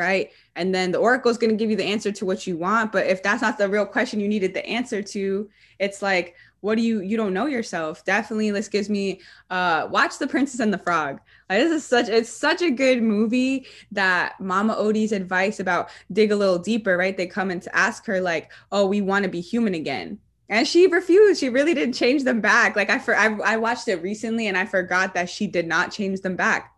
right? 0.00 0.30
And 0.56 0.74
then 0.74 0.90
the 0.90 0.98
oracle 0.98 1.30
is 1.30 1.38
going 1.38 1.50
to 1.50 1.56
give 1.56 1.70
you 1.70 1.76
the 1.76 1.84
answer 1.84 2.10
to 2.10 2.24
what 2.24 2.46
you 2.46 2.56
want. 2.56 2.90
But 2.90 3.06
if 3.06 3.22
that's 3.22 3.42
not 3.42 3.58
the 3.58 3.68
real 3.68 3.86
question 3.86 4.18
you 4.18 4.28
needed 4.28 4.54
the 4.54 4.66
answer 4.66 5.02
to, 5.02 5.48
it's 5.78 6.00
like, 6.00 6.34
what 6.62 6.76
do 6.76 6.82
you 6.82 7.00
you 7.00 7.16
don't 7.16 7.32
know 7.32 7.46
yourself. 7.46 8.04
Definitely 8.04 8.50
this 8.50 8.68
gives 8.68 8.90
me 8.90 9.20
uh 9.48 9.88
watch 9.90 10.18
the 10.18 10.26
princess 10.26 10.60
and 10.60 10.72
the 10.72 10.78
frog. 10.78 11.20
Like, 11.48 11.60
this 11.60 11.72
is 11.72 11.86
such 11.86 12.08
it's 12.08 12.28
such 12.28 12.60
a 12.60 12.70
good 12.70 13.02
movie 13.02 13.66
that 13.92 14.38
mama 14.40 14.74
odie's 14.74 15.12
advice 15.12 15.58
about 15.58 15.88
dig 16.12 16.32
a 16.32 16.36
little 16.36 16.58
deeper 16.58 16.98
right? 16.98 17.16
They 17.16 17.26
come 17.26 17.50
in 17.50 17.60
to 17.60 17.74
ask 17.74 18.04
her 18.06 18.20
like 18.20 18.52
oh 18.72 18.86
we 18.86 19.00
want 19.00 19.22
to 19.22 19.30
be 19.30 19.40
human 19.40 19.74
again. 19.74 20.18
And 20.50 20.66
she 20.66 20.88
refused. 20.88 21.38
She 21.40 21.48
really 21.48 21.74
didn't 21.74 21.94
change 21.94 22.24
them 22.24 22.40
back. 22.40 22.76
Like 22.76 22.90
i 22.90 22.98
for 22.98 23.16
I, 23.16 23.38
I 23.38 23.56
watched 23.56 23.88
it 23.88 24.02
recently 24.02 24.46
and 24.46 24.58
i 24.58 24.66
forgot 24.66 25.14
that 25.14 25.30
she 25.30 25.46
did 25.46 25.66
not 25.66 25.92
change 25.92 26.20
them 26.20 26.36
back 26.36 26.74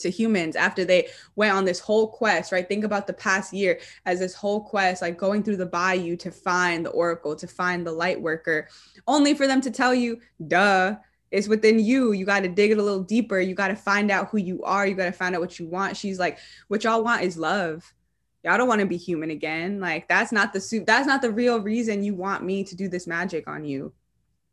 to 0.00 0.10
humans 0.10 0.56
after 0.56 0.84
they 0.84 1.08
went 1.36 1.54
on 1.54 1.64
this 1.64 1.80
whole 1.80 2.08
quest, 2.08 2.52
right? 2.52 2.66
Think 2.66 2.84
about 2.84 3.06
the 3.06 3.12
past 3.12 3.52
year 3.52 3.80
as 4.06 4.18
this 4.18 4.34
whole 4.34 4.60
quest, 4.60 5.02
like 5.02 5.16
going 5.16 5.42
through 5.42 5.56
the 5.56 5.66
bayou 5.66 6.16
to 6.16 6.30
find 6.30 6.84
the 6.84 6.90
oracle, 6.90 7.36
to 7.36 7.46
find 7.46 7.86
the 7.86 7.92
light 7.92 8.20
worker, 8.20 8.68
only 9.06 9.34
for 9.34 9.46
them 9.46 9.60
to 9.60 9.70
tell 9.70 9.94
you, 9.94 10.20
duh, 10.48 10.96
it's 11.30 11.48
within 11.48 11.78
you. 11.78 12.12
You 12.12 12.26
got 12.26 12.40
to 12.40 12.48
dig 12.48 12.72
it 12.72 12.78
a 12.78 12.82
little 12.82 13.04
deeper. 13.04 13.38
You 13.40 13.54
got 13.54 13.68
to 13.68 13.76
find 13.76 14.10
out 14.10 14.28
who 14.30 14.38
you 14.38 14.62
are. 14.64 14.86
You 14.86 14.94
got 14.94 15.04
to 15.04 15.12
find 15.12 15.34
out 15.34 15.40
what 15.40 15.58
you 15.58 15.66
want. 15.66 15.96
She's 15.96 16.18
like, 16.18 16.38
what 16.68 16.82
y'all 16.82 17.04
want 17.04 17.22
is 17.22 17.36
love. 17.36 17.94
Y'all 18.42 18.56
don't 18.56 18.68
want 18.68 18.80
to 18.80 18.86
be 18.86 18.96
human 18.96 19.30
again. 19.30 19.80
Like 19.80 20.08
that's 20.08 20.32
not 20.32 20.52
the 20.52 20.60
suit. 20.60 20.86
That's 20.86 21.06
not 21.06 21.22
the 21.22 21.30
real 21.30 21.60
reason 21.60 22.02
you 22.02 22.14
want 22.14 22.42
me 22.42 22.64
to 22.64 22.74
do 22.74 22.88
this 22.88 23.06
magic 23.06 23.46
on 23.46 23.64
you 23.64 23.92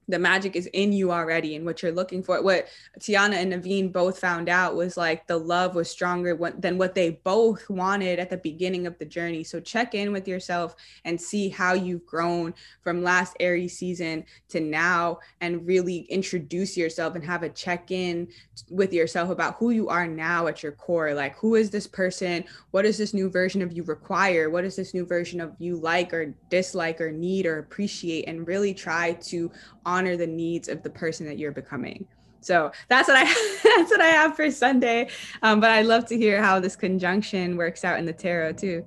the 0.07 0.19
magic 0.19 0.55
is 0.55 0.67
in 0.67 0.93
you 0.93 1.11
already 1.11 1.55
and 1.55 1.65
what 1.65 1.81
you're 1.81 1.91
looking 1.91 2.23
for. 2.23 2.41
What 2.41 2.67
Tiana 2.99 3.35
and 3.35 3.51
Naveen 3.51 3.91
both 3.91 4.19
found 4.19 4.47
out 4.47 4.75
was 4.75 4.95
like 4.95 5.27
the 5.27 5.37
love 5.37 5.75
was 5.75 5.89
stronger 5.89 6.37
than 6.57 6.77
what 6.77 6.95
they 6.95 7.21
both 7.23 7.69
wanted 7.69 8.19
at 8.19 8.29
the 8.29 8.37
beginning 8.37 8.87
of 8.87 8.97
the 8.99 9.05
journey. 9.05 9.43
So 9.43 9.59
check 9.59 9.95
in 9.95 10.11
with 10.11 10.27
yourself 10.27 10.75
and 11.03 11.19
see 11.19 11.49
how 11.49 11.73
you've 11.73 12.05
grown 12.05 12.53
from 12.81 13.03
last 13.03 13.35
Aries 13.39 13.77
season 13.77 14.23
to 14.49 14.61
now 14.61 15.19
and 15.41 15.65
really 15.67 15.99
introduce 16.09 16.77
yourself 16.77 17.15
and 17.15 17.23
have 17.23 17.43
a 17.43 17.49
check 17.49 17.91
in 17.91 18.29
with 18.69 18.93
yourself 18.93 19.29
about 19.29 19.55
who 19.55 19.71
you 19.71 19.89
are 19.89 20.07
now 20.07 20.47
at 20.47 20.63
your 20.63 20.71
core. 20.71 21.13
Like, 21.13 21.35
who 21.37 21.55
is 21.55 21.69
this 21.69 21.87
person? 21.87 22.45
What 22.71 22.83
does 22.83 22.97
this 22.97 23.13
new 23.13 23.29
version 23.29 23.61
of 23.61 23.73
you 23.73 23.83
require? 23.83 24.49
What 24.49 24.61
does 24.61 24.77
this 24.77 24.93
new 24.93 25.05
version 25.05 25.41
of 25.41 25.53
you 25.59 25.75
like 25.77 26.13
or 26.13 26.33
dislike 26.49 27.01
or 27.01 27.11
need 27.11 27.45
or 27.45 27.59
appreciate? 27.59 28.25
And 28.27 28.47
really 28.47 28.73
try 28.73 29.13
to 29.13 29.51
honor 29.85 29.96
the 30.05 30.27
needs 30.27 30.67
of 30.67 30.83
the 30.83 30.89
person 30.89 31.25
that 31.25 31.37
you're 31.37 31.51
becoming. 31.51 32.07
So 32.41 32.71
that's 32.87 33.07
what 33.07 33.17
I 33.17 33.23
that's 33.77 33.91
what 33.91 34.01
I 34.01 34.07
have 34.07 34.35
for 34.35 34.49
Sunday. 34.51 35.09
Um, 35.41 35.59
but 35.59 35.71
I'd 35.71 35.85
love 35.85 36.05
to 36.07 36.17
hear 36.17 36.41
how 36.41 36.59
this 36.59 36.75
conjunction 36.75 37.57
works 37.57 37.83
out 37.83 37.99
in 37.99 38.05
the 38.05 38.13
tarot 38.13 38.53
too. 38.53 38.85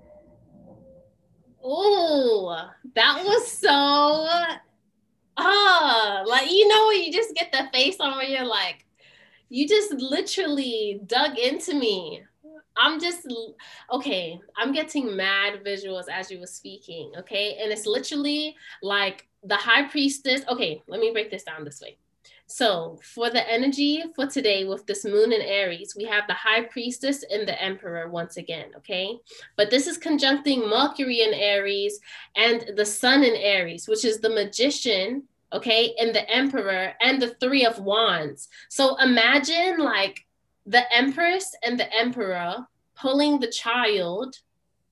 Oh, 1.62 2.68
that 2.94 3.22
was 3.24 3.50
so 3.50 3.68
ah, 5.36 6.22
like 6.26 6.50
you 6.50 6.68
know 6.68 6.90
you 6.90 7.12
just 7.12 7.34
get 7.34 7.52
the 7.52 7.68
face 7.72 7.96
on 8.00 8.16
where 8.16 8.26
you're 8.26 8.46
like, 8.46 8.86
you 9.48 9.66
just 9.66 9.92
literally 9.92 11.00
dug 11.06 11.38
into 11.38 11.74
me. 11.74 12.22
I'm 12.76 12.98
just 12.98 13.26
okay. 13.92 14.40
I'm 14.56 14.72
getting 14.72 15.14
mad 15.14 15.62
visuals 15.64 16.04
as 16.10 16.30
you 16.30 16.40
were 16.40 16.46
speaking. 16.46 17.12
Okay, 17.18 17.58
and 17.60 17.70
it's 17.70 17.84
literally 17.84 18.56
like 18.82 19.26
the 19.42 19.56
high 19.56 19.88
priestess. 19.88 20.42
Okay, 20.48 20.82
let 20.86 21.00
me 21.00 21.10
break 21.12 21.30
this 21.30 21.44
down 21.44 21.64
this 21.64 21.80
way. 21.80 21.96
So, 22.46 22.98
for 23.04 23.30
the 23.30 23.48
energy 23.48 24.02
for 24.16 24.26
today 24.26 24.64
with 24.64 24.84
this 24.84 25.04
moon 25.04 25.32
in 25.32 25.40
Aries, 25.40 25.94
we 25.96 26.04
have 26.06 26.26
the 26.26 26.34
high 26.34 26.62
priestess 26.62 27.24
and 27.30 27.46
the 27.46 27.60
emperor 27.62 28.10
once 28.10 28.38
again, 28.38 28.72
okay? 28.76 29.16
But 29.56 29.70
this 29.70 29.86
is 29.86 29.98
conjuncting 29.98 30.68
Mercury 30.68 31.20
in 31.20 31.32
Aries 31.32 32.00
and 32.34 32.72
the 32.74 32.84
sun 32.84 33.22
in 33.22 33.36
Aries, 33.36 33.86
which 33.86 34.04
is 34.04 34.18
the 34.18 34.30
magician, 34.30 35.22
okay, 35.52 35.94
and 36.00 36.12
the 36.12 36.28
emperor 36.28 36.92
and 37.00 37.22
the 37.22 37.36
three 37.40 37.64
of 37.64 37.78
wands. 37.78 38.48
So, 38.68 38.96
imagine 38.96 39.78
like 39.78 40.26
the 40.66 40.82
empress 40.92 41.54
and 41.64 41.78
the 41.78 41.94
emperor 41.96 42.66
pulling 42.96 43.38
the 43.38 43.50
child 43.50 44.40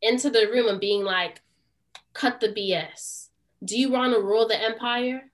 into 0.00 0.30
the 0.30 0.46
room 0.46 0.68
and 0.68 0.78
being 0.78 1.02
like, 1.02 1.42
cut 2.14 2.38
the 2.38 2.48
BS 2.48 3.27
do 3.64 3.78
you 3.78 3.90
want 3.90 4.14
to 4.14 4.20
rule 4.20 4.46
the 4.46 4.60
empire? 4.60 5.30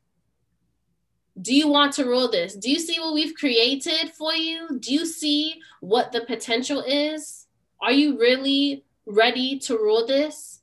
Do 1.40 1.54
you 1.54 1.68
want 1.68 1.92
to 1.94 2.04
rule 2.04 2.30
this? 2.30 2.54
Do 2.54 2.70
you 2.70 2.78
see 2.78 2.98
what 2.98 3.14
we've 3.14 3.34
created 3.34 4.12
for 4.16 4.32
you? 4.32 4.78
Do 4.78 4.94
you 4.94 5.04
see 5.04 5.60
what 5.80 6.12
the 6.12 6.22
potential 6.22 6.82
is? 6.86 7.46
Are 7.82 7.92
you 7.92 8.18
really 8.18 8.84
ready 9.04 9.58
to 9.60 9.74
rule 9.76 10.06
this? 10.06 10.60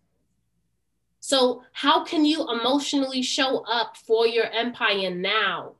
So, 1.20 1.64
how 1.74 2.03
can 2.03 2.26
you 2.26 2.49
emotionally 2.49 3.22
show 3.22 3.59
up 3.59 3.95
for 3.95 4.26
your 4.26 4.45
empire 4.45 5.14
now, 5.14 5.74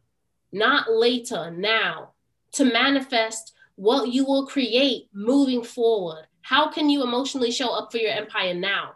not 0.52 0.92
later, 0.92 1.50
now, 1.50 2.12
to 2.52 2.66
manifest 2.66 3.54
what 3.76 4.10
you 4.10 4.24
will 4.24 4.46
create 4.46 5.10
moving 5.14 5.64
forward? 5.64 6.28
How 6.44 6.70
can 6.70 6.90
you 6.90 7.02
emotionally 7.02 7.50
show 7.50 7.74
up 7.74 7.92
for 7.92 7.98
your 7.98 8.12
empire 8.12 8.54
now? 8.54 8.92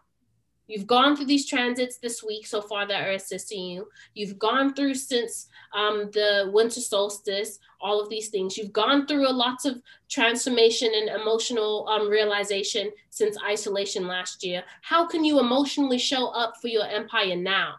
You've 0.68 0.88
gone 0.88 1.16
through 1.16 1.28
these 1.28 1.48
transits 1.48 1.98
this 1.98 2.24
week 2.24 2.48
so 2.48 2.62
far 2.62 2.88
that 2.88 3.08
are 3.08 3.12
assisting 3.12 3.64
you. 3.66 3.88
You've 4.16 4.40
gone 4.40 4.74
through 4.74 4.96
since 4.96 5.48
um, 5.74 6.10
the 6.12 6.50
winter 6.52 6.80
solstice, 6.80 7.60
all 7.80 8.02
of 8.02 8.10
these 8.10 8.30
things. 8.30 8.58
You've 8.58 8.74
gone 8.74 9.06
through 9.06 9.28
a 9.28 9.32
lots 9.32 9.66
of 9.66 9.82
transformation 10.10 10.92
and 10.96 11.22
emotional 11.22 11.88
um, 11.88 12.10
realization 12.10 12.92
since 13.12 13.38
isolation 13.46 14.08
last 14.08 14.44
year. 14.44 14.64
How 14.82 15.06
can 15.06 15.24
you 15.24 15.40
emotionally 15.40 16.00
show 16.00 16.28
up 16.30 16.56
for 16.62 16.68
your 16.68 16.86
empire 16.86 17.36
now? 17.36 17.76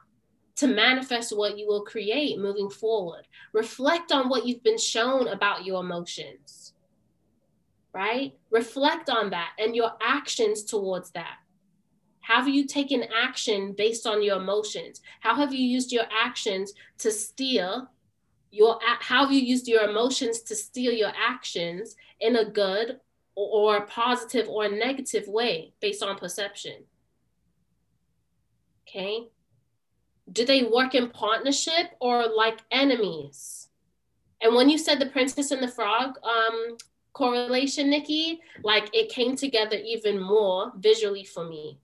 To 0.57 0.69
manifest 0.69 1.37
what 1.37 1.59
you 1.59 1.67
will 1.67 1.85
create 1.85 2.39
moving 2.39 2.71
forward. 2.71 3.27
Reflect 3.53 4.11
on 4.11 4.31
what 4.31 4.47
you've 4.47 4.63
been 4.63 4.79
shown 4.79 5.29
about 5.29 5.67
your 5.67 5.83
emotions, 5.83 6.73
right? 7.93 8.33
Reflect 8.51 9.11
on 9.11 9.29
that 9.31 9.51
and 9.59 9.77
your 9.77 9.93
actions 10.01 10.65
towards 10.65 11.11
that 11.11 11.37
have 12.27 12.49
you 12.49 12.67
taken 12.67 13.05
action 13.17 13.73
based 13.73 14.05
on 14.05 14.21
your 14.21 14.39
emotions? 14.39 15.01
How 15.21 15.37
have 15.37 15.55
you 15.55 15.65
used 15.65 15.93
your 15.93 16.07
actions 16.11 16.73
to 16.99 17.13
steal 17.13 17.89
your 18.51 18.81
how 19.01 19.25
have 19.25 19.33
you 19.33 19.41
used 19.41 19.69
your 19.69 19.89
emotions 19.89 20.41
to 20.41 20.57
steal 20.57 20.93
your 20.93 21.13
actions 21.17 21.95
in 22.21 22.35
a 22.35 22.51
good 22.51 22.99
or 23.37 23.87
positive 23.87 24.49
or 24.49 24.69
negative 24.69 25.29
way 25.29 25.73
based 25.81 26.03
on 26.03 26.19
perception? 26.19 26.83
Okay. 28.89 29.29
Do 30.33 30.45
they 30.45 30.65
work 30.65 30.97
in 30.97 31.11
partnership 31.11 31.93
or 32.01 32.27
like 32.27 32.59
enemies? 32.73 33.69
And 34.43 34.53
when 34.57 34.69
you 34.69 34.79
said 34.79 34.99
the 34.99 35.07
princess 35.07 35.53
and 35.53 35.63
the 35.63 35.69
frog 35.69 36.19
um, 36.25 36.77
correlation, 37.13 37.89
Nikki, 37.89 38.41
like 38.65 38.91
it 38.93 39.11
came 39.11 39.37
together 39.37 39.77
even 39.77 40.21
more 40.21 40.73
visually 40.77 41.23
for 41.23 41.45
me 41.45 41.79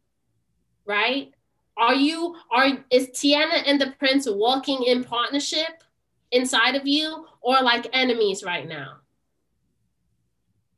right? 0.87 1.33
Are 1.77 1.95
you 1.95 2.37
are 2.51 2.85
is 2.91 3.09
Tiana 3.09 3.63
and 3.67 3.81
the 3.81 3.95
prince 3.99 4.29
walking 4.29 4.85
in 4.85 5.05
partnership 5.05 5.83
inside 6.31 6.75
of 6.75 6.87
you 6.87 7.27
or 7.41 7.63
like 7.63 7.89
enemies 7.93 8.45
right 8.45 8.69
now? 8.69 8.99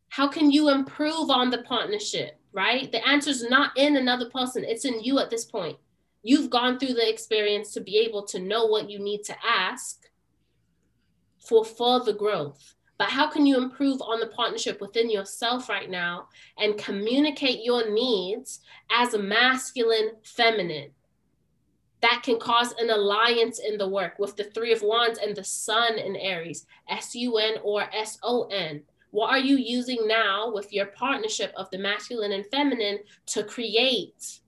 How 0.08 0.28
can 0.28 0.50
you 0.50 0.68
improve 0.68 1.30
on 1.30 1.50
the 1.50 1.62
partnership, 1.62 2.38
right? 2.52 2.90
The 2.92 3.06
answer 3.06 3.30
is 3.30 3.48
not 3.48 3.76
in 3.76 3.96
another 3.96 4.30
person, 4.30 4.64
it's 4.64 4.84
in 4.84 5.02
you 5.02 5.18
at 5.18 5.30
this 5.30 5.44
point. 5.44 5.76
You've 6.22 6.50
gone 6.50 6.78
through 6.78 6.94
the 6.94 7.08
experience 7.08 7.72
to 7.72 7.80
be 7.80 7.98
able 7.98 8.24
to 8.26 8.38
know 8.38 8.66
what 8.66 8.88
you 8.88 8.98
need 8.98 9.24
to 9.24 9.34
ask 9.44 10.04
for 11.38 11.64
further 11.64 12.12
growth. 12.12 12.74
But 12.96 13.08
how 13.08 13.28
can 13.28 13.44
you 13.44 13.58
improve 13.58 14.00
on 14.02 14.20
the 14.20 14.28
partnership 14.28 14.80
within 14.80 15.10
yourself 15.10 15.68
right 15.68 15.90
now 15.90 16.28
and 16.58 16.78
communicate 16.78 17.64
your 17.64 17.90
needs 17.92 18.60
as 18.90 19.14
a 19.14 19.18
masculine 19.18 20.12
feminine? 20.22 20.90
That 22.00 22.22
can 22.22 22.38
cause 22.38 22.72
an 22.78 22.90
alliance 22.90 23.58
in 23.58 23.78
the 23.78 23.88
work 23.88 24.18
with 24.18 24.36
the 24.36 24.44
Three 24.44 24.72
of 24.72 24.82
Wands 24.82 25.18
and 25.18 25.34
the 25.34 25.42
Sun 25.42 25.98
in 25.98 26.16
Aries, 26.16 26.66
S 26.88 27.14
U 27.14 27.38
N 27.38 27.54
or 27.62 27.82
S 27.94 28.18
O 28.22 28.44
N. 28.44 28.82
What 29.10 29.30
are 29.30 29.38
you 29.38 29.56
using 29.56 30.06
now 30.06 30.52
with 30.52 30.72
your 30.72 30.86
partnership 30.86 31.52
of 31.56 31.70
the 31.70 31.78
masculine 31.78 32.32
and 32.32 32.44
feminine 32.46 32.98
to 33.26 33.44
create 33.44 34.40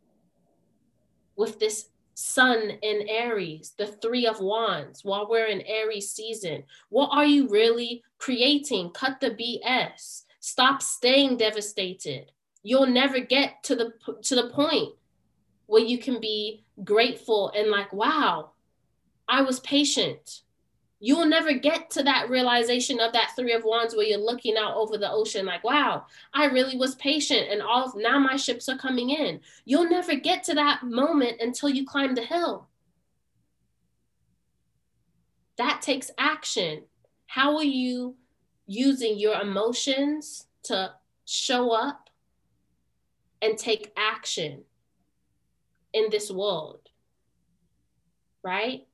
with 1.36 1.58
this 1.58 1.88
sun 2.16 2.70
in 2.80 3.06
Aries, 3.08 3.74
the 3.76 3.86
three 3.86 4.26
of 4.26 4.40
wands, 4.40 5.04
while 5.04 5.28
we're 5.28 5.46
in 5.46 5.60
Aries 5.60 6.10
season? 6.10 6.64
What 6.88 7.10
are 7.12 7.26
you 7.26 7.46
really 7.48 8.02
creating? 8.16 8.90
Cut 8.90 9.20
the 9.20 9.30
BS. 9.30 10.22
Stop 10.40 10.80
staying 10.80 11.36
devastated. 11.36 12.32
You'll 12.62 12.86
never 12.86 13.20
get 13.20 13.62
to 13.64 13.76
the 13.76 13.92
to 14.22 14.34
the 14.34 14.48
point 14.50 14.94
where 15.66 15.82
you 15.82 15.98
can 15.98 16.18
be 16.18 16.64
grateful 16.84 17.52
and 17.54 17.70
like, 17.70 17.92
wow, 17.92 18.52
I 19.28 19.42
was 19.42 19.60
patient. 19.60 20.40
You 21.06 21.16
will 21.16 21.26
never 21.26 21.52
get 21.52 21.88
to 21.90 22.02
that 22.02 22.28
realization 22.30 22.98
of 22.98 23.12
that 23.12 23.30
three 23.36 23.52
of 23.52 23.62
wands 23.62 23.94
where 23.94 24.04
you're 24.04 24.18
looking 24.18 24.56
out 24.56 24.74
over 24.74 24.98
the 24.98 25.08
ocean 25.08 25.46
like, 25.46 25.62
wow, 25.62 26.06
I 26.34 26.46
really 26.46 26.76
was 26.76 26.96
patient 26.96 27.46
and 27.48 27.62
all 27.62 27.92
now 27.96 28.18
my 28.18 28.34
ships 28.34 28.68
are 28.68 28.76
coming 28.76 29.10
in. 29.10 29.38
You'll 29.64 29.88
never 29.88 30.16
get 30.16 30.42
to 30.42 30.54
that 30.54 30.82
moment 30.82 31.40
until 31.40 31.68
you 31.68 31.86
climb 31.86 32.16
the 32.16 32.22
hill. 32.22 32.66
That 35.58 35.80
takes 35.80 36.10
action. 36.18 36.82
How 37.28 37.56
are 37.56 37.62
you 37.62 38.16
using 38.66 39.16
your 39.16 39.40
emotions 39.40 40.48
to 40.64 40.90
show 41.24 41.70
up 41.70 42.10
and 43.40 43.56
take 43.56 43.92
action 43.96 44.64
in 45.92 46.06
this 46.10 46.32
world? 46.32 46.80
Right? 48.42 48.88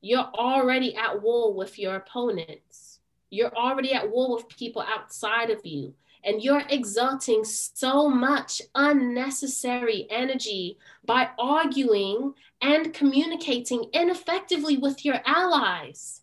You're 0.00 0.30
already 0.34 0.96
at 0.96 1.22
war 1.22 1.52
with 1.52 1.78
your 1.78 1.96
opponents. 1.96 3.00
You're 3.30 3.54
already 3.54 3.92
at 3.92 4.10
war 4.10 4.34
with 4.34 4.48
people 4.48 4.82
outside 4.82 5.50
of 5.50 5.64
you. 5.64 5.94
And 6.22 6.42
you're 6.42 6.62
exerting 6.68 7.44
so 7.44 8.08
much 8.08 8.60
unnecessary 8.74 10.06
energy 10.10 10.78
by 11.04 11.30
arguing 11.38 12.34
and 12.60 12.92
communicating 12.92 13.84
ineffectively 13.94 14.76
with 14.76 15.04
your 15.04 15.20
allies. 15.24 16.20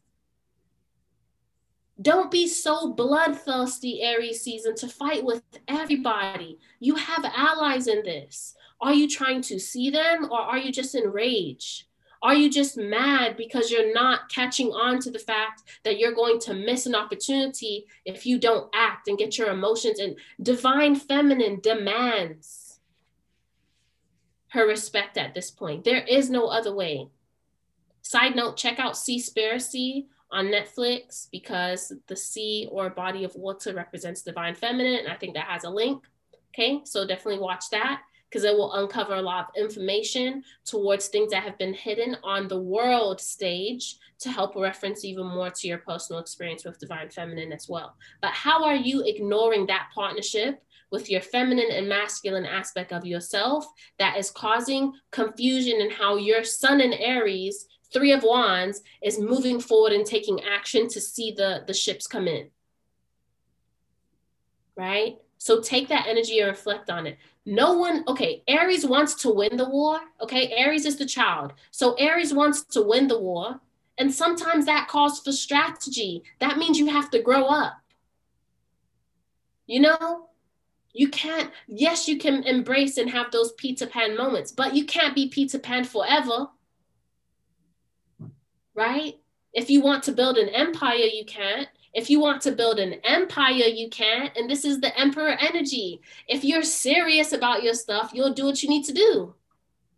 Don't 1.99 2.29
be 2.29 2.47
so 2.47 2.93
bloodthirsty, 2.93 4.03
Aries 4.03 4.41
season, 4.41 4.75
to 4.75 4.87
fight 4.87 5.25
with 5.25 5.41
everybody. 5.67 6.59
You 6.79 6.93
have 6.93 7.25
allies 7.25 7.87
in 7.87 8.03
this. 8.03 8.53
Are 8.79 8.93
you 8.93 9.07
trying 9.09 9.41
to 9.43 9.59
see 9.59 9.89
them 9.89 10.25
or 10.31 10.39
are 10.39 10.59
you 10.59 10.71
just 10.71 10.93
enraged? 10.93 11.86
Are 12.21 12.33
you 12.33 12.49
just 12.49 12.77
mad 12.77 13.37
because 13.37 13.71
you're 13.71 13.93
not 13.93 14.29
catching 14.29 14.69
on 14.69 14.99
to 14.99 15.11
the 15.11 15.19
fact 15.19 15.63
that 15.83 15.99
you're 15.99 16.13
going 16.13 16.39
to 16.41 16.53
miss 16.53 16.85
an 16.85 16.95
opportunity 16.95 17.85
if 18.05 18.25
you 18.25 18.39
don't 18.39 18.69
act 18.73 19.07
and 19.07 19.17
get 19.17 19.37
your 19.37 19.49
emotions? 19.49 19.99
And 19.99 20.17
divine 20.41 20.95
feminine 20.95 21.59
demands 21.61 22.79
her 24.49 24.67
respect 24.67 25.17
at 25.17 25.33
this 25.33 25.51
point. 25.51 25.83
There 25.83 26.03
is 26.03 26.29
no 26.29 26.47
other 26.47 26.73
way. 26.73 27.07
Side 28.01 28.35
note, 28.35 28.57
check 28.57 28.79
out 28.79 28.93
Seaspiracy 28.93 30.05
on 30.31 30.47
Netflix 30.47 31.27
because 31.31 31.93
the 32.07 32.15
sea 32.15 32.67
or 32.71 32.89
body 32.89 33.23
of 33.23 33.35
water 33.35 33.73
represents 33.73 34.21
divine 34.21 34.55
feminine. 34.55 34.99
And 34.99 35.09
I 35.09 35.15
think 35.15 35.35
that 35.35 35.45
has 35.45 35.65
a 35.65 35.69
link. 35.69 36.05
Okay, 36.53 36.81
so 36.85 37.05
definitely 37.05 37.39
watch 37.39 37.69
that 37.71 38.01
because 38.29 38.43
it 38.43 38.55
will 38.55 38.73
uncover 38.73 39.15
a 39.15 39.21
lot 39.21 39.47
of 39.49 39.61
information 39.61 40.43
towards 40.65 41.07
things 41.07 41.31
that 41.31 41.43
have 41.43 41.57
been 41.57 41.73
hidden 41.73 42.17
on 42.23 42.47
the 42.47 42.59
world 42.59 43.21
stage 43.21 43.97
to 44.19 44.29
help 44.29 44.55
reference 44.55 45.05
even 45.05 45.25
more 45.25 45.49
to 45.49 45.67
your 45.67 45.77
personal 45.77 46.19
experience 46.19 46.65
with 46.65 46.79
divine 46.79 47.09
feminine 47.09 47.53
as 47.53 47.69
well. 47.69 47.95
But 48.21 48.31
how 48.31 48.63
are 48.63 48.75
you 48.75 49.03
ignoring 49.05 49.67
that 49.67 49.89
partnership 49.93 50.63
with 50.91 51.09
your 51.09 51.21
feminine 51.21 51.71
and 51.71 51.87
masculine 51.87 52.45
aspect 52.45 52.91
of 52.91 53.05
yourself 53.05 53.65
that 53.99 54.17
is 54.17 54.31
causing 54.31 54.93
confusion 55.11 55.81
in 55.81 55.89
how 55.89 56.15
your 56.15 56.43
sun 56.43 56.79
in 56.81 56.93
Aries, 56.93 57.67
three 57.93 58.11
of 58.11 58.23
wands, 58.23 58.81
is 59.03 59.19
moving 59.19 59.59
forward 59.59 59.91
and 59.91 60.05
taking 60.05 60.41
action 60.43 60.87
to 60.87 61.01
see 61.01 61.31
the, 61.31 61.63
the 61.67 61.73
ships 61.73 62.07
come 62.07 62.27
in? 62.27 62.49
Right? 64.75 65.17
So 65.37 65.61
take 65.61 65.87
that 65.89 66.07
energy 66.07 66.39
and 66.39 66.49
reflect 66.49 66.89
on 66.89 67.07
it. 67.07 67.17
No 67.45 67.73
one, 67.77 68.03
okay, 68.07 68.43
Aries 68.47 68.85
wants 68.85 69.15
to 69.15 69.29
win 69.29 69.55
the 69.55 69.69
war. 69.69 69.99
Okay, 70.21 70.51
Aries 70.51 70.85
is 70.85 70.97
the 70.97 71.05
child. 71.05 71.53
So 71.71 71.93
Aries 71.93 72.33
wants 72.33 72.63
to 72.63 72.81
win 72.81 73.07
the 73.07 73.19
war. 73.19 73.59
And 73.97 74.13
sometimes 74.13 74.65
that 74.65 74.87
calls 74.87 75.19
for 75.21 75.31
strategy. 75.31 76.23
That 76.39 76.57
means 76.57 76.77
you 76.77 76.87
have 76.87 77.09
to 77.11 77.21
grow 77.21 77.45
up. 77.45 77.73
You 79.65 79.81
know, 79.81 80.29
you 80.93 81.09
can't, 81.09 81.51
yes, 81.67 82.07
you 82.07 82.17
can 82.17 82.43
embrace 82.43 82.97
and 82.97 83.09
have 83.09 83.31
those 83.31 83.51
Peter 83.53 83.85
Pan 83.85 84.17
moments, 84.17 84.51
but 84.51 84.75
you 84.75 84.85
can't 84.85 85.15
be 85.15 85.29
Peter 85.29 85.59
Pan 85.59 85.83
forever. 85.83 86.47
Right? 88.73 89.15
If 89.53 89.69
you 89.69 89.81
want 89.81 90.03
to 90.03 90.11
build 90.11 90.37
an 90.37 90.49
empire, 90.49 90.95
you 90.95 91.25
can't. 91.25 91.67
If 91.93 92.09
you 92.09 92.19
want 92.19 92.41
to 92.43 92.51
build 92.51 92.79
an 92.79 92.95
empire, 93.03 93.53
you 93.53 93.89
can. 93.89 94.29
And 94.35 94.49
this 94.49 94.65
is 94.65 94.79
the 94.79 94.97
emperor 94.99 95.37
energy. 95.39 96.01
If 96.27 96.43
you're 96.43 96.63
serious 96.63 97.33
about 97.33 97.63
your 97.63 97.73
stuff, 97.73 98.11
you'll 98.13 98.33
do 98.33 98.45
what 98.45 98.61
you 98.61 98.69
need 98.69 98.85
to 98.85 98.93
do. 98.93 99.33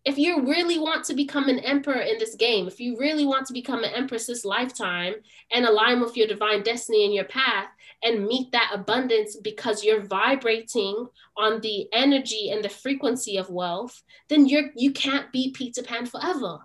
If 0.06 0.18
you 0.18 0.42
really 0.48 0.80
want 0.80 1.04
to 1.06 1.14
become 1.14 1.50
an 1.50 1.60
emperor 1.60 2.02
in 2.02 2.18
this 2.20 2.36
game, 2.36 2.68
if 2.68 2.80
you 2.80 2.98
really 2.98 3.26
want 3.26 3.46
to 3.48 3.54
become 3.54 3.84
an 3.84 3.94
empress 3.94 4.28
this 4.28 4.46
lifetime 4.46 5.16
and 5.52 5.66
align 5.66 6.00
with 6.00 6.16
your 6.16 6.28
divine 6.28 6.64
destiny 6.64 7.04
and 7.04 7.14
your 7.14 7.26
path 7.26 7.68
and 8.02 8.26
meet 8.26 8.52
that 8.52 8.72
abundance 8.74 9.36
because 9.36 9.84
you're 9.84 10.02
vibrating 10.02 11.08
on 11.36 11.60
the 11.62 11.90
energy 11.92 12.50
and 12.52 12.64
the 12.64 12.70
frequency 12.70 13.36
of 13.36 13.50
wealth, 13.50 14.02
then 14.30 14.48
you're 14.48 14.70
you 14.76 14.92
can't 14.92 15.32
be 15.34 15.52
Peter 15.52 15.84
Pan 15.84 16.06
forever. 16.06 16.60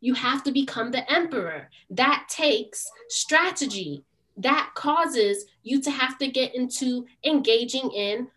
You 0.00 0.14
have 0.14 0.42
to 0.44 0.52
become 0.52 0.90
the 0.90 1.10
emperor. 1.12 1.68
That 1.90 2.26
takes 2.28 2.90
strategy 3.08 4.04
that 4.36 4.70
causes 4.74 5.46
you 5.62 5.80
to 5.82 5.90
have 5.90 6.18
to 6.18 6.28
get 6.28 6.54
into 6.54 7.06
engaging 7.24 7.90
in 7.90 8.28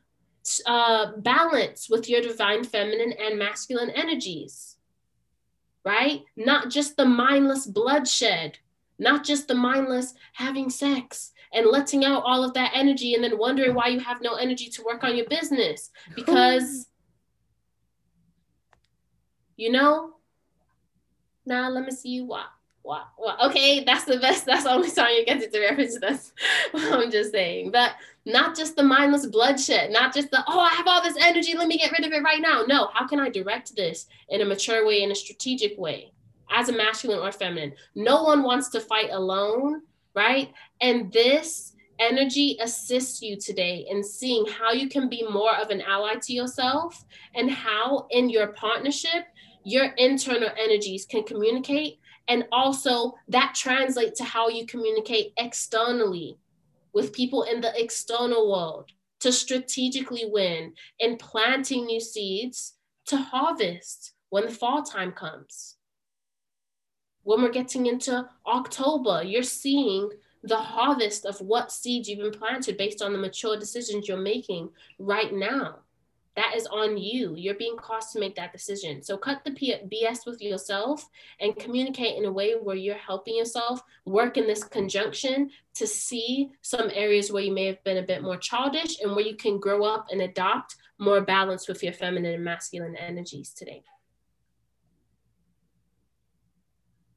uh, 0.66 1.12
balance 1.18 1.90
with 1.90 2.10
your 2.10 2.22
divine 2.22 2.64
feminine 2.64 3.14
and 3.14 3.38
masculine 3.38 3.90
energies, 3.92 4.78
right? 5.86 6.24
Not 6.36 6.70
just 6.70 6.96
the 6.96 7.06
mindless 7.06 7.68
bloodshed, 7.68 8.58
not 8.98 9.24
just 9.24 9.48
the 9.48 9.56
mindless 9.56 10.14
having 10.34 10.70
sex 10.70 11.32
and 11.54 11.66
letting 11.68 12.06
out 12.06 12.24
all 12.26 12.44
of 12.44 12.54
that 12.54 12.72
energy 12.74 13.14
and 13.14 13.24
then 13.24 13.38
wondering 13.38 13.74
why 13.74 13.88
you 13.88 14.00
have 14.00 14.22
no 14.22 14.36
energy 14.36 14.70
to 14.70 14.84
work 14.84 15.04
on 15.04 15.16
your 15.16 15.28
business 15.28 15.90
because, 16.16 16.88
you 19.58 19.72
know, 19.72 20.14
now 21.46 21.70
let 21.70 21.84
me 21.84 21.92
see 21.92 22.10
you 22.10 22.26
walk 22.26 22.59
wow, 22.84 23.06
okay, 23.46 23.84
that's 23.84 24.06
the 24.06 24.18
best. 24.20 24.46
That's 24.46 24.64
the 24.64 24.72
only 24.72 24.90
time 24.90 25.12
you 25.12 25.26
get 25.26 25.52
to 25.52 25.60
reference 25.60 26.00
this. 26.00 26.34
I'm 26.74 27.12
just 27.12 27.32
saying. 27.32 27.72
But 27.72 27.92
not 28.26 28.56
just 28.56 28.76
the 28.76 28.84
mindless 28.84 29.26
bloodshed, 29.26 29.92
not 29.92 30.14
just 30.14 30.32
the, 30.32 30.44
oh, 30.48 30.60
I 30.60 30.70
have 30.70 30.88
all 30.88 31.02
this 31.02 31.18
energy, 31.20 31.56
let 31.58 31.68
me 31.68 31.78
get 31.78 31.92
rid 31.92 32.06
of 32.06 32.12
it 32.12 32.24
right 32.24 32.42
now. 32.42 32.64
No, 32.68 32.90
how 32.94 33.08
can 33.08 33.20
I 33.20 33.30
direct 33.30 33.76
this 33.76 34.08
in 34.30 34.42
a 34.42 34.46
mature 34.46 34.86
way, 34.86 35.04
in 35.04 35.12
a 35.12 35.16
strategic 35.16 35.78
way, 35.78 36.12
as 36.52 36.70
a 36.70 36.74
masculine 36.74 37.20
or 37.20 37.32
feminine? 37.32 37.74
No 37.96 38.24
one 38.24 38.44
wants 38.44 38.70
to 38.70 38.80
fight 38.80 39.10
alone, 39.12 39.82
right? 40.16 40.52
And 40.82 41.12
this 41.12 41.74
energy 42.00 42.58
assists 42.62 43.22
you 43.22 43.38
today 43.38 43.86
in 43.90 44.04
seeing 44.04 44.46
how 44.48 44.72
you 44.72 44.88
can 44.88 45.10
be 45.10 45.26
more 45.30 45.56
of 45.56 45.70
an 45.70 45.82
ally 45.82 46.16
to 46.16 46.34
yourself 46.34 47.04
and 47.36 47.52
how 47.52 48.08
in 48.12 48.30
your 48.30 48.48
partnership, 48.48 49.26
your 49.66 49.86
internal 49.98 50.50
energies 50.58 51.06
can 51.06 51.24
communicate 51.24 52.00
and 52.30 52.46
also 52.52 53.16
that 53.28 53.56
translates 53.56 54.20
to 54.20 54.24
how 54.24 54.48
you 54.48 54.66
communicate 54.66 55.34
externally 55.38 56.38
with 56.94 57.12
people 57.12 57.44
in 57.44 57.60
the 57.60 57.74
external 57.82 58.50
world 58.50 58.92
to 59.20 59.32
strategically 59.32 60.26
win 60.26 60.74
in 61.00 61.18
planting 61.18 61.86
new 61.86 62.00
seeds 62.00 62.76
to 63.08 63.18
harvest 63.18 64.14
when 64.30 64.46
the 64.46 64.52
fall 64.52 64.84
time 64.84 65.12
comes. 65.12 65.76
When 67.24 67.42
we're 67.42 67.52
getting 67.52 67.88
into 67.88 68.30
October, 68.48 69.24
you're 69.24 69.44
seeing 69.44 70.10
the 70.44 70.58
harvest 70.58 71.26
of 71.26 71.42
what 71.42 71.72
seeds 71.72 72.08
you've 72.08 72.20
been 72.20 72.32
planted 72.32 72.78
based 72.78 73.02
on 73.02 73.12
the 73.12 73.20
mature 73.20 73.58
decisions 73.60 74.08
you're 74.08 74.18
making 74.18 74.70
right 75.00 75.34
now 75.34 75.80
that 76.36 76.56
is 76.56 76.68
on 76.68 76.98
you. 76.98 77.34
You're 77.36 77.56
being 77.56 77.76
caused 77.76 78.12
to 78.14 78.20
make 78.20 78.36
that 78.36 78.54
decision. 78.54 79.02
So 79.02 79.18
cut 79.18 79.44
the 79.44 79.52
BS 79.52 80.26
with 80.26 80.42
yourself 80.42 81.08
and 81.40 81.56
communicate 81.56 82.18
in 82.18 82.26
a 82.26 82.32
way 82.32 82.54
where 82.54 82.76
you're 82.76 82.96
helping 82.96 83.36
yourself 83.36 83.82
work 84.06 84.38
in 84.38 84.48
this 84.48 84.64
conjunction 84.64 85.50
to 85.76 85.88
see 85.88 86.52
some 86.62 86.90
areas 86.94 87.32
where 87.32 87.44
you 87.44 87.54
may 87.54 87.66
have 87.66 87.84
been 87.84 87.98
a 87.98 88.04
bit 88.04 88.22
more 88.22 88.38
childish 88.38 89.02
and 89.02 89.16
where 89.16 89.26
you 89.26 89.36
can 89.36 89.60
grow 89.60 89.84
up 89.84 90.08
and 90.12 90.22
adopt 90.22 90.76
more 91.00 91.22
balance 91.22 91.68
with 91.68 91.82
your 91.84 91.94
feminine 91.94 92.36
and 92.36 92.44
masculine 92.44 92.96
energies 92.96 93.54
today. 93.54 93.84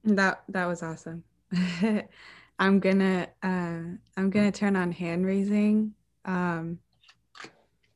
That 0.05 0.43
that 0.49 0.67
was 0.67 0.83
awesome. 0.83 1.23
I'm 2.59 2.81
gonna 2.81 3.29
uh, 3.43 3.83
I'm 4.17 4.31
gonna 4.31 4.53
turn 4.53 4.75
on 4.75 4.91
hand 4.91 5.27
raising. 5.27 5.95
Um, 6.25 6.79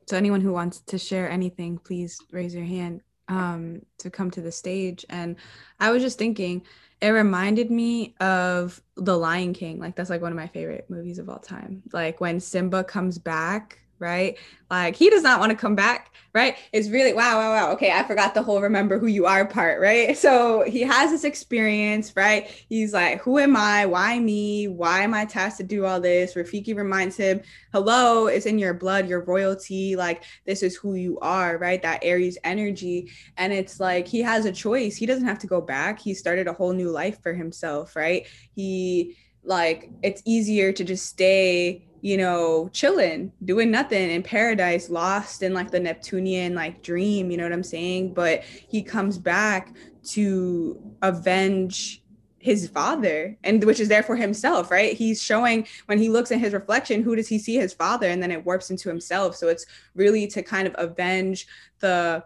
so 0.06 0.16
anyone 0.16 0.40
who 0.40 0.52
wants 0.52 0.80
to 0.80 0.98
share 0.98 1.28
anything, 1.28 1.78
please 1.78 2.20
raise 2.30 2.54
your 2.54 2.64
hand 2.64 3.02
um, 3.28 3.82
to 3.98 4.10
come 4.10 4.30
to 4.32 4.40
the 4.40 4.52
stage. 4.52 5.04
And 5.08 5.36
I 5.80 5.90
was 5.90 6.02
just 6.02 6.18
thinking, 6.18 6.62
it 7.00 7.08
reminded 7.08 7.70
me 7.70 8.14
of 8.20 8.80
The 8.96 9.16
Lion 9.16 9.52
King. 9.52 9.78
Like 9.78 9.96
that's 9.96 10.10
like 10.10 10.22
one 10.22 10.32
of 10.32 10.36
my 10.36 10.46
favorite 10.46 10.88
movies 10.88 11.18
of 11.18 11.28
all 11.28 11.38
time. 11.38 11.82
Like 11.92 12.20
when 12.20 12.40
Simba 12.40 12.84
comes 12.84 13.18
back 13.18 13.80
right? 13.98 14.36
Like 14.70 14.96
he 14.96 15.10
does 15.10 15.22
not 15.22 15.38
want 15.38 15.50
to 15.50 15.56
come 15.56 15.74
back, 15.74 16.12
right? 16.34 16.56
It's 16.72 16.88
really 16.88 17.12
wow, 17.12 17.38
wow, 17.38 17.50
wow. 17.50 17.72
Okay, 17.72 17.92
I 17.92 18.02
forgot 18.02 18.34
the 18.34 18.42
whole 18.42 18.60
remember 18.60 18.98
who 18.98 19.06
you 19.06 19.26
are 19.26 19.46
part, 19.46 19.80
right? 19.80 20.16
So 20.26 20.64
he 20.64 20.80
has 20.80 21.10
this 21.10 21.22
experience, 21.22 22.16
right? 22.16 22.48
He's 22.68 22.92
like, 22.92 23.20
who 23.20 23.38
am 23.38 23.56
I? 23.56 23.86
Why 23.86 24.18
me? 24.18 24.66
Why 24.66 25.02
am 25.02 25.14
I 25.14 25.24
tasked 25.24 25.58
to 25.58 25.64
do 25.64 25.84
all 25.84 26.00
this? 26.00 26.34
Rafiki 26.34 26.76
reminds 26.76 27.16
him, 27.16 27.40
hello, 27.72 28.26
it's 28.26 28.46
in 28.46 28.58
your 28.58 28.74
blood, 28.74 29.08
your 29.08 29.22
royalty. 29.22 29.94
Like 29.94 30.24
this 30.46 30.64
is 30.64 30.76
who 30.76 30.94
you 30.94 31.18
are, 31.20 31.58
right? 31.58 31.80
That 31.80 32.00
Aries 32.02 32.38
energy. 32.42 33.12
And 33.36 33.52
it's 33.52 33.78
like 33.78 34.08
he 34.08 34.20
has 34.22 34.46
a 34.46 34.52
choice. 34.52 34.96
He 34.96 35.06
doesn't 35.06 35.26
have 35.26 35.38
to 35.40 35.46
go 35.46 35.60
back. 35.60 36.00
He 36.00 36.12
started 36.12 36.48
a 36.48 36.52
whole 36.52 36.72
new 36.72 36.90
life 36.90 37.22
for 37.22 37.34
himself, 37.34 37.94
right? 37.94 38.26
He 38.52 39.16
like 39.46 39.90
it's 40.02 40.22
easier 40.24 40.72
to 40.72 40.84
just 40.84 41.06
stay 41.06 41.86
you 42.06 42.16
know, 42.16 42.68
chilling, 42.72 43.32
doing 43.44 43.68
nothing 43.68 44.12
in 44.12 44.22
paradise, 44.22 44.88
lost 44.88 45.42
in 45.42 45.52
like 45.52 45.72
the 45.72 45.80
Neptunian 45.80 46.54
like 46.54 46.80
dream, 46.80 47.32
you 47.32 47.36
know 47.36 47.42
what 47.42 47.52
I'm 47.52 47.64
saying? 47.64 48.14
But 48.14 48.44
he 48.44 48.80
comes 48.80 49.18
back 49.18 49.74
to 50.10 50.80
avenge 51.02 52.04
his 52.38 52.68
father 52.68 53.36
and 53.42 53.64
which 53.64 53.80
is 53.80 53.88
there 53.88 54.04
for 54.04 54.14
himself 54.14 54.70
right? 54.70 54.96
He's 54.96 55.20
showing 55.20 55.66
when 55.86 55.98
he 55.98 56.08
looks 56.08 56.30
in 56.30 56.38
his 56.38 56.52
reflection 56.52 57.02
who 57.02 57.16
does 57.16 57.26
he 57.26 57.40
see 57.40 57.56
his 57.56 57.74
father? 57.74 58.06
And 58.08 58.22
then 58.22 58.30
it 58.30 58.46
warps 58.46 58.70
into 58.70 58.88
himself. 58.88 59.34
So 59.34 59.48
it's 59.48 59.66
really 59.96 60.28
to 60.28 60.44
kind 60.44 60.68
of 60.68 60.76
avenge 60.78 61.48
the 61.80 62.22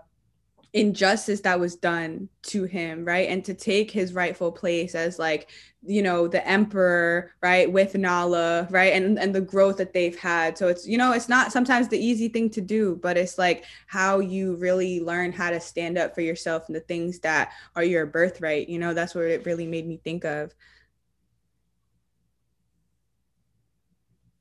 injustice 0.73 1.41
that 1.41 1.59
was 1.59 1.75
done 1.75 2.29
to 2.43 2.65
him 2.65 3.05
right? 3.05 3.29
And 3.29 3.45
to 3.45 3.55
take 3.55 3.91
his 3.91 4.13
rightful 4.13 4.53
place 4.53 4.95
as 4.95 5.19
like 5.19 5.51
you 5.83 6.03
know 6.03 6.29
the 6.29 6.47
emperor 6.47 7.33
right 7.43 7.71
with 7.71 7.97
nala 7.97 8.69
right? 8.71 8.93
And 8.93 9.19
and 9.19 9.35
the 9.35 9.41
growth 9.41 9.79
that 9.79 9.93
they've 9.93 10.19
had. 10.19 10.57
So 10.57 10.69
it's 10.69 10.87
you 10.87 10.97
know 10.97 11.13
it's 11.13 11.29
not 11.29 11.53
sometimes 11.53 11.89
the 11.89 11.99
easy 11.99 12.29
thing 12.29 12.51
to 12.51 12.61
do 12.61 12.99
but 13.03 13.17
it's 13.17 13.39
like 13.39 13.65
how 13.87 14.21
you 14.21 14.57
really 14.57 15.01
learn 15.01 15.33
how 15.33 15.51
to 15.51 15.61
stand 15.61 15.99
up 15.99 16.15
for 16.15 16.21
yourself 16.21 16.65
and 16.69 16.77
the 16.77 16.81
things 16.81 17.19
that 17.21 17.53
are 17.75 17.85
your 17.85 18.07
birthright. 18.07 18.69
You 18.69 18.79
know 18.79 18.95
that's 18.95 19.15
what 19.15 19.25
it 19.25 19.47
really 19.47 19.67
made 19.67 19.87
me 19.87 20.01
think 20.05 20.25
of 20.25 20.55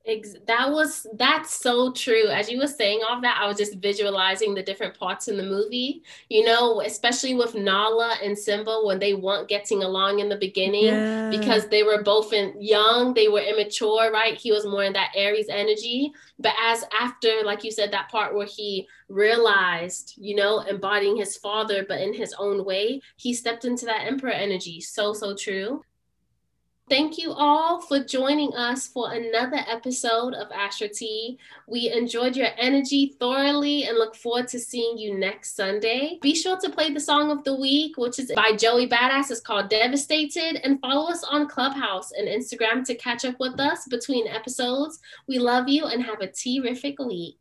Ex- 0.10 0.36
that 0.48 0.72
was 0.72 1.06
that's 1.14 1.54
so 1.54 1.92
true. 1.92 2.28
As 2.28 2.50
you 2.50 2.60
were 2.60 2.68
saying 2.68 3.02
all 3.08 3.22
that, 3.22 3.40
I 3.40 3.48
was 3.48 3.58
just 3.58 3.76
visualizing 3.76 4.56
the 4.56 4.64
different 4.64 4.98
parts 4.98 5.28
in 5.28 5.38
the 5.38 5.44
movie. 5.44 6.02
You 6.30 6.46
know, 6.46 6.82
especially 6.82 7.36
with 7.36 7.54
Nala 7.54 8.16
and 8.24 8.38
Simba 8.38 8.82
when 8.84 8.98
they 8.98 9.14
weren't 9.14 9.48
getting 9.48 9.84
along 9.84 10.20
in 10.20 10.28
the 10.28 10.38
beginning 10.38 10.86
yeah. 10.86 11.30
because 11.30 11.68
they 11.68 11.84
were 11.84 12.02
both 12.02 12.34
in 12.34 12.56
young, 12.60 13.14
they 13.14 13.28
were 13.28 13.42
immature, 13.42 14.12
right? 14.12 14.36
He 14.36 14.52
was 14.52 14.66
more 14.66 14.84
in 14.84 14.94
that 14.94 15.12
Aries 15.16 15.48
energy. 15.50 16.12
But 16.40 16.54
as 16.60 16.84
after, 17.00 17.30
like 17.44 17.64
you 17.64 17.72
said, 17.72 17.92
that 17.92 18.10
part 18.10 18.34
where 18.34 18.48
he 18.48 18.88
realized, 19.10 20.16
you 20.18 20.36
know, 20.36 20.62
embodying 20.62 21.18
his 21.18 21.38
father, 21.38 21.86
but 21.88 22.02
in 22.02 22.14
his 22.14 22.34
own 22.40 22.66
way, 22.66 23.02
he 23.18 23.34
stepped 23.34 23.66
into 23.66 23.86
that 23.86 24.08
emperor 24.08 24.32
energy. 24.32 24.82
So, 24.82 25.14
so 25.14 25.36
true. 25.36 25.84
Thank 26.90 27.20
you 27.20 27.34
all 27.34 27.82
for 27.82 28.04
joining 28.04 28.52
us 28.56 28.88
for 28.88 29.14
another 29.14 29.60
episode 29.68 30.34
of 30.34 30.52
Astro 30.52 30.88
Tea. 30.92 31.38
We 31.68 31.92
enjoyed 31.92 32.36
your 32.36 32.48
energy 32.58 33.16
thoroughly 33.20 33.84
and 33.84 33.96
look 33.96 34.16
forward 34.16 34.48
to 34.48 34.60
seeing 34.60 34.98
you 34.98 35.16
next 35.16 35.56
Sunday. 35.56 36.18
Be 36.20 36.34
sure 36.34 36.60
to 36.60 36.70
play 36.72 36.92
the 36.92 37.00
song 37.00 37.30
of 37.30 37.44
the 37.44 37.54
week, 37.54 37.96
which 37.98 38.18
is 38.18 38.32
by 38.36 38.54
Joey 38.58 38.90
Badass. 38.90 39.30
It's 39.30 39.40
called 39.40 39.70
Devastated. 39.70 40.66
And 40.66 40.82
follow 40.82 41.12
us 41.12 41.24
on 41.24 41.48
Clubhouse 41.48 42.12
and 42.12 42.28
Instagram 42.28 42.84
to 42.86 42.96
catch 42.96 43.24
up 43.24 43.40
with 43.40 43.60
us 43.60 43.86
between 43.88 44.26
episodes. 44.28 45.00
We 45.28 45.38
love 45.38 45.70
you 45.70 45.86
and 45.86 46.02
have 46.02 46.22
a 46.22 46.32
terrific 46.32 46.98
week. 46.98 47.38